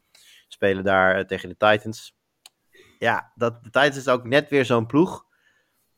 [0.49, 2.17] Spelen daar eh, tegen de Titans.
[2.99, 5.26] Ja, dat, de Titans is ook net weer zo'n ploeg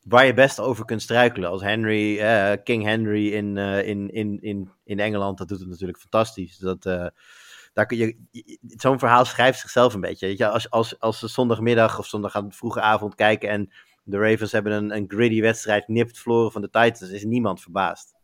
[0.08, 1.50] waar je best over kunt struikelen.
[1.50, 5.68] Als Henry, eh, King Henry in, eh, in, in, in, in Engeland, dat doet het
[5.68, 6.56] natuurlijk fantastisch.
[6.58, 7.06] Dat, eh,
[7.72, 8.16] daar kun je,
[8.66, 10.26] zo'n verhaal schrijft zichzelf een beetje.
[10.26, 10.48] Weet je?
[10.48, 13.72] Als, als, als ze zondagmiddag of zondag aan vroege avond kijken en
[14.04, 18.14] de Ravens hebben een, een gritty wedstrijd nipt verloren van de Titans, is niemand verbaasd.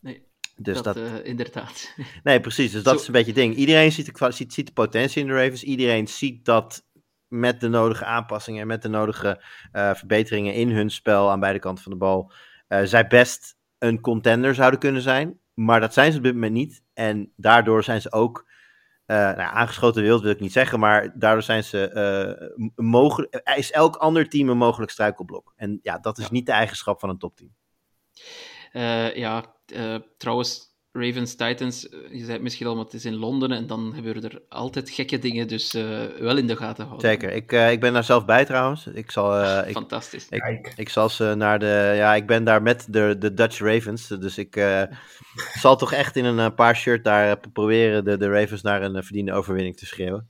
[0.00, 0.26] Nee,
[0.56, 1.94] Dus dat, dat, inderdaad.
[2.22, 2.72] Nee, precies.
[2.72, 3.54] Dus dat Zo- is een beetje het ding.
[3.54, 5.62] Iedereen ziet de, ziet, ziet de potentie in de Ravens.
[5.62, 6.84] Iedereen ziet dat
[7.32, 9.42] met de nodige aanpassingen en met de nodige
[9.72, 12.32] eh, verbeteringen in hun spel aan beide kanten van de bal,
[12.68, 15.38] eh, zij best een contender zouden kunnen zijn.
[15.54, 16.82] Maar dat zijn ze op dit moment niet.
[16.94, 18.50] En daardoor zijn ze ook
[19.06, 23.52] eh, nou, aangeschoten wild, wil ik niet zeggen, maar daardoor zijn ze mogelijk.
[23.56, 25.52] Is elk ander team een mogelijk struikelblok?
[25.56, 26.30] En ja, dat is Ja.
[26.32, 27.54] niet de eigenschap van een topteam.
[29.14, 29.44] Ja,
[30.16, 33.66] trouwens, Ravens, Titans, eh, je zei het misschien al, maar het is in Londen en
[33.66, 37.10] dan gebeuren er altijd gekke dingen, dus eh, wel in de gaten houden.
[37.10, 37.30] Zeker.
[37.32, 38.86] Ik, eh, ik ben daar zelf bij trouwens.
[38.86, 40.26] Ik zal, eh, ik, Fantastisch.
[40.28, 41.92] Ik- Ik zal ze naar de.
[41.96, 44.08] Ja, ik ben daar met de, de Dutch Ravens.
[44.08, 44.82] Dus ik eh,
[45.62, 49.32] zal toch echt in een paar shirt daar proberen de, de Ravens naar een verdiende
[49.32, 50.28] overwinning te schreeuwen.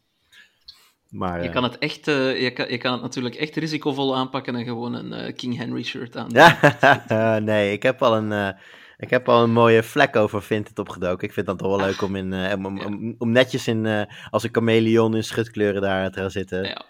[1.08, 1.42] Maar.
[1.42, 4.64] Je kan het echt, eh, je, kan, je kan het natuurlijk echt risicovol aanpakken en
[4.64, 6.28] gewoon een eh, King Henry shirt aan.
[6.28, 8.54] ja, nee, ik heb al een.
[9.02, 11.28] Ik heb al een mooie vlek over Vinted opgedoken.
[11.28, 13.86] Ik vind dat toch wel leuk om, in, eh, om, om, om, om netjes in,
[13.86, 16.64] eh, als een chameleon in schutkleuren daar te gaan zitten.
[16.64, 16.84] Ja.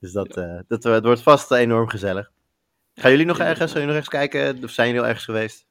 [0.00, 2.30] Dus dat, eh, dat, het wordt vast enorm gezellig.
[2.94, 4.64] Gaan jullie nog ergens, jullie nog eens kijken?
[4.64, 5.66] Of zijn jullie al ergens geweest?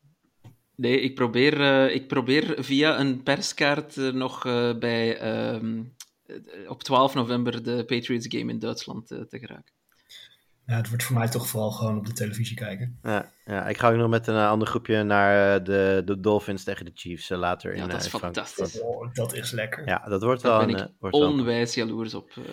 [0.76, 4.44] Nee, ik probeer, ik probeer via een perskaart nog
[4.80, 5.82] bij, ehm,
[6.26, 6.36] eh,
[6.70, 9.74] op 12 november de Patriots game in Duitsland te geraken.
[10.65, 12.99] Nou, het wordt voor mij toch vooral gewoon op de televisie kijken.
[13.03, 16.19] Ja, ja, ik ga ook nog met een eh, ander groepje naar eh, de, de
[16.19, 18.81] Dolphins tegen de Chiefs eh, later Ja, in dat is fantastisch.
[18.81, 19.88] Oh, dat is lekker.
[19.88, 20.85] Ja, dat wordt Daar wel ben een...
[20.85, 22.44] ik wel onwijs jaloers op eh,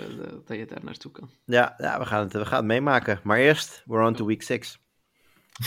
[0.44, 1.30] dat je daar naartoe kan.
[1.44, 3.20] Ja, ja we, gaan het, we gaan het meemaken.
[3.22, 4.78] Maar eerst, we're on to week 6.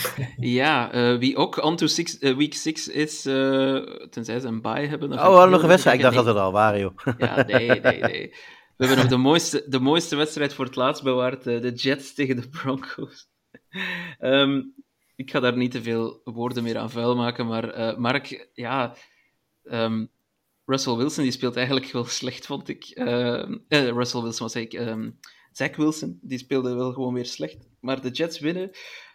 [0.36, 3.76] Ja, eh, wie ook on to six, week 6 is, eh,
[4.10, 5.12] tenzij ze een bye hebben.
[5.12, 5.96] Oh, we hadden nog een wedstrijd.
[5.96, 6.96] Ik dacht dat we er al waren, joh.
[7.18, 8.34] Ja, nee, nee, nee.
[8.76, 11.46] We hebben nog de mooiste, de mooiste wedstrijd voor het laatst bewaard.
[11.46, 13.28] eh, de Jets tegen de Broncos.
[14.18, 14.62] Ehm,
[15.16, 18.96] ik ga daar niet te veel woorden meer aan vuil maken, maar eh, Mark, ja...
[19.64, 20.06] ehm,
[20.64, 22.84] Russell Wilson die speelt eigenlijk wel slecht, vond ik.
[22.84, 24.82] Ehm, eh, Russell Wilson was ik.
[25.52, 27.68] Zach Wilson die speelde wel gewoon weer slecht.
[27.80, 28.70] Maar de Jets winnen.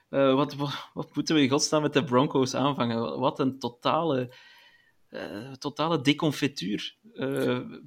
[0.10, 3.20] Wat, wat, moeten we in godsnaam met de Broncos aanvangen?
[3.20, 4.36] Wat een totale,
[5.10, 6.98] eh, totale deconfituur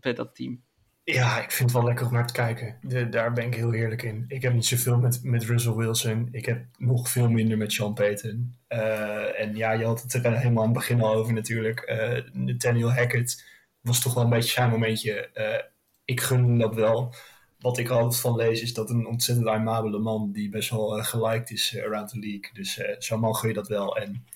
[0.00, 0.62] bij dat team.
[1.04, 2.78] Ja, ik vind het wel lekker om naar te kijken.
[2.82, 4.24] De, daar ben ik heel eerlijk in.
[4.28, 6.28] Ik heb niet zoveel met, met Russell Wilson.
[6.32, 8.56] Ik heb nog veel minder met Sean Payton.
[8.66, 11.80] Eh, en ja, je had het er helemaal aan het begin al over natuurlijk.
[11.80, 13.44] Eh, Nathaniel Hackett
[13.80, 15.28] was toch wel een beetje zijn momentje.
[15.28, 15.64] Eh,
[16.04, 17.14] ik gun dat wel.
[17.58, 21.50] Wat ik altijd van lees is dat een ontzettend aimabele man die best wel geliked
[21.50, 22.50] is around the league.
[22.52, 23.96] Dus zo'n man gun je dat wel.
[23.96, 24.26] En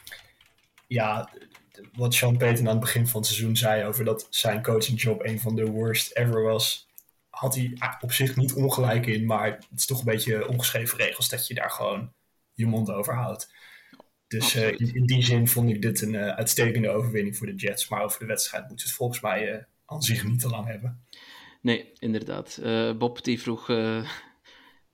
[0.87, 1.31] ja,
[1.93, 5.41] wat Sean Payton aan het begin van het seizoen zei over dat zijn coachingjob een
[5.41, 6.89] van de worst ever was,
[7.29, 11.29] had hij op zich niet ongelijk in, maar het is toch een beetje ongeschreven regels
[11.29, 12.13] dat je daar gewoon
[12.53, 13.55] je mond over houdt.
[14.29, 17.89] Dus eh, in, die zin vond ik dit een eh, uitstekende overwinning voor de Jets,
[17.89, 20.67] maar over de wedstrijd moeten we het volgens mij eh, aan zich niet te lang
[20.67, 21.05] hebben.
[21.63, 22.61] Nee, inderdaad.
[22.99, 24.07] Bob die vroeg, een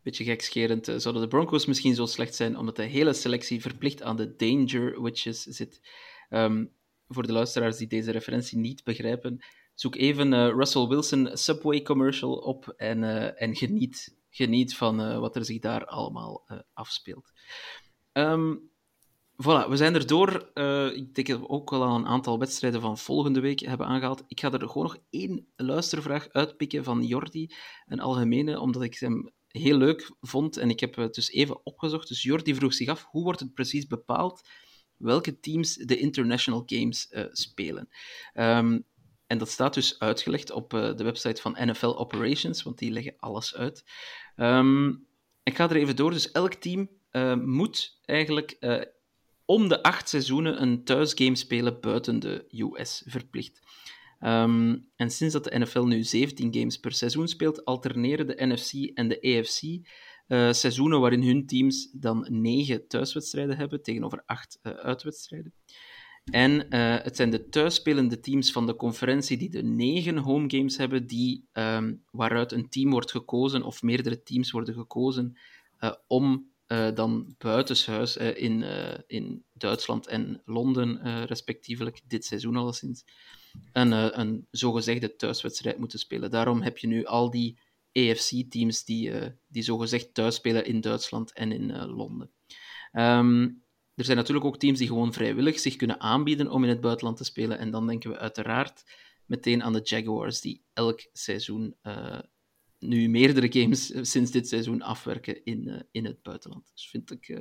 [0.02, 4.16] beetje gekscherend, zouden de Broncos misschien zo slecht zijn omdat de hele selectie verplicht aan
[4.16, 5.80] de Danger Witches zit?
[6.32, 6.64] Ehm,
[7.09, 9.44] voor de luisteraars die deze referentie niet begrijpen,
[9.74, 15.18] zoek even eh, Russell Wilson Subway commercial op en, eh, en geniet, geniet van eh,
[15.18, 17.32] wat er zich daar allemaal afspeelt.
[18.12, 18.54] Ehm,
[19.32, 20.50] Voilà, we zijn er door.
[20.94, 24.24] Ik denk dat we ook wel al een aantal wedstrijden van volgende week hebben aangehaald.
[24.26, 27.54] Ik ga er gewoon nog één luistervraag uitpikken van Jordi,
[27.86, 32.09] een algemene, omdat ik hem heel leuk vond en ik heb het dus even opgezocht.
[32.09, 34.48] Dus Jordi vroeg zich af, hoe wordt het precies bepaald
[35.02, 37.88] welke teams de international games eh, spelen?
[38.32, 38.78] Ehm,
[39.26, 43.14] en dat staat dus uitgelegd op uh, de website van NFL Operations, want die leggen
[43.16, 43.84] alles uit.
[44.36, 45.06] Um,
[45.42, 46.10] ik ga er even door.
[46.10, 48.58] Dus elk team uh, moet eigenlijk
[49.44, 53.60] om de acht seizoenen een thuisgame spelen buiten de US, verplicht.
[54.20, 58.72] Um, en sinds dat de NFL nu 17 games per seizoen speelt, alterneren de NFC
[58.72, 59.88] en de AFC
[60.28, 65.52] uh, seizoenen waarin hun teams dan negen thuiswedstrijden hebben tegenover acht uitwedstrijden.
[66.24, 70.76] En uh, het zijn de thuisspelende teams van de conferentie die de negen home games
[70.76, 75.38] hebben, die, um, waaruit een team wordt gekozen, of meerdere teams worden gekozen,
[76.06, 76.50] om
[76.94, 78.64] dan buitenshuis in,
[79.06, 83.04] in Duitsland en Londen, respectievelijk, dit seizoen alleszins,
[83.72, 86.30] een, een zogezegde thuiswedstrijd moeten spelen.
[86.30, 87.58] Daarom heb je nu al die
[87.93, 89.12] AFC-teams die,
[89.48, 92.31] die zogezegd thuis spelen in Duitsland en in Londen.
[92.93, 93.62] Um,
[93.94, 97.16] er zijn natuurlijk ook teams die gewoon vrijwillig zich kunnen aanbieden om in het buitenland
[97.16, 97.59] te spelen.
[97.59, 98.85] En dan denken we uiteraard
[99.27, 102.20] meteen aan de Jaguars, die elk seizoen uh,
[102.78, 106.70] nu meerdere games sinds dit seizoen afwerken in, uh, in het buitenland.
[106.74, 107.40] Dus vind ik, uh,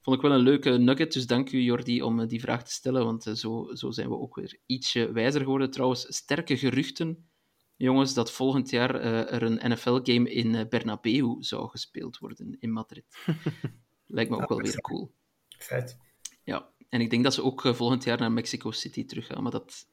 [0.00, 1.12] vond ik wel een leuke nugget.
[1.12, 3.04] Dus dank u, Jordi, om die vraag te stellen.
[3.04, 5.70] Want zo, zo zijn we ook weer ietsje wijzer geworden.
[5.70, 7.28] Trouwens, sterke geruchten,
[7.76, 13.04] jongens, dat volgend jaar er een NFL-game in Bernabeu zou gespeeld worden in Madrid.
[14.06, 15.14] Lijkt me ook wel weer cool.
[15.58, 15.98] Vet.
[16.42, 19.52] Ja, en ik denk dat ze ook uh, volgend jaar naar Mexico City teruggaan, maar
[19.52, 19.86] dat,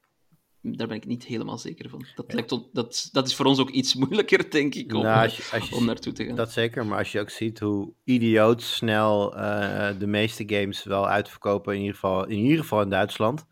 [0.62, 2.06] daar ben ik niet helemaal zeker van.
[2.16, 2.34] Dat, ja.
[2.34, 5.38] lijkt on, dat, dat is voor ons ook iets moeilijker, denk ik, om, nou, als
[5.38, 6.36] je, als je, om naartoe te gaan.
[6.36, 11.08] Dat zeker, maar als je ook ziet hoe idioot snel uh, de meeste games wel
[11.08, 13.46] uitverkopen, in ieder geval in, ieder geval in Duitsland.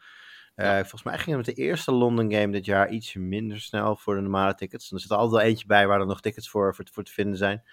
[0.59, 0.79] Uh, ja.
[0.79, 4.15] Volgens mij ging het met de eerste London Game dit jaar iets minder snel voor
[4.15, 4.91] de normale tickets.
[4.91, 7.37] Er zit altijd wel eentje bij waar er nog tickets voor, voor, voor te vinden
[7.37, 7.63] zijn.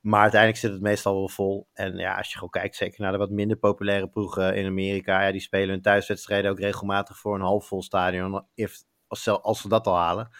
[0.00, 1.68] Maar uiteindelijk zit het meestal wel vol.
[1.72, 5.22] En ja, als je gewoon kijkt, zeker naar de wat minder populaire ploegen in Amerika,
[5.22, 9.68] ja, die spelen hun thuiswedstrijden ook regelmatig voor een halfvol stadion, if, als, als ze
[9.68, 10.30] dat al halen.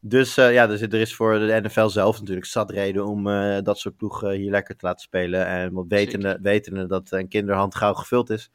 [0.00, 3.58] Dus uh, ja, dus er is voor de NFL zelf natuurlijk zat reden om uh,
[3.62, 5.46] dat soort ploegen hier lekker te laten spelen.
[5.46, 8.50] En wat wetende, wetende dat een kinderhand gauw gevuld is.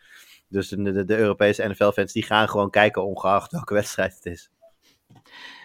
[0.47, 4.49] Dus de, de, de Europese NFL-fans die gaan gewoon kijken ongeacht welke wedstrijd het is.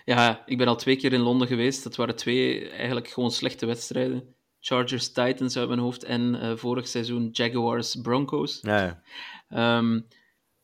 [0.05, 1.83] Ja, ik ben al twee keer in Londen geweest.
[1.83, 4.35] Dat waren twee eigenlijk gewoon slechte wedstrijden.
[4.61, 8.59] Chargers Titans uit mijn hoofd en uh, vorig seizoen Jaguars Broncos.
[8.63, 9.03] Ja,
[9.49, 9.77] ja.
[9.79, 10.07] Um,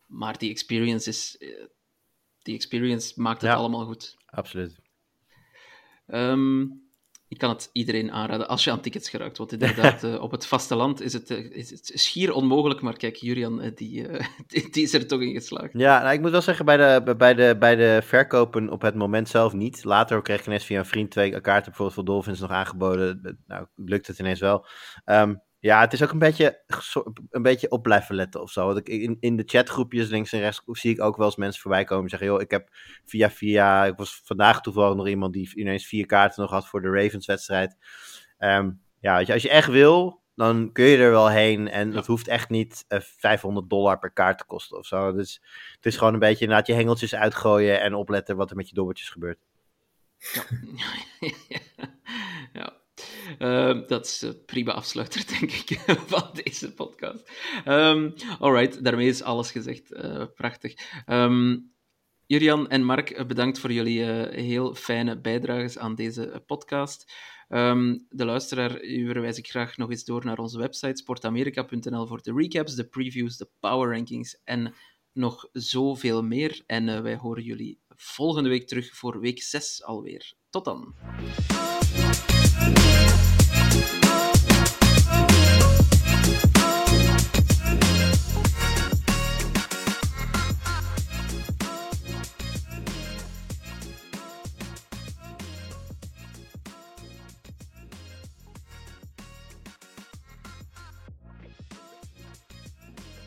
[0.07, 1.37] maar die experience is.
[1.39, 1.65] Uh,
[2.43, 4.17] die experience maakt het ja, allemaal goed.
[4.27, 4.81] Absoluut.
[6.07, 6.86] Um,
[7.29, 9.39] ik kan het iedereen aanraden als je aan tickets geraakt.
[9.39, 12.81] Want inderdaad, uh, op het vasteland is het, uh, is het schier onmogelijk.
[12.81, 14.07] Maar kijk, Julian, uh, die,
[14.47, 15.73] die, die, is er toch in geslaagd.
[15.73, 18.95] Ja, nou, ik moet wel zeggen, bij de, bij, de, bij de verkopen op het
[18.95, 19.85] moment zelf niet.
[19.85, 23.39] Later kreeg ik ineens via een vriend twee kaarten bijvoorbeeld voor Dolphins nog aangeboden.
[23.47, 24.67] Nou, lukt het ineens wel.
[25.05, 26.63] Um, ja, het is ook een beetje,
[27.31, 28.71] een beetje op blijven letten of zo.
[28.71, 32.05] In, in de chatgroepjes links en rechts zie ik ook wel eens mensen voorbij komen
[32.05, 32.69] en zeggen: joh, ik heb
[33.05, 33.85] via via.
[33.85, 37.77] Ik was vandaag toevallig nog iemand die ineens vier kaarten nog had voor de Ravens-wedstrijd.
[38.39, 41.69] Um, ja, als je echt wil, dan kun je er wel heen.
[41.69, 45.13] En dat hoeft echt niet uh, 500 dollar per kaart te kosten of zo.
[45.13, 45.43] Dus
[45.75, 48.75] het is gewoon een beetje inderdaad je hengeltjes uitgooien en opletten wat er met je
[48.75, 49.39] dobbertjes gebeurt.
[50.29, 50.43] Ja.
[53.39, 55.79] Uh, dat is een prima afsluiter, denk ik,
[56.13, 57.31] van deze podcast.
[57.69, 59.93] Um, alright, daarmee is alles gezegd.
[59.93, 60.75] Uh, prachtig.
[61.07, 61.75] Um,
[62.27, 67.13] Jurian en Mark, bedankt voor jullie uh, heel fijne bijdrages aan deze podcast.
[68.09, 72.33] De luisteraar, u verwijs ik graag nog eens door naar onze website sportamerika.nl voor de
[72.33, 74.75] recaps, de previews, de power rankings en
[75.13, 76.63] nog zoveel meer.
[76.67, 80.35] En wij horen jullie volgende week terug voor week 6 alweer.
[80.51, 80.95] Tot dan.
[83.79, 84.06] Oh,